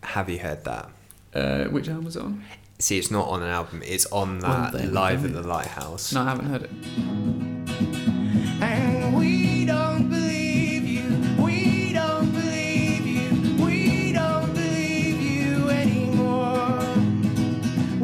Have 0.03 0.29
you 0.29 0.39
heard 0.39 0.65
that? 0.65 0.91
Uh, 1.35 1.65
which 1.75 1.89
album 1.89 2.05
was 2.05 2.17
it 2.17 2.23
on? 2.23 2.43
See, 2.85 2.99
it's 2.99 3.11
not 3.11 3.29
on 3.29 3.43
an 3.43 3.49
album. 3.49 3.81
It's 3.83 4.05
on 4.13 4.41
that 4.41 4.73
there 4.75 4.83
we 4.83 4.89
live 4.89 5.23
go. 5.23 5.29
at 5.29 5.33
the 5.43 5.49
Lighthouse. 5.49 6.13
No, 6.13 6.21
I 6.21 6.25
haven't 6.27 6.45
heard 6.45 6.63
it. 6.65 6.71
And 8.63 9.17
we 9.17 9.65
don't 9.65 10.11
believe 10.11 10.85
you, 10.85 11.43
we 11.43 11.95
don't 11.95 12.31
believe 12.31 13.07
you, 13.07 13.65
we 13.65 14.13
don't 14.13 14.53
believe 14.53 15.19
you 15.19 15.71
anymore. 15.71 16.79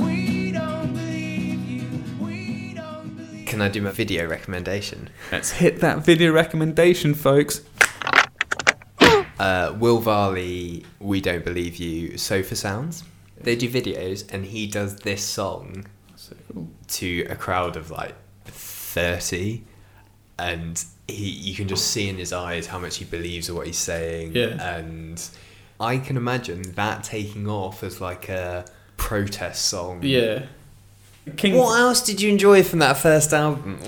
We 0.03 0.51
don't 0.53 0.95
believe 0.95 1.61
you, 1.69 2.03
we 2.19 2.73
don't 2.73 3.15
believe 3.19 3.47
Can 3.49 3.61
I 3.61 3.69
do 3.69 3.83
my 3.83 3.91
video 3.91 4.27
recommendation? 4.27 5.11
Let's 5.31 5.51
hit 5.51 5.81
that 5.81 6.07
video 6.07 6.33
recommendation, 6.33 7.13
folks. 7.13 7.61
Uh, 9.39 9.75
Will 9.79 9.99
Varley, 9.99 10.87
"We 10.99 11.21
Don't 11.21 11.45
Believe 11.45 11.77
You," 11.77 12.17
Sofar 12.17 12.57
Sounds. 12.57 13.05
They 13.43 13.57
do 13.57 13.69
videos, 13.71 14.31
and 14.33 14.45
he 14.45 14.67
does 14.67 14.97
this 14.97 15.23
song 15.25 15.87
So 16.17 16.35
cool. 16.53 16.69
to 16.89 17.27
a 17.31 17.37
crowd 17.37 17.77
of 17.77 17.91
like 17.91 18.15
30 18.45 19.63
and 20.39 20.85
he 21.07 21.25
you 21.31 21.55
can 21.55 21.69
just 21.69 21.87
see 21.89 22.09
in 22.09 22.17
his 22.17 22.33
eyes 22.33 22.67
how 22.67 22.79
much 22.79 22.97
he 22.97 23.05
believes 23.05 23.49
of 23.49 23.57
what 23.57 23.67
he's 23.67 23.79
saying 23.79 24.33
Yeah. 24.35 24.77
and 24.77 25.23
i 25.79 25.99
can 25.99 26.17
imagine 26.17 26.63
that 26.77 27.05
taking 27.05 27.47
off 27.49 27.83
as 27.83 28.01
like 28.01 28.29
a 28.29 28.65
protest 28.97 29.67
song 29.67 30.01
Yeah. 30.03 30.47
King. 31.37 31.57
what 31.57 31.79
else 31.79 32.01
did 32.03 32.21
you 32.23 32.31
enjoy 32.31 32.63
from 32.63 32.79
that 32.81 32.97
first 32.97 33.33
album 33.35 33.79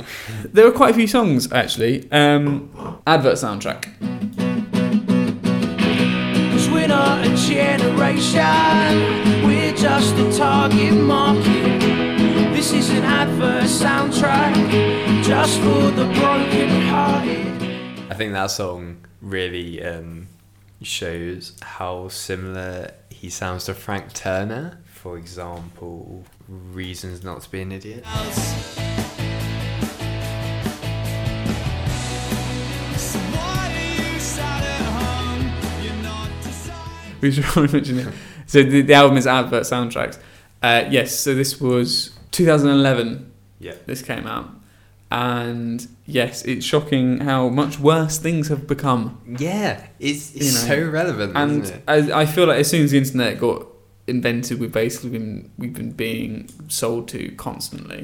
There 0.44 0.64
were 0.66 0.72
quite 0.72 0.90
a 0.90 0.94
few 0.94 1.06
songs 1.06 1.50
actually. 1.50 2.10
Um, 2.12 2.70
advert 3.06 3.36
soundtrack. 3.36 3.88
Not 6.92 7.26
a 7.26 7.34
generation, 7.34 8.44
we're 9.46 9.74
just 9.74 10.14
a 10.14 10.30
target 10.36 10.92
market. 10.92 11.80
This 12.52 12.74
is 12.74 12.90
an 12.90 13.02
adverse 13.02 13.80
soundtrack 13.80 14.52
just 15.24 15.58
for 15.60 15.90
the 15.90 16.04
broken 16.04 16.68
hearted. 16.82 17.46
I 18.10 18.14
think 18.14 18.34
that 18.34 18.50
song 18.50 19.06
really 19.22 19.82
um, 19.82 20.28
shows 20.82 21.56
how 21.62 22.08
similar 22.08 22.90
he 23.08 23.30
sounds 23.30 23.64
to 23.64 23.74
Frank 23.74 24.12
Turner. 24.12 24.78
For 24.84 25.16
example, 25.16 26.24
Reasons 26.46 27.24
Not 27.24 27.40
to 27.40 27.50
Be 27.50 27.62
an 27.62 27.72
Idiot. 27.72 28.04
We 37.22 37.30
should 37.32 37.72
mention 37.72 37.98
it. 38.00 38.08
So 38.46 38.62
the, 38.62 38.82
the 38.82 38.94
album 38.94 39.16
is 39.16 39.26
Advert 39.26 39.62
Soundtracks. 39.62 40.18
Uh, 40.62 40.84
yes, 40.90 41.14
so 41.18 41.34
this 41.34 41.60
was 41.60 42.10
2011 42.32 43.32
Yeah. 43.60 43.74
this 43.86 44.02
came 44.02 44.26
out. 44.26 44.50
And 45.10 45.86
yes, 46.06 46.42
it's 46.42 46.64
shocking 46.64 47.18
how 47.20 47.48
much 47.48 47.78
worse 47.78 48.18
things 48.18 48.48
have 48.48 48.66
become. 48.66 49.20
Yeah, 49.38 49.86
it's, 50.00 50.34
it's 50.34 50.44
You 50.64 50.68
know, 50.76 50.84
so 50.84 50.90
relevant, 50.90 51.32
And 51.36 51.62
isn't 51.64 51.76
it? 51.76 51.82
I, 51.86 52.22
I 52.22 52.26
feel 52.26 52.46
like 52.46 52.58
as 52.60 52.68
soon 52.70 52.82
as 52.84 52.90
the 52.92 52.98
internet 52.98 53.38
got 53.38 53.66
invented, 54.06 54.58
we've 54.58 54.72
basically 54.72 55.10
been 55.10 55.50
we've 55.58 55.74
been 55.74 55.92
being 55.92 56.48
sold 56.68 57.08
to 57.08 57.30
constantly. 57.36 58.02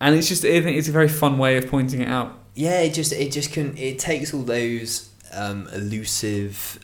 And 0.00 0.14
it's 0.16 0.28
just 0.28 0.44
I 0.44 0.60
think 0.62 0.76
it's 0.76 0.88
a 0.88 0.92
very 0.92 1.08
fun 1.08 1.38
way 1.38 1.56
of 1.56 1.68
pointing 1.68 2.00
it 2.00 2.08
out. 2.08 2.38
Yeah, 2.54 2.80
it 2.80 2.94
just 2.94 3.12
it 3.12 3.32
just 3.32 3.52
can 3.52 3.76
it 3.76 3.98
takes 3.98 4.32
all 4.34 4.42
those 4.42 5.10
um, 5.32 5.68
elusive, 5.72 6.78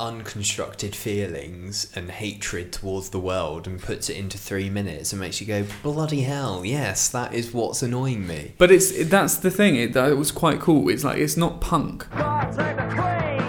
unconstructed 0.00 0.94
feelings 0.94 1.90
and 1.96 2.10
hatred 2.10 2.72
towards 2.72 3.10
the 3.10 3.18
world 3.18 3.66
and 3.66 3.82
puts 3.82 4.08
it 4.08 4.16
into 4.16 4.38
three 4.38 4.70
minutes 4.70 5.12
and 5.12 5.20
makes 5.20 5.40
you 5.40 5.46
go 5.46 5.64
bloody 5.82 6.20
hell. 6.22 6.64
Yes, 6.64 7.08
that 7.08 7.34
is 7.34 7.52
what's 7.52 7.82
annoying 7.82 8.26
me. 8.26 8.54
But 8.58 8.70
it's 8.70 8.90
it, 8.92 9.04
that's 9.10 9.36
the 9.36 9.50
thing. 9.50 9.76
It, 9.76 9.92
that 9.94 10.16
was 10.16 10.30
quite 10.30 10.60
cool. 10.60 10.88
It's 10.88 11.04
like 11.04 11.18
it's 11.18 11.36
not 11.36 11.60
punk. 11.60 12.06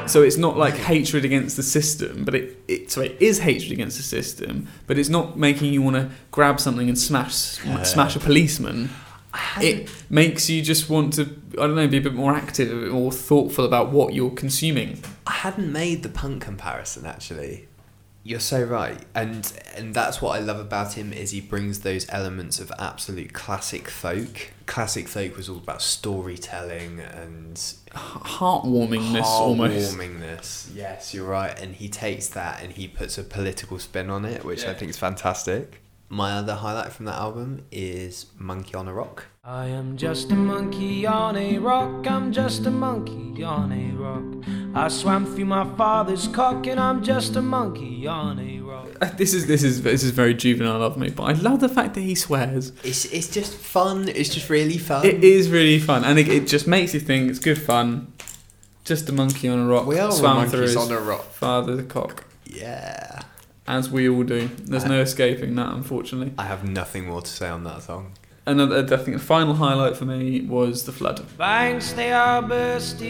So 0.08 0.24
it's 0.24 0.38
not 0.38 0.58
like 0.58 0.74
hatred 0.76 1.24
against 1.24 1.56
the 1.56 1.62
system, 1.62 2.26
but 2.26 2.34
it, 2.34 2.58
it 2.68 2.90
so 2.92 3.02
it 3.02 3.16
is 3.22 3.40
hatred 3.40 3.72
against 3.72 3.98
the 3.98 4.04
system, 4.04 4.68
but 4.88 4.98
it's 4.98 5.10
not 5.10 5.38
making 5.38 5.72
you 5.72 5.84
want 5.84 5.98
to 5.98 6.10
grab 6.32 6.60
something 6.60 6.90
and 6.90 6.98
smash 6.98 7.64
Yeah. 7.64 7.84
smash 7.96 8.16
a 8.16 8.20
policeman. 8.20 8.90
Um, 9.34 9.62
it 9.62 9.90
makes 10.10 10.50
you 10.50 10.62
just 10.62 10.90
want 10.90 11.14
to 11.14 11.24
I 11.54 11.68
don't 11.68 11.76
know 11.76 11.88
be 11.88 11.98
a 11.98 12.02
bit 12.02 12.14
more 12.14 12.34
active, 12.34 12.72
a 12.72 12.82
bit 12.82 12.92
more 12.92 13.12
thoughtful 13.12 13.66
about 13.66 13.92
what 13.92 14.14
you're 14.14 14.32
consuming. 14.32 15.04
I 15.28 15.34
hadn't 15.34 15.72
made 15.72 16.04
the 16.04 16.10
punk 16.10 16.42
comparison 16.44 17.06
actually. 17.06 17.68
You're 18.22 18.40
so 18.40 18.62
right, 18.62 19.00
and 19.16 19.52
and 19.76 19.94
that's 19.94 20.22
what 20.22 20.38
I 20.38 20.40
love 20.40 20.60
about 20.60 20.94
him 20.94 21.14
is 21.14 21.32
he 21.32 21.42
brings 21.42 21.80
those 21.80 22.08
elements 22.10 22.60
of 22.60 22.72
absolute 22.78 23.34
classic 23.34 23.88
folk. 23.90 24.52
Classic 24.66 25.08
folk 25.08 25.38
was 25.38 25.48
all 25.48 25.58
about 25.58 25.82
storytelling 25.82 27.00
and 27.00 27.56
Heartwarmingness 27.92 29.24
almost. 29.24 29.96
Heartwarmingness. 29.96 30.76
Yes, 30.76 31.14
you're 31.14 31.26
right. 31.26 31.60
And 31.60 31.76
he 31.76 31.90
takes 31.90 32.28
that 32.30 32.62
and 32.62 32.74
he 32.74 32.88
puts 32.88 33.18
a 33.18 33.24
political 33.24 33.80
spin 33.80 34.10
on 34.10 34.26
it, 34.26 34.44
which 34.44 34.66
I 34.66 34.74
think 34.74 34.90
is 34.90 34.98
fantastic. 34.98 35.82
My 36.12 36.32
other 36.34 36.56
highlight 36.56 36.92
from 36.92 37.06
that 37.06 37.16
album 37.20 37.66
is 37.72 38.26
Monkey 38.38 38.74
on 38.74 38.88
a 38.88 38.94
Rock. 38.94 39.26
I 39.44 39.68
am 39.68 39.96
just 39.96 40.32
a 40.32 40.36
monkey 40.36 41.06
on 41.06 41.38
a 41.38 41.58
rock, 41.60 42.08
I'm 42.08 42.32
just 42.32 42.66
a 42.66 42.72
monkey 42.72 43.44
on 43.44 43.72
a 43.72 43.92
rock. 43.92 44.46
I 44.76 44.88
swam 44.90 45.26
through 45.26 45.46
my 45.46 45.66
father's 45.76 46.28
cock 46.28 46.66
and 46.68 46.80
I'm 46.80 47.04
just 47.04 47.36
a 47.36 47.42
monkey 47.42 48.08
on 48.08 48.40
a 48.40 48.60
rock. 48.60 48.88
This 49.18 49.34
is 49.34 49.48
this 49.48 49.64
is 49.64 49.82
this 49.84 50.04
is 50.04 50.12
very 50.12 50.34
juvenile 50.34 50.82
of 50.84 50.98
me, 50.98 51.10
but 51.10 51.24
I 51.24 51.34
love 51.34 51.60
the 51.62 51.70
fact 51.70 51.94
that 51.94 52.02
he 52.02 52.16
swears. 52.16 52.74
It's 52.84 53.06
it's 53.06 53.30
just 53.30 53.54
fun. 53.54 54.10
It's 54.10 54.30
just 54.30 54.50
really 54.50 54.78
fun. 54.78 55.06
It 55.06 55.24
is 55.24 55.50
really 55.50 55.80
fun, 55.80 56.04
and 56.04 56.20
it, 56.20 56.28
it 56.28 56.48
just 56.48 56.68
makes 56.68 56.94
you 56.94 57.00
think 57.00 57.30
it's 57.30 57.40
good 57.40 57.62
fun. 57.62 58.12
Just 58.84 59.08
a 59.10 59.14
monkey 59.14 59.48
on 59.48 59.60
a 59.60 59.68
rock. 59.68 59.86
We 59.86 60.00
are 60.00 60.12
swam 60.12 60.36
monkeys 60.38 60.52
through 60.52 60.62
his 60.64 60.76
on 60.76 60.92
a 60.92 61.00
rock. 61.00 61.24
father's 61.32 61.86
cock, 61.88 62.26
Yeah. 62.46 63.22
As 63.70 63.90
we 63.90 64.10
all 64.10 64.24
do. 64.24 64.50
There's 64.64 64.84
no 64.86 65.00
escaping 65.00 65.56
that, 65.56 65.72
unfortunately. 65.74 66.34
I 66.38 66.46
have 66.46 66.68
nothing 66.68 67.06
more 67.06 67.22
to 67.22 67.30
say 67.30 67.48
on 67.48 67.64
that 67.66 67.84
song. 67.84 68.14
Another, 68.46 68.80
I 68.80 68.98
think, 68.98 69.18
the 69.18 69.24
final 69.24 69.54
highlight 69.54 69.96
for 69.96 70.06
me 70.06 70.42
was 70.42 70.86
the 70.86 70.92
flood. 70.92 71.24
Banks 71.38 71.94
they 71.94 72.12
are 72.12 72.42
bursting 72.42 73.06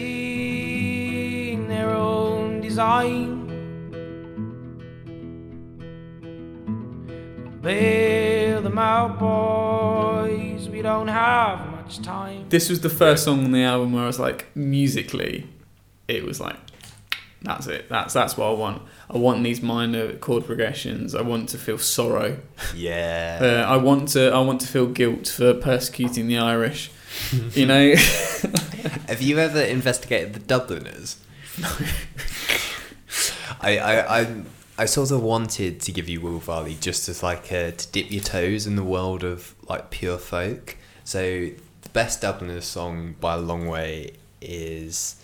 their 1.66 1.88
own 1.88 2.60
design. 2.60 3.38
Bail 7.62 8.60
them 8.60 8.78
out, 8.78 9.18
boys. 9.18 10.68
We 10.68 10.82
don't 10.82 11.08
have 11.08 11.70
much 11.72 12.02
time. 12.02 12.50
This 12.50 12.68
was 12.68 12.80
the 12.82 12.90
first 12.90 13.24
song 13.24 13.46
on 13.46 13.52
the 13.52 13.62
album 13.62 13.94
where 13.94 14.04
I 14.04 14.06
was 14.06 14.18
like, 14.20 14.54
musically, 14.54 15.46
it 16.06 16.22
was 16.24 16.38
like, 16.38 16.56
that's 17.42 17.66
it. 17.66 17.88
That's 17.88 18.12
that's 18.12 18.36
what 18.36 18.46
I 18.46 18.52
want. 18.52 18.82
I 19.08 19.16
want 19.18 19.42
these 19.42 19.62
minor 19.62 20.14
chord 20.14 20.44
progressions. 20.44 21.14
I 21.14 21.22
want 21.22 21.48
to 21.50 21.58
feel 21.58 21.78
sorrow. 21.78 22.38
Yeah. 22.74 23.38
Uh, 23.40 23.72
I 23.72 23.76
want 23.76 24.08
to. 24.10 24.30
I 24.30 24.40
want 24.40 24.60
to 24.62 24.66
feel 24.66 24.86
guilt 24.86 25.28
for 25.28 25.54
persecuting 25.54 26.28
the 26.28 26.38
Irish. 26.38 26.90
you 27.52 27.66
know. 27.66 27.94
Have 29.08 29.20
you 29.20 29.38
ever 29.38 29.60
investigated 29.60 30.34
the 30.34 30.40
Dubliners? 30.40 31.16
I, 33.60 33.78
I, 33.78 34.20
I, 34.20 34.42
I 34.78 34.84
sort 34.86 35.10
of 35.10 35.22
wanted 35.22 35.80
to 35.80 35.92
give 35.92 36.08
you 36.08 36.20
Will 36.20 36.38
Varley 36.38 36.76
just 36.80 37.08
as 37.08 37.22
like 37.22 37.50
a, 37.52 37.72
to 37.72 37.88
dip 37.88 38.10
your 38.10 38.22
toes 38.22 38.66
in 38.66 38.76
the 38.76 38.84
world 38.84 39.24
of 39.24 39.54
like 39.68 39.90
pure 39.90 40.16
folk. 40.16 40.76
So 41.04 41.50
the 41.82 41.88
best 41.92 42.22
Dubliners 42.22 42.64
song 42.64 43.16
by 43.20 43.34
a 43.34 43.38
long 43.38 43.66
way 43.66 44.12
is, 44.40 45.19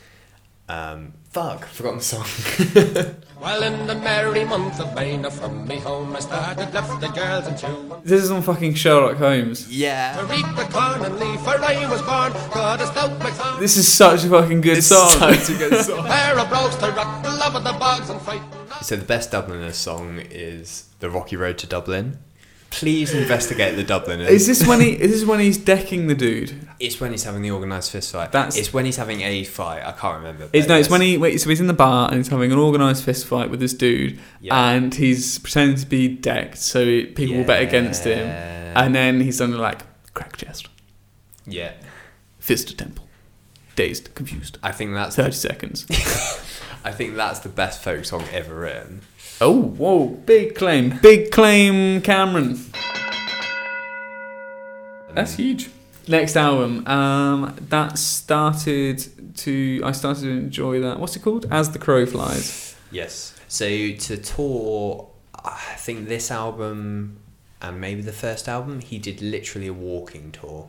um, 0.69 1.13
fuck, 1.31 1.65
forgotten 1.67 1.99
the 1.99 2.05
song. 2.05 3.13
Well, 3.39 3.63
in 3.65 3.87
the 3.87 3.95
merry 3.97 4.47
month 4.47 4.81
of 4.81 4.95
May, 4.95 5.15
now 5.19 5.29
from 5.29 5.69
me 5.69 5.77
home 5.77 6.17
I 6.17 6.21
started, 6.21 6.73
left 6.73 7.03
the 7.03 7.09
girls 7.09 7.47
and 7.47 7.59
two. 7.59 8.01
this 8.03 8.23
is 8.25 8.31
on 8.31 8.41
fucking 8.41 8.73
Sherlock 8.75 9.19
Holmes. 9.19 9.69
yeah. 9.71 10.17
To 10.17 10.25
reap 10.25 10.47
the 10.57 10.65
corn 10.73 11.05
and 11.05 11.19
leaf, 11.21 11.41
for 11.41 11.51
I 11.51 11.87
was 11.91 12.01
born, 12.01 12.33
got 12.55 12.81
a 12.81 12.87
stout 12.87 13.11
McSong. 13.21 13.61
This 13.61 13.77
is 13.77 13.93
such 13.93 14.25
a 14.25 14.31
fucking 14.31 14.63
good 14.63 14.83
song. 14.83 15.11
such 15.11 15.51
a 15.51 15.59
good 15.59 15.85
song. 15.85 16.07
Pair 16.07 16.39
of 16.39 16.49
brogues 16.49 16.77
to 16.77 16.91
rock 16.93 17.23
the 17.23 17.31
love 17.31 17.55
of 17.55 17.63
the 17.63 17.73
bogs 17.75 18.09
and 18.09 18.19
fight. 18.23 18.41
So 18.81 18.97
the 18.97 19.05
best 19.05 19.31
Dubliners 19.33 19.77
song 19.77 20.19
is 20.31 20.89
"The 21.01 21.11
Rocky 21.11 21.37
Road 21.37 21.59
to 21.59 21.67
Dublin." 21.67 22.19
Please 22.71 23.15
investigate 23.15 23.77
the 23.77 23.85
Dubliners. 23.85 24.29
Is 24.29 24.47
this 24.47 24.67
when 24.67 24.81
he? 24.81 24.91
Is 24.91 25.11
this 25.11 25.25
when 25.25 25.41
he's 25.41 25.57
decking 25.57 26.09
the 26.09 26.15
dude? 26.15 26.69
It's 26.79 27.01
when 27.01 27.13
he's 27.13 27.25
having 27.25 27.41
the 27.41 27.51
organised 27.53 27.91
fist 27.91 28.13
fight. 28.13 28.33
That's- 28.33 28.57
it's 28.57 28.73
when 28.73 28.85
he's 28.85 28.97
having 28.97 29.23
a 29.23 29.45
fight. 29.45 29.83
I 29.83 29.93
can't 29.93 30.19
remember. 30.19 30.51
It's 30.53 30.69
no. 30.69 30.77
It's 30.77 30.91
when 30.91 31.01
he. 31.01 31.17
Wait, 31.17 31.41
so 31.41 31.49
he's 31.49 31.61
in 31.61 31.69
the 31.69 31.73
bar 31.73 32.09
and 32.09 32.19
he's 32.19 32.29
having 32.29 32.53
an 32.53 32.59
organised 32.59 33.03
fist 33.05 33.27
fight 33.27 33.49
with 33.51 33.61
this 33.61 33.73
dude, 33.73 34.19
Yeah. 34.41 34.73
and 34.73 34.95
he's 34.95 35.39
pretending 35.39 35.77
to 35.79 35.87
be 35.87 36.09
decked 36.09 36.59
so 36.59 36.85
people 37.07 37.37
will 37.37 37.45
bet 37.45 37.63
against 37.63 38.05
him, 38.05 38.27
Yeah. 38.27 38.85
and 38.85 38.95
then 38.95 39.21
he's 39.23 39.39
suddenly 39.39 39.61
like 39.61 39.81
crack 40.13 40.37
chest, 40.37 40.69
Yeah, 41.47 41.73
fist 42.41 42.69
to 42.69 42.77
temple, 42.77 43.07
dazed, 43.75 44.15
confused. 44.15 44.59
I 44.63 44.73
think 44.73 44.93
that's. 44.93 45.17
Thirty 45.17 45.33
seconds. 45.33 45.87
I 46.85 46.93
think 46.93 47.17
that's 47.17 47.41
the 47.41 47.49
best 47.49 47.83
folk 47.83 48.05
song 48.05 48.25
ever 48.33 48.55
written. 48.55 49.01
Oh, 49.41 49.63
whoa! 49.63 50.07
Big 50.09 50.55
claim, 50.55 50.99
big 51.03 51.31
claim, 51.31 52.01
Cameron. 52.03 52.59
That's 55.15 55.35
huge. 55.35 55.71
Next 56.09 56.37
album, 56.37 56.87
um, 56.87 57.57
that 57.69 57.99
started 57.99 59.05
to 59.39 59.81
I 59.85 59.93
started 59.93 60.23
to 60.23 60.31
enjoy 60.31 60.81
that. 60.81 61.01
What's 61.01 61.17
it 61.17 61.23
called? 61.23 61.47
As 61.51 61.71
the 61.73 61.79
Crow 61.81 62.07
Flies. 62.07 62.77
Yes. 62.93 63.35
So 63.49 63.67
to 63.67 64.17
tour, 64.17 65.09
I 65.45 65.75
think 65.79 66.07
this 66.09 66.31
album 66.31 67.19
and 67.61 67.81
maybe 67.81 68.03
the 68.03 68.13
first 68.13 68.49
album, 68.49 68.81
he 68.81 68.99
did 68.99 69.21
literally 69.23 69.67
a 69.67 69.73
walking 69.73 70.31
tour. 70.31 70.69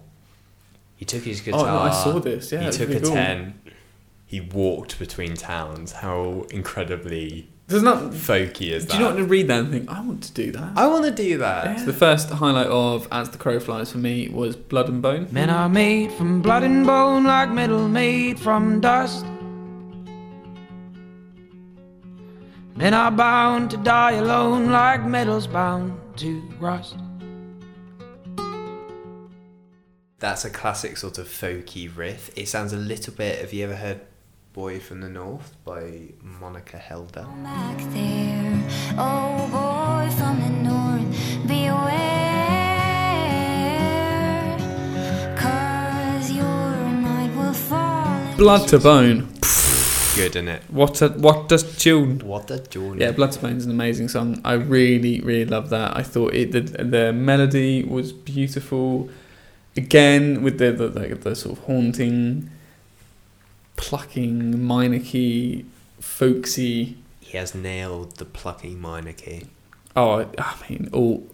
He 0.96 1.06
took 1.06 1.24
his 1.24 1.42
Oh, 1.42 1.46
guitar. 1.46 1.66
no, 1.66 1.78
I 1.80 1.92
saw 1.92 2.20
this, 2.20 2.52
yeah, 2.52 2.64
he 2.64 2.72
took 2.72 2.90
really 2.90 3.02
a 3.02 3.04
cool. 3.04 3.14
ten. 3.14 3.62
He 4.26 4.42
walked 4.42 4.98
between 4.98 5.36
towns. 5.36 5.92
How 5.92 6.46
incredibly 6.50 7.50
There's 7.68 7.84
not. 7.84 8.12
folky 8.14 8.72
is 8.72 8.86
Do 8.86 8.90
that? 8.90 8.94
you 8.98 9.00
not 9.04 9.16
want 9.16 9.18
to 9.18 9.26
read 9.26 9.48
that 9.50 9.60
and 9.60 9.72
think 9.72 9.90
I 9.90 10.00
want 10.00 10.24
to 10.24 10.32
do 10.32 10.52
that? 10.54 10.78
I 10.78 10.88
want 10.88 11.04
to 11.06 11.12
do 11.12 11.38
that. 11.40 11.80
So 11.80 11.86
the 11.86 11.94
first 11.94 12.30
highlight 12.30 12.68
of 12.68 13.08
As 13.12 13.30
the 13.30 13.38
Crow 13.38 13.60
Flies 13.60 13.92
for 13.92 13.98
me 13.98 14.30
was 14.30 14.56
Blood 14.56 14.88
and 14.88 15.02
Bone. 15.02 15.28
Men 15.32 15.50
are 15.50 15.68
made 15.68 16.12
from 16.14 16.42
blood 16.42 16.64
and 16.64 16.86
bone, 16.88 17.26
like 17.26 17.50
metal 17.52 17.90
made 17.90 18.40
from 18.40 18.80
dust. 18.80 19.26
Men 22.76 22.94
are 22.94 23.12
bound 23.12 23.72
to 23.72 23.78
die 23.78 24.14
alone, 24.14 24.70
like 24.70 25.04
metal's 25.04 25.48
bound 25.48 26.00
to 26.18 26.42
rust. 26.60 26.96
That's 30.20 30.46
a 30.46 30.50
classic 30.50 30.96
sort 30.98 31.18
of 31.18 31.28
folky 31.28 31.90
riff. 31.96 32.32
It 32.38 32.48
sounds 32.48 32.74
a 32.74 32.78
little 32.78 33.14
bit. 33.14 33.40
Have 33.40 33.52
you 33.54 33.66
ever 33.66 33.76
heard 33.76 34.02
"Boy 34.58 34.80
from 34.80 35.02
the 35.02 35.10
North" 35.10 35.56
by 35.64 35.84
Monica 36.24 36.78
Heldal? 36.78 37.28
back 37.44 37.78
there. 37.94 38.64
Oh 38.98 39.48
boy, 39.52 40.10
boy 40.10 40.16
from 40.18 40.36
the 40.42 40.50
north, 40.70 41.48
beware. 41.48 42.18
Cause 45.38 46.32
your 46.32 46.70
night 47.08 47.32
will 47.38 47.54
fall. 47.54 48.36
Blood 48.38 48.68
to 48.70 48.80
Bone. 48.80 49.28
Good, 50.16 50.36
isn't 50.36 50.48
it? 50.48 50.64
What 50.70 51.04
a 51.04 51.10
what 51.10 51.48
does 51.50 51.78
tune? 51.78 52.18
What 52.26 52.50
a 52.50 52.58
journey. 52.58 53.02
Yeah, 53.02 53.12
Blood 53.12 53.34
to 53.34 53.40
Bone 53.40 53.58
is 53.58 53.66
an 53.66 53.72
amazing 53.72 54.08
song. 54.08 54.42
I 54.44 54.54
really, 54.54 55.22
really 55.22 55.46
love 55.46 55.70
that. 55.70 55.96
I 55.96 56.02
thought 56.02 56.34
it 56.34 56.52
the 56.52 56.62
the 56.84 57.14
melody 57.14 57.84
was 57.84 58.12
beautiful. 58.12 59.10
Again, 59.76 60.42
with 60.42 60.58
the 60.58 60.72
the, 60.72 60.88
like, 60.90 61.22
the 61.22 61.36
sort 61.36 61.60
of 61.60 61.66
haunting, 61.66 62.50
plucking 63.78 64.62
minor 64.64 65.00
key, 65.00 65.66
folksy. 66.00 66.98
He 67.22 67.38
has 67.38 67.56
nailed 67.56 68.18
the 68.18 68.26
plucking 68.26 68.80
minor 68.80 69.14
key. 69.14 69.46
Oh, 69.96 70.20
I- 70.22 70.28
I 70.38 70.56
mean, 70.70 70.90
all 70.94 71.26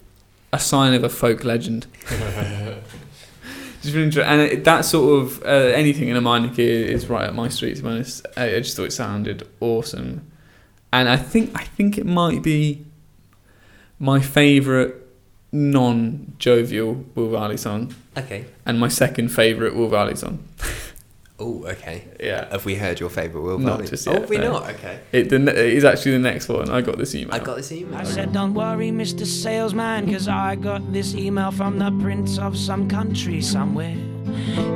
a 0.52 0.60
sign 0.60 0.94
of 0.94 1.04
a 1.04 1.10
folk 1.10 1.44
legend. 1.44 1.88
Just 3.82 3.96
really 3.96 4.06
enjoy, 4.06 4.22
and 4.22 4.40
it, 4.42 4.64
that 4.64 4.86
sort 4.86 5.22
of 5.24 5.44
uh, 5.44 5.48
anything 5.48 6.08
in 6.08 6.16
a 6.16 6.22
minor 6.22 6.48
key 6.54 6.64
is 6.70 7.10
right 7.10 7.28
up 7.28 7.34
my 7.36 7.50
street. 7.50 7.76
To 7.78 7.82
be 7.82 7.90
honest, 7.90 8.26
I, 8.38 8.56
I 8.56 8.60
just 8.62 8.78
thought 8.78 8.86
it 8.86 8.94
sounded 8.94 9.46
awesome, 9.60 10.26
and 10.94 11.10
I 11.10 11.18
think 11.18 11.52
I 11.54 11.66
think 11.66 11.98
it 11.98 12.06
might 12.06 12.42
be 12.42 12.86
my 14.00 14.22
favourite 14.22 14.94
non-jovial 15.52 17.04
Will 17.14 17.30
Varley 17.30 17.58
song, 17.58 17.94
Okay. 18.18 18.46
and 18.66 18.80
my 18.80 18.88
second 18.88 19.30
favourite 19.30 19.76
Will 19.76 19.90
Varley 19.90 20.16
song. 20.16 20.40
Oh, 21.40 21.66
okay. 21.66 22.06
Yeah, 22.20 22.48
Have 22.52 22.64
we 22.66 22.76
heard 22.76 23.00
your 23.00 23.10
favourite 23.10 23.44
Will 23.44 23.58
Not 23.58 23.72
Varley? 23.78 23.88
just 23.88 24.08
Oh, 24.08 24.12
yet, 24.12 24.22
have 24.22 24.30
we 24.30 24.38
no. 24.38 24.52
not? 24.54 24.70
Okay. 24.70 25.00
it, 25.12 25.30
the, 25.30 25.38
it 25.50 25.74
is 25.74 25.84
actually 25.84 26.12
the 26.12 26.20
next 26.20 26.48
one. 26.48 26.70
I 26.70 26.82
got 26.82 26.98
this 26.98 27.16
email. 27.16 27.34
I 27.34 27.40
got 27.40 27.58
this 27.58 27.72
email. 27.72 27.96
I 27.98 28.04
said, 28.04 28.32
Don't 28.34 28.54
worry, 28.54 28.92
Mr. 28.92 29.26
Salesman, 29.26 30.12
cause 30.12 30.28
I 30.28 30.56
got 30.56 30.94
this 30.94 31.16
email 31.16 31.52
from 31.52 31.80
the 31.80 31.92
prince 32.02 32.38
of 32.38 32.56
some 32.58 32.88
country 32.88 33.42
somewhere. 33.42 33.96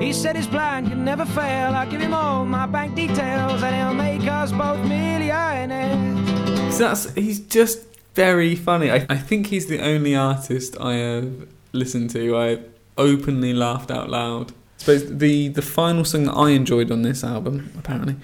He 0.01 0.11
said 0.13 0.35
his 0.35 0.47
plan 0.47 0.89
can 0.89 1.05
never 1.05 1.25
fail. 1.25 1.73
I'll 1.73 1.89
give 1.89 2.01
him 2.01 2.13
all 2.13 2.43
my 2.45 2.65
bank 2.65 2.95
details 2.95 3.61
and 3.63 3.75
he'll 3.75 3.93
make 3.93 4.27
us 4.29 4.51
both 4.51 4.79
millionaires. 4.87 6.75
So 6.75 6.83
that's 6.83 7.13
he's 7.13 7.39
just 7.39 7.85
very 8.15 8.55
funny. 8.55 8.91
I, 8.91 9.05
I 9.09 9.17
think 9.17 9.47
he's 9.47 9.67
the 9.67 9.79
only 9.81 10.15
artist 10.15 10.75
I 10.79 10.93
have 10.95 11.47
listened 11.71 12.09
to. 12.11 12.35
I 12.35 12.59
openly 12.97 13.53
laughed 13.53 13.91
out 13.91 14.09
loud. 14.09 14.53
I 14.77 14.79
suppose 14.79 15.17
the 15.17 15.47
the 15.49 15.61
final 15.61 16.05
song 16.05 16.25
that 16.25 16.33
I 16.33 16.51
enjoyed 16.51 16.91
on 16.91 17.01
this 17.01 17.23
album, 17.23 17.71
apparently, 17.77 18.15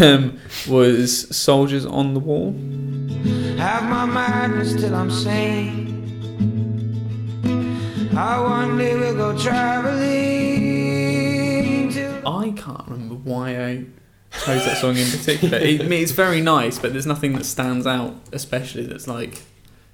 um, 0.00 0.38
was 0.68 1.34
"Soldiers 1.34 1.86
on 1.86 2.14
the 2.14 2.20
Wall." 2.20 2.52
Have 3.58 3.84
my 3.84 4.04
madness 4.04 4.74
till 4.74 4.94
I'm 4.94 5.10
sane. 5.10 5.90
I 8.16 8.40
one 8.40 8.76
day 8.76 8.96
will 8.96 9.14
go 9.14 9.38
traveling 9.38 10.02
to. 11.92 12.22
I 12.26 12.50
can't 12.56 12.88
remember 12.88 13.14
why 13.14 13.64
I 13.64 13.84
chose 14.44 14.64
that 14.64 14.78
song 14.78 14.96
in 14.96 15.08
particular. 15.08 15.58
It, 15.58 15.80
it's 15.92 16.12
very 16.12 16.40
nice, 16.40 16.78
but 16.78 16.92
there's 16.92 17.06
nothing 17.06 17.34
that 17.34 17.46
stands 17.46 17.86
out, 17.86 18.16
especially 18.32 18.84
that's 18.86 19.06
like 19.06 19.42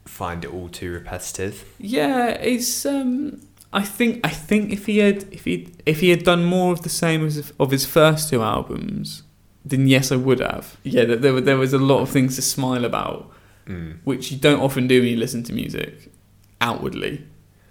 Find 0.09 0.43
it 0.45 0.53
all 0.53 0.69
too 0.69 0.91
repetitive. 0.91 1.65
Yeah, 1.79 2.31
it's. 2.31 2.85
Um, 2.87 3.43
I 3.73 3.83
think. 3.85 4.21
I 4.25 4.31
think 4.31 4.73
if 4.73 4.87
he 4.87 4.99
had, 4.99 5.25
if 5.31 5.45
he, 5.45 5.69
if 5.85 6.01
he 6.01 6.11
had 6.11 6.25
done 6.25 6.45
more 6.45 6.73
of 6.73 6.83
the 6.83 6.89
same 6.89 7.27
as 7.27 7.53
of 7.61 7.71
his 7.71 7.85
first 7.85 8.31
two 8.31 8.43
albums, 8.43 9.23
then 9.64 9.87
yes, 9.87 10.11
I 10.11 10.16
would 10.16 10.41
have. 10.41 10.77
Yeah, 10.85 11.05
there 11.05 11.35
were 11.35 11.41
there 11.43 11.59
was 11.59 11.73
a 11.75 11.79
lot 11.79 12.01
of 12.01 12.09
things 12.09 12.37
to 12.37 12.43
smile 12.43 12.85
about, 12.85 13.31
Mm. 13.66 13.99
which 14.05 14.33
you 14.33 14.39
don't 14.39 14.61
often 14.61 14.87
do 14.87 15.01
when 15.03 15.11
you 15.11 15.16
listen 15.16 15.43
to 15.45 15.53
music 15.53 16.11
outwardly. 16.62 17.25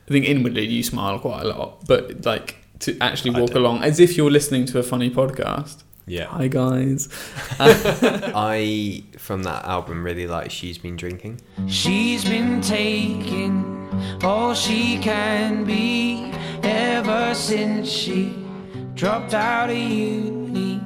I 0.08 0.12
think 0.12 0.26
inwardly 0.26 0.66
you 0.68 0.84
smile 0.84 1.18
quite 1.18 1.42
a 1.42 1.48
lot, 1.48 1.88
but 1.88 2.24
like 2.26 2.58
to 2.82 2.96
actually 3.02 3.32
walk 3.40 3.56
along 3.56 3.82
as 3.84 4.00
if 4.00 4.16
you're 4.16 4.30
listening 4.30 4.66
to 4.68 4.78
a 4.80 4.84
funny 4.84 5.10
podcast. 5.10 5.82
Yeah. 6.06 6.26
Hi 6.28 6.48
guys. 6.48 7.10
I, 7.60 9.04
from 9.18 9.44
that 9.44 9.66
album, 9.66 10.04
really 10.04 10.28
like 10.28 10.52
She's 10.52 10.78
Been 10.78 10.96
Drinking. 10.96 11.42
She's 11.68 12.24
been 12.24 12.62
taking 12.62 13.87
all 14.24 14.54
she 14.54 14.98
can 15.00 15.64
be 15.64 16.32
ever 16.64 17.34
since 17.34 17.90
she 17.90 18.34
dropped 18.96 19.34
out 19.34 19.70
of 19.70 19.78
uni. 19.78 20.82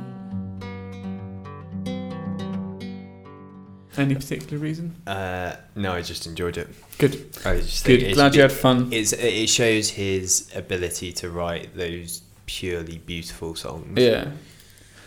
Any 3.98 4.16
particular 4.16 4.58
reason? 4.58 4.96
Uh, 5.06 5.56
no, 5.76 5.92
I 5.94 6.02
just 6.02 6.26
enjoyed 6.26 6.58
it. 6.58 6.70
Good. 6.98 7.14
I 7.46 7.58
just 7.58 7.86
Good. 7.86 8.00
it's- 8.00 8.16
Glad 8.16 8.36
you 8.36 8.42
had 8.42 8.52
fun. 8.52 8.88
It's, 8.92 9.12
it 9.12 9.48
shows 9.48 9.90
his 9.90 10.50
ability 10.56 11.12
to 11.14 11.30
write 11.30 11.76
those 11.76 12.22
purely 12.46 13.00
beautiful 13.00 13.54
songs. 13.56 14.00
Yeah. 14.00 14.32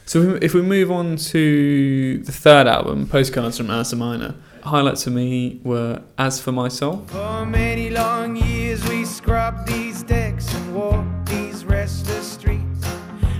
So 0.07 0.21
if 0.23 0.33
we- 0.33 0.47
if 0.47 0.55
we 0.55 0.63
move 0.63 0.91
on 0.91 1.17
to 1.17 2.19
the 2.19 2.33
third 2.33 2.67
album, 2.67 3.07
Postcards 3.09 3.57
from 3.57 3.71
Ursa 3.71 3.97
Minor, 3.97 4.35
highlights 4.65 5.05
for 5.05 5.11
me 5.11 5.61
were 5.65 6.03
As 6.19 6.41
for 6.41 6.53
My 6.53 6.69
Soul. 6.69 7.05
For 7.09 7.45
many 7.47 7.91
long 7.91 8.37
years 8.37 8.87
we 8.89 9.05
scrubbed 9.05 9.69
these 9.69 10.03
decks 10.03 10.53
and 10.55 10.75
walked 10.75 11.27
these 11.27 11.65
restless 11.65 12.33
streets. 12.33 12.87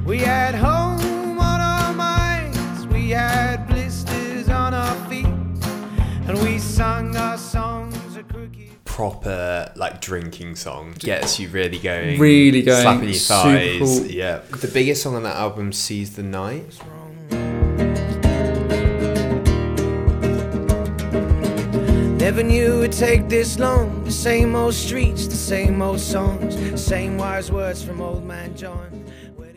We 0.05 0.19
had 0.19 0.55
home 0.55 1.39
on 1.39 1.61
our 1.61 1.93
minds, 1.95 2.87
we 2.89 3.11
had 3.11 3.67
blisters 3.67 4.49
on 4.49 4.75
our 4.75 4.95
feet, 5.09 5.27
and 6.29 6.39
we 6.43 6.59
sung 6.59 7.17
our 7.17 7.39
songs 7.39 8.17
of 8.17 8.29
crooked. 8.29 8.71
Proper 8.85 9.73
like 9.77 10.01
drinking 10.01 10.57
song 10.57 10.95
gets 10.99 11.41
you 11.41 11.49
really 11.49 11.79
going, 11.79 12.19
Really 12.21 12.63
going, 12.63 12.83
slapping 12.83 13.09
your 13.09 13.15
super 13.15 13.43
thighs. 13.43 13.79
cool. 13.81 14.07
Yeah, 14.07 14.41
the 14.61 14.69
biggest 14.69 15.03
song 15.03 15.15
on 15.17 15.23
that 15.25 15.37
album, 15.37 15.73
"Seize 15.73 16.15
the 16.17 16.23
Night." 16.23 16.79
Never 22.25 22.43
knew 22.43 22.83
it'd 22.83 22.93
take 22.93 23.29
this 23.29 23.59
long. 23.59 24.03
The 24.05 24.11
same 24.11 24.57
old 24.57 24.73
streets, 24.73 25.27
the 25.27 25.37
same 25.37 25.83
old 25.83 26.01
songs, 26.01 26.83
same 26.83 27.19
wise 27.19 27.53
words 27.53 27.85
from 27.85 28.01
old 28.01 28.25
man 28.25 28.57
John. 28.57 29.05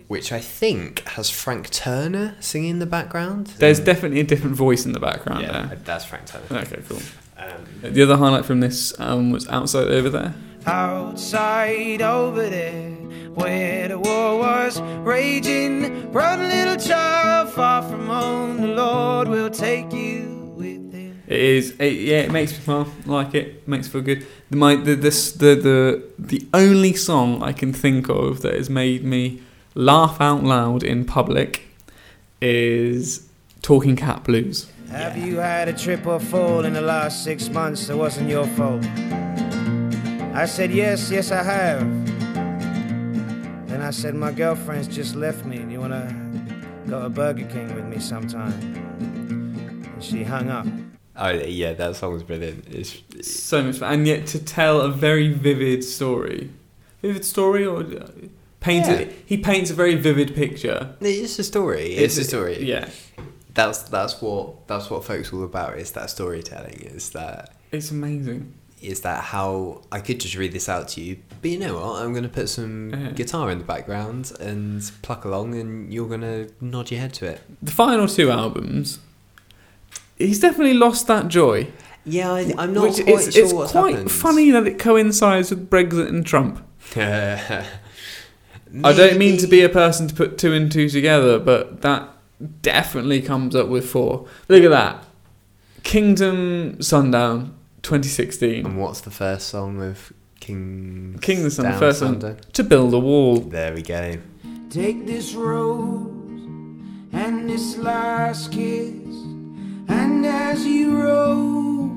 Which 0.10 0.34
I 0.34 0.42
think 0.42 1.08
has 1.08 1.30
Frank 1.30 1.70
Turner 1.70 2.36
singing 2.42 2.72
in 2.72 2.80
the 2.80 2.86
background. 2.86 3.48
There's 3.58 3.80
definitely 3.80 4.20
a 4.20 4.26
different 4.26 4.58
voice 4.58 4.86
in 4.86 4.92
the 4.92 5.00
background 5.00 5.44
yeah, 5.44 5.76
that's 5.86 6.04
Frank 6.04 6.26
Turner. 6.26 6.64
Okay, 6.64 6.82
cool. 6.90 7.00
Um, 7.38 7.94
The 7.94 8.04
other 8.04 8.18
highlight 8.18 8.44
from 8.44 8.60
this 8.60 8.94
album 9.00 9.32
was 9.32 9.48
Outside 9.48 9.88
Over 9.88 10.10
There. 10.10 10.34
Outside 10.66 12.02
over 12.02 12.50
there, 12.50 12.92
where 13.34 13.88
the 13.88 13.98
war 13.98 14.40
was 14.40 14.82
raging, 14.82 16.12
brought 16.12 16.40
a 16.40 16.48
little 16.48 16.76
child, 16.76 17.50
far 17.52 17.82
from 17.82 18.08
home. 18.08 18.60
The 18.60 18.68
Lord 18.68 19.30
will 19.30 19.50
take 19.50 19.94
you 19.94 20.18
with 20.18 20.26
him. 20.26 20.37
It 21.28 21.40
is, 21.40 21.72
it, 21.78 21.94
yeah, 21.94 22.20
it 22.20 22.32
makes 22.32 22.54
me 22.54 22.60
smile. 22.60 22.88
Like 23.06 23.36
it, 23.36 23.68
makes 23.68 23.88
me 23.88 23.92
feel 23.92 24.02
good. 24.02 24.26
The, 24.50 24.56
my, 24.56 24.76
the, 24.76 24.96
this, 24.96 25.34
the, 25.34 25.56
the, 25.56 26.04
the 26.18 26.48
only 26.54 26.94
song 26.94 27.44
I 27.44 27.52
can 27.52 27.74
think 27.74 28.08
of 28.10 28.42
that 28.42 28.54
has 28.54 28.70
made 28.70 29.04
me 29.04 29.42
laugh 29.76 30.22
out 30.22 30.44
loud 30.44 30.84
in 30.84 31.04
public 31.04 31.64
is 32.42 33.28
Talking 33.62 33.98
Cat 33.98 34.24
Blues. 34.24 34.72
Have 34.90 35.18
you 35.18 35.38
had 35.38 35.68
a 35.68 35.74
trip 35.74 36.08
or 36.08 36.20
fall 36.20 36.64
in 36.64 36.72
the 36.72 36.82
last 36.82 37.26
six 37.26 37.50
months 37.50 37.88
that 37.88 37.98
wasn't 37.98 38.30
your 38.30 38.48
fault? 38.48 38.86
I 40.34 40.46
said, 40.46 40.72
Yes, 40.72 41.12
yes, 41.12 41.32
I 41.32 41.44
have. 41.44 42.08
Then 43.68 43.82
I 43.82 43.92
said, 43.92 44.16
My 44.16 44.32
girlfriend's 44.32 44.88
just 44.88 45.16
left 45.16 45.44
me. 45.46 45.58
Do 45.58 45.70
you 45.70 45.82
want 45.82 45.92
to 45.92 46.16
go 46.88 47.04
to 47.04 47.10
Burger 47.10 47.46
King 47.48 47.76
with 47.76 47.84
me 47.84 48.00
sometime? 48.00 48.54
And 49.02 50.02
she 50.02 50.24
hung 50.24 50.50
up. 50.50 50.68
Oh 51.18 51.30
yeah, 51.30 51.74
that 51.74 51.96
song's 51.96 52.24
brilliant. 52.24 52.66
It's, 52.70 53.02
so 53.28 53.64
much 53.64 53.78
fun. 53.80 53.94
and 53.94 54.08
yet 54.08 54.28
to 54.28 54.40
tell 54.44 54.82
a 54.82 54.90
very 54.92 55.30
vivid 55.34 55.84
story 55.84 56.50
vivid 57.02 57.26
story 57.26 57.66
or 57.66 57.80
uh, 57.82 58.08
paint 58.60 58.86
Yeah. 58.88 59.06
he 59.26 59.38
paints 59.38 59.70
a 59.70 59.74
very 59.74 59.96
vivid 59.96 60.36
picture 60.36 60.96
it's 61.02 61.38
a 61.40 61.44
story. 61.44 61.94
It's, 61.96 62.18
a 62.18 62.24
story. 62.24 62.64
yeah 62.64 62.90
That's 63.54 63.84
that's 63.84 64.22
what 64.22 64.68
that's 64.68 64.90
what 64.90 65.04
folks 65.06 65.32
all 65.34 65.44
about. 65.44 65.78
Is 65.78 65.92
that 65.94 66.10
storytelling? 66.10 66.80
Is 66.96 67.10
that 67.12 67.54
it's 67.72 67.92
amazing 67.92 68.54
is 68.80 69.02
that 69.02 69.24
how 69.24 69.82
I 69.92 70.00
could 70.02 70.20
just 70.20 70.36
read 70.36 70.52
this 70.52 70.70
out 70.70 70.88
to 70.90 71.02
you, 71.02 71.18
but 71.42 71.50
you 71.50 71.58
know 71.58 71.74
what? 71.80 72.00
I'm 72.04 72.12
going 72.14 72.22
to 72.24 72.30
put 72.30 72.48
some 72.48 72.92
Yeah. 72.92 73.10
guitar 73.12 73.50
in 73.50 73.58
the 73.58 73.64
background 73.64 74.32
and 74.40 74.84
pluck 75.02 75.26
along, 75.26 75.56
and 75.60 75.92
you're 75.92 76.08
going 76.08 76.22
to 76.22 76.48
nod 76.62 76.92
your 76.92 77.00
head 77.00 77.12
to 77.16 77.26
it. 77.26 77.42
the 77.64 77.72
final 77.72 78.08
two 78.08 78.30
albums 78.30 79.00
he's 80.18 80.40
definitely 80.40 80.74
lost 80.74 81.08
that 81.08 81.28
joy 81.28 81.68
Yeah, 82.06 82.32
I, 82.32 82.54
I'm 82.58 82.74
not 82.74 82.84
which 82.84 83.04
quite 83.04 83.08
it's, 83.28 83.34
sure 83.36 83.44
it's 83.44 83.54
what's 83.54 83.72
quite 83.72 83.92
happened. 83.94 84.12
funny 84.12 84.52
that 84.52 84.68
it 84.68 84.80
coincides 84.80 85.50
with 85.50 85.70
brexit 85.70 86.08
and 86.10 86.26
trump 86.26 86.64
I 88.84 88.94
don't 88.94 89.18
mean 89.18 89.38
to 89.38 89.48
be 89.48 89.62
a 89.62 89.70
person 89.70 90.08
to 90.08 90.14
put 90.16 90.38
two 90.38 90.54
and 90.54 90.70
two 90.72 90.90
together, 90.90 91.40
but 91.40 91.82
that 91.82 92.10
definitely 92.62 93.22
comes 93.22 93.56
up 93.56 93.68
with 93.70 93.90
four. 93.90 94.28
Look 94.50 94.64
at 94.64 94.70
that. 94.72 95.06
Kingdom 95.84 96.82
Sundown 96.82 97.56
2016. 97.84 98.66
And 98.66 98.78
what's 98.78 99.02
the 99.02 99.12
first 99.12 99.48
song 99.48 99.82
of 99.82 100.12
King? 100.42 101.18
King 101.22 101.44
the 101.44 101.52
Sun, 101.52 101.66
the 101.66 101.72
Down 101.72 101.80
first 101.80 102.02
one. 102.02 102.38
To 102.54 102.64
build 102.64 102.94
a 102.94 103.00
wall. 103.00 103.38
There 103.40 103.74
we 103.74 103.82
go. 103.82 104.18
Take 104.70 105.06
this 105.06 105.34
rose 105.34 106.08
and 107.14 107.50
this 107.50 107.78
last 107.78 108.52
kiss, 108.52 108.92
and 109.88 110.26
as 110.26 110.66
you 110.66 111.02
roll, 111.02 111.90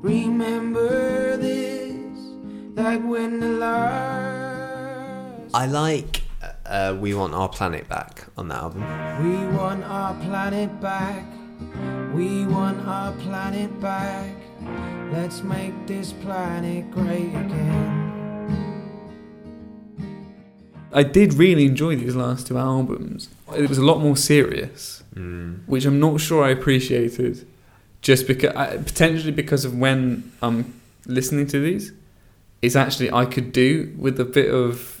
remember 0.00 1.36
this, 1.36 2.18
like 2.74 3.02
when 3.02 3.40
the 3.40 3.48
last. 3.48 5.54
I 5.54 5.66
like 5.66 6.22
uh, 6.66 6.96
"We 6.98 7.14
Want 7.14 7.34
Our 7.34 7.48
Planet 7.48 7.88
Back" 7.88 8.26
on 8.36 8.48
that 8.48 8.62
album. 8.62 8.82
We 9.22 9.56
want 9.56 9.84
our 9.84 10.14
planet 10.24 10.80
back. 10.80 11.24
We 12.14 12.46
want 12.46 12.86
our 12.86 13.12
planet 13.12 13.80
back. 13.80 14.34
Let's 15.12 15.42
make 15.42 15.86
this 15.86 16.12
planet 16.12 16.90
great 16.90 17.34
again. 17.34 18.05
I 21.00 21.02
did 21.02 21.34
really 21.34 21.64
enjoy 21.66 21.96
these 21.96 22.16
last 22.16 22.46
two 22.48 22.56
albums. 22.58 23.28
It 23.56 23.68
was 23.68 23.78
a 23.78 23.84
lot 23.90 23.98
more 24.00 24.16
serious, 24.16 25.02
Mm. 25.14 25.60
which 25.66 25.84
I'm 25.86 25.98
not 26.00 26.20
sure 26.20 26.44
I 26.44 26.50
appreciated. 26.50 27.46
Just 28.02 28.26
because, 28.26 28.52
potentially 28.84 29.32
because 29.32 29.64
of 29.64 29.72
when 29.84 30.30
I'm 30.42 30.58
listening 31.06 31.46
to 31.48 31.58
these, 31.60 31.92
it's 32.62 32.76
actually 32.76 33.10
I 33.12 33.24
could 33.24 33.50
do 33.52 33.92
with 34.04 34.18
a 34.20 34.24
bit 34.24 34.50
of 34.52 35.00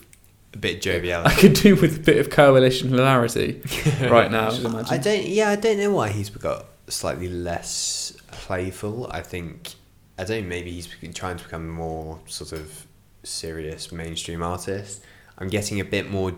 A 0.54 0.58
bit 0.58 0.80
jovial. 0.82 1.22
I 1.26 1.34
could 1.40 1.52
do 1.54 1.76
with 1.76 1.96
a 1.96 2.00
bit 2.00 2.18
of 2.18 2.30
coalition 2.30 2.88
hilarity 2.90 3.60
right 4.16 4.30
now. 4.30 4.48
I. 4.50 4.94
I 4.94 4.98
don't. 4.98 5.26
Yeah, 5.26 5.50
I 5.50 5.56
don't 5.56 5.78
know 5.78 5.92
why 5.98 6.08
he's 6.10 6.30
got 6.30 6.66
slightly 6.88 7.28
less 7.28 8.12
playful. 8.32 9.08
I 9.10 9.20
think 9.32 9.74
I 10.18 10.24
don't. 10.24 10.48
Maybe 10.48 10.70
he's 10.70 10.88
trying 11.14 11.36
to 11.38 11.44
become 11.44 11.64
a 11.68 11.72
more 11.72 12.18
sort 12.26 12.52
of 12.52 12.86
serious 13.22 13.92
mainstream 13.92 14.42
artist. 14.42 15.02
I'm 15.38 15.48
getting 15.48 15.80
a 15.80 15.84
bit 15.84 16.10
more, 16.10 16.32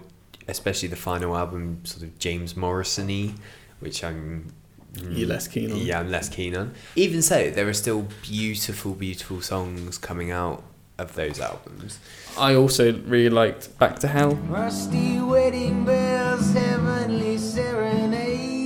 especially 0.48 0.88
the 0.88 0.96
final 0.96 1.36
album, 1.36 1.80
sort 1.84 2.02
of 2.02 2.18
James 2.18 2.56
Morrison-y, 2.56 3.34
which 3.80 4.02
I'm. 4.02 4.52
You're 4.94 5.28
less 5.28 5.46
keen 5.46 5.70
on. 5.70 5.78
Yeah, 5.78 6.00
I'm 6.00 6.10
less 6.10 6.28
keen 6.28 6.56
on. 6.56 6.74
Even 6.96 7.22
so, 7.22 7.50
there 7.50 7.68
are 7.68 7.74
still 7.74 8.08
beautiful, 8.22 8.94
beautiful 8.94 9.40
songs 9.40 9.98
coming 9.98 10.30
out 10.32 10.64
of 10.98 11.14
those 11.14 11.38
albums. 11.38 12.00
I 12.36 12.54
also 12.54 12.92
really 13.02 13.30
liked 13.30 13.78
Back 13.78 14.00
to 14.00 14.08
Hell. 14.08 14.34
Rusty 14.34 15.20
wedding 15.20 15.84
bells, 15.84 16.52
heavenly 16.52 17.38
serenade. 17.38 18.58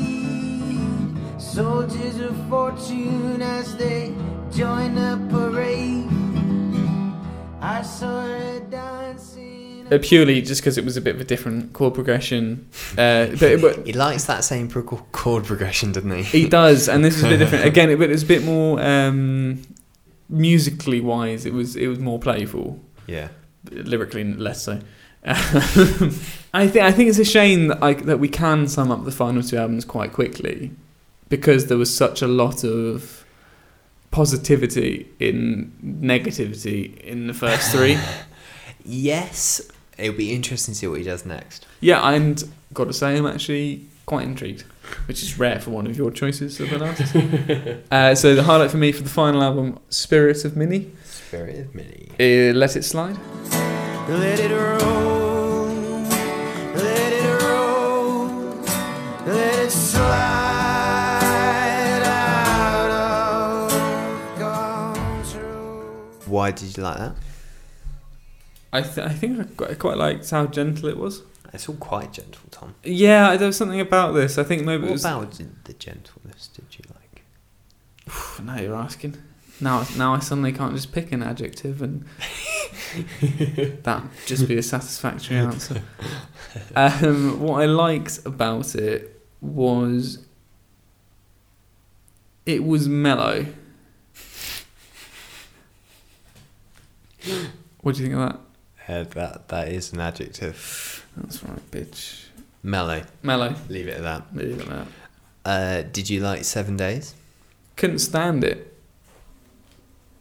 Soldiers 1.38 2.20
of 2.20 2.34
fortune 2.48 3.42
as 3.42 3.76
they 3.76 4.14
join 4.50 4.94
the 4.94 5.20
parade. 5.30 6.08
I 7.60 7.82
saw 7.82 8.22
her 8.22 8.60
dancing. 8.60 9.41
Uh, 9.92 9.98
purely 10.00 10.40
just 10.40 10.60
because 10.60 10.78
it 10.78 10.84
was 10.84 10.96
a 10.96 11.00
bit 11.00 11.14
of 11.14 11.20
a 11.20 11.24
different 11.24 11.72
chord 11.72 11.92
progression. 11.94 12.66
Uh, 12.96 13.26
but, 13.38 13.60
but 13.60 13.86
He 13.86 13.92
likes 13.92 14.24
that 14.24 14.42
same 14.44 14.68
pro- 14.68 14.82
chord 14.82 15.44
progression, 15.44 15.92
doesn't 15.92 16.10
he? 16.10 16.22
he 16.22 16.48
does, 16.48 16.88
and 16.88 17.04
this 17.04 17.16
is 17.16 17.24
a 17.24 17.28
bit 17.28 17.38
different. 17.38 17.64
Again, 17.72 17.90
it, 17.90 17.98
but 17.98 18.08
it 18.08 18.12
was 18.12 18.22
a 18.22 18.26
bit 18.26 18.42
more 18.44 18.80
um, 18.80 19.62
musically 20.28 21.00
wise. 21.00 21.44
It 21.44 21.52
was 21.52 21.76
it 21.76 21.88
was 21.88 21.98
more 21.98 22.18
playful. 22.18 22.80
Yeah. 23.06 23.28
lyrically 23.70 24.24
less 24.24 24.62
so. 24.62 24.80
I 25.24 26.66
think 26.68 26.84
I 26.84 26.90
think 26.92 27.08
it's 27.10 27.18
a 27.18 27.24
shame 27.24 27.68
that 27.68 27.82
I, 27.82 27.94
that 27.94 28.18
we 28.18 28.28
can 28.28 28.66
sum 28.68 28.90
up 28.90 29.04
the 29.04 29.12
final 29.12 29.42
two 29.42 29.56
albums 29.56 29.84
quite 29.84 30.12
quickly 30.12 30.72
because 31.28 31.66
there 31.66 31.78
was 31.78 31.94
such 31.94 32.22
a 32.22 32.26
lot 32.26 32.64
of 32.64 33.24
positivity 34.10 35.08
in 35.20 35.72
negativity 35.82 36.98
in 37.00 37.26
the 37.26 37.34
first 37.34 37.70
three. 37.72 37.98
Yes, 38.84 39.60
it'll 39.98 40.16
be 40.16 40.32
interesting 40.32 40.74
to 40.74 40.78
see 40.80 40.86
what 40.86 40.98
he 40.98 41.04
does 41.04 41.24
next. 41.26 41.66
yeah, 41.80 42.06
and 42.10 42.42
got 42.74 42.84
to 42.84 42.92
say 42.92 43.16
I'm 43.16 43.26
actually 43.26 43.86
quite 44.06 44.24
intrigued, 44.26 44.64
which 45.06 45.22
is 45.22 45.38
rare 45.38 45.60
for 45.60 45.70
one 45.70 45.86
of 45.86 45.96
your 45.96 46.10
choices 46.10 46.58
of 46.60 46.72
an 46.72 46.82
artist. 46.82 47.14
uh, 47.90 48.14
so 48.14 48.34
the 48.34 48.42
highlight 48.42 48.70
for 48.70 48.78
me 48.78 48.92
for 48.92 49.02
the 49.02 49.08
final 49.10 49.42
album, 49.42 49.78
Spirit 49.90 50.44
of 50.44 50.56
Minnie. 50.56 50.90
Spirit 51.04 51.58
of 51.60 51.74
Minnie. 51.74 52.08
uh, 52.18 52.52
Let 52.54 52.76
It 52.76 52.82
Slide. 52.84 53.16
Let 54.08 54.40
it 54.40 54.50
roll, 54.50 55.66
let 56.74 57.12
it 57.12 57.42
roll, 57.42 58.26
let 59.26 59.64
it 59.64 59.70
slide 59.70 61.22
out 62.04 63.70
of 63.70 63.72
control. 65.22 65.82
Why 66.26 66.50
did 66.50 66.76
you 66.76 66.82
like 66.82 66.98
that? 66.98 67.14
I, 68.72 68.80
th- 68.82 68.98
I 69.06 69.10
think 69.10 69.38
I 69.40 69.44
quite, 69.44 69.70
I 69.70 69.74
quite 69.74 69.96
liked 69.98 70.30
how 70.30 70.46
gentle 70.46 70.88
it 70.88 70.96
was. 70.96 71.22
It's 71.52 71.68
all 71.68 71.74
quite 71.76 72.12
gentle, 72.14 72.40
Tom. 72.50 72.74
Yeah, 72.82 73.36
there 73.36 73.46
was 73.48 73.56
something 73.58 73.80
about 73.80 74.12
this. 74.12 74.38
I 74.38 74.42
think 74.44 74.64
maybe 74.64 74.84
it 74.84 74.86
What 74.86 74.92
was. 74.92 75.04
about 75.04 75.38
the 75.64 75.72
gentleness 75.74 76.48
did 76.48 76.64
you 76.78 76.84
like? 76.94 77.22
now 78.42 78.58
you're 78.58 78.74
asking. 78.74 79.16
Now, 79.60 79.86
now 79.96 80.14
I 80.14 80.18
suddenly 80.20 80.52
can't 80.52 80.74
just 80.74 80.90
pick 80.92 81.12
an 81.12 81.22
adjective 81.22 81.82
and 81.82 82.04
that 83.84 84.02
just 84.26 84.48
be 84.48 84.56
a 84.56 84.62
satisfactory 84.62 85.36
answer. 85.48 85.82
Um, 86.74 87.38
what 87.40 87.60
I 87.62 87.66
liked 87.66 88.20
about 88.24 88.74
it 88.74 89.20
was 89.42 90.24
it 92.46 92.64
was 92.64 92.88
mellow. 92.88 93.46
What 97.82 97.94
do 97.96 98.02
you 98.02 98.08
think 98.08 98.20
of 98.20 98.28
that? 98.32 98.40
Uh, 98.92 99.04
that 99.14 99.48
that 99.48 99.68
is 99.68 99.92
an 99.92 100.00
adjective. 100.00 101.06
That's 101.16 101.42
right, 101.42 101.70
bitch. 101.70 102.26
Mellow. 102.62 103.02
Mellow. 103.22 103.54
Leave 103.68 103.88
it 103.88 103.96
at 103.98 104.02
that. 104.02 104.36
Leave 104.36 104.60
it 104.60 104.68
at 104.68 104.68
that. 104.68 104.86
Uh, 105.44 105.82
did 105.90 106.10
you 106.10 106.20
like 106.20 106.44
Seven 106.44 106.76
Days? 106.76 107.14
Couldn't 107.76 108.00
stand 108.00 108.44
it. 108.44 108.76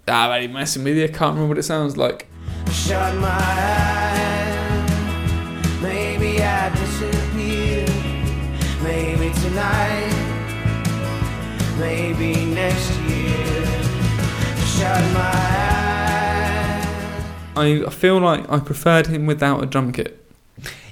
Ah, 0.08 0.30
I'm 0.30 0.44
only 0.44 0.48
messing 0.48 0.84
with 0.84 0.98
you. 0.98 1.08
Can't 1.08 1.36
remember 1.36 1.48
what 1.50 1.58
it 1.58 1.64
sounds 1.64 1.98
like. 1.98 2.28
Shut 2.72 3.16
my 3.16 3.28
eyes. 3.30 4.31
I 17.62 17.90
feel 17.90 18.20
like 18.20 18.50
I 18.52 18.60
preferred 18.60 19.08
him 19.08 19.26
without 19.26 19.64
a 19.64 19.66
drum 19.66 19.92
kit, 19.92 20.18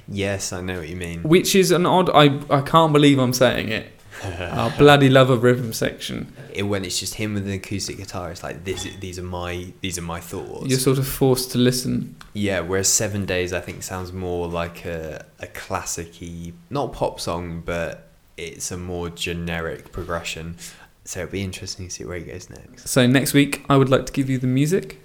Yes, 0.08 0.52
I 0.52 0.60
know 0.60 0.78
what 0.80 0.88
you 0.88 0.96
mean. 0.96 1.22
which 1.22 1.54
is 1.54 1.70
an 1.70 1.86
odd. 1.86 2.10
I 2.10 2.40
I 2.50 2.60
can't 2.62 2.92
believe 2.92 3.18
I'm 3.18 3.32
saying 3.32 3.68
it. 3.68 3.86
I 4.22 4.74
bloody 4.76 5.08
love 5.08 5.30
a 5.30 5.36
rhythm 5.36 5.72
section. 5.72 6.32
It, 6.52 6.64
when 6.64 6.84
it's 6.84 6.98
just 7.00 7.14
him 7.14 7.34
with 7.34 7.46
an 7.46 7.52
acoustic 7.52 7.96
guitar, 7.96 8.30
it's 8.30 8.42
like 8.42 8.64
this. 8.64 8.82
These 9.00 9.18
are 9.18 9.22
my 9.22 9.72
these 9.80 9.96
are 9.98 10.02
my 10.02 10.20
thoughts. 10.20 10.66
You're 10.68 10.78
sort 10.80 10.98
of 10.98 11.06
forced 11.06 11.52
to 11.52 11.58
listen. 11.58 12.16
Yeah, 12.34 12.60
whereas 12.60 12.88
Seven 12.88 13.24
Days, 13.24 13.52
I 13.52 13.60
think, 13.60 13.82
sounds 13.82 14.12
more 14.12 14.46
like 14.48 14.84
a, 14.84 15.24
a 15.40 15.46
classic-y, 15.46 16.52
not 16.70 16.92
pop 16.92 17.18
song, 17.18 17.62
but 17.64 18.08
it's 18.36 18.70
a 18.70 18.76
more 18.76 19.10
generic 19.10 19.90
progression. 19.92 20.56
So 21.04 21.20
it'll 21.22 21.32
be 21.32 21.42
interesting 21.42 21.88
to 21.88 21.90
see 21.94 22.04
where 22.04 22.18
he 22.18 22.24
goes 22.24 22.50
next. 22.50 22.88
So 22.88 23.06
next 23.06 23.32
week, 23.32 23.64
I 23.70 23.76
would 23.76 23.88
like 23.88 24.06
to 24.06 24.12
give 24.12 24.28
you 24.28 24.38
the 24.38 24.46
music. 24.46 25.00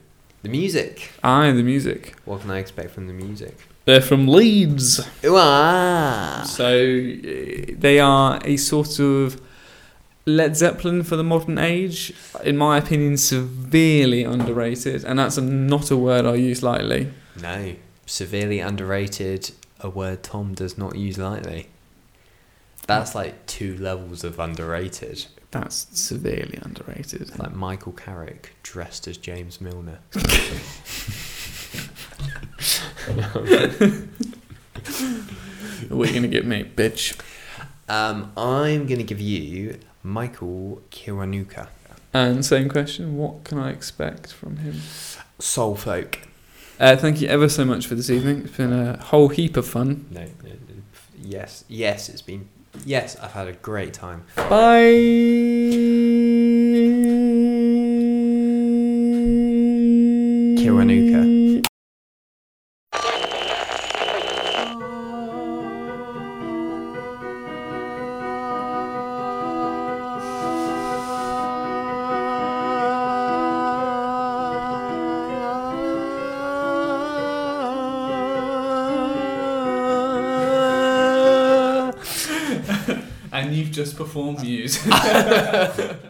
The 0.46 0.52
music. 0.52 1.12
Aye, 1.24 1.54
the 1.54 1.64
music. 1.64 2.14
What 2.24 2.42
can 2.42 2.52
I 2.52 2.60
expect 2.60 2.92
from 2.92 3.08
the 3.08 3.14
music? 3.14 3.58
They're 3.86 4.00
from 4.00 4.28
Leeds. 4.28 5.00
Ooh, 5.24 5.38
ah. 5.38 6.44
So 6.46 6.68
uh, 6.68 7.74
they 7.80 8.00
are 8.00 8.40
a 8.46 8.56
sort 8.58 9.00
of 9.00 9.42
Led 10.28 10.56
Zeppelin 10.56 11.02
for 11.02 11.16
the 11.16 11.24
modern 11.24 11.58
age. 11.58 12.14
In 12.44 12.58
my 12.58 12.78
opinion, 12.78 13.18
severely 13.18 14.24
underrated, 14.24 15.04
and 15.04 15.18
that's 15.18 15.38
not 15.38 15.90
a 15.90 15.98
word 15.98 16.28
I 16.28 16.36
use 16.36 16.62
lightly. 16.62 17.12
No, 17.42 17.74
severely 18.06 18.60
underrated. 18.60 19.50
A 19.80 19.90
word 19.90 20.22
Tom 20.22 20.54
does 20.54 20.78
not 20.78 20.96
use 20.96 21.18
lightly. 21.18 21.70
That's 22.86 23.16
like 23.16 23.48
two 23.48 23.76
levels 23.80 24.24
of 24.24 24.38
underrated. 24.38 25.26
That's 25.62 25.88
severely 25.98 26.60
underrated. 26.62 27.22
It's 27.22 27.40
like 27.40 27.54
Michael 27.56 27.94
Carrick 27.94 28.56
dressed 28.62 29.08
as 29.08 29.16
James 29.16 29.62
Milner. 29.62 30.00
What 35.90 36.10
are 36.10 36.12
you 36.12 36.16
gonna 36.16 36.28
get 36.28 36.46
me, 36.46 36.64
bitch? 36.64 37.18
Um, 37.88 38.32
I'm 38.36 38.86
gonna 38.88 39.04
give 39.04 39.22
you 39.22 39.80
Michael 40.04 40.82
Kiwanuka. 40.92 41.68
And 42.14 42.46
same 42.46 42.68
question: 42.68 43.18
What 43.18 43.44
can 43.44 43.58
I 43.58 43.70
expect 43.72 44.34
from 44.34 44.58
him? 44.58 44.82
Soul 45.40 45.76
folk. 45.76 46.20
Uh, 46.80 46.96
thank 46.98 47.22
you 47.22 47.28
ever 47.28 47.48
so 47.48 47.64
much 47.64 47.88
for 47.88 47.96
this 47.96 48.10
evening. 48.10 48.42
It's 48.46 48.58
been 48.58 48.74
a 48.74 48.98
whole 48.98 49.30
heap 49.30 49.56
of 49.56 49.68
fun. 49.68 50.06
No, 50.12 50.22
no, 50.44 50.50
no, 50.50 50.82
yes, 51.22 51.64
yes, 51.68 52.10
it's 52.10 52.22
been. 52.22 52.50
Yes, 52.84 53.16
I've 53.18 53.32
had 53.34 53.48
a 53.48 53.54
great 53.54 53.94
time. 53.94 54.24
Bye. 54.36 54.92
Kiranuka. 60.58 61.35
You've 83.66 83.74
just 83.74 83.98
performed 83.98 84.44
Muse. 84.44 84.78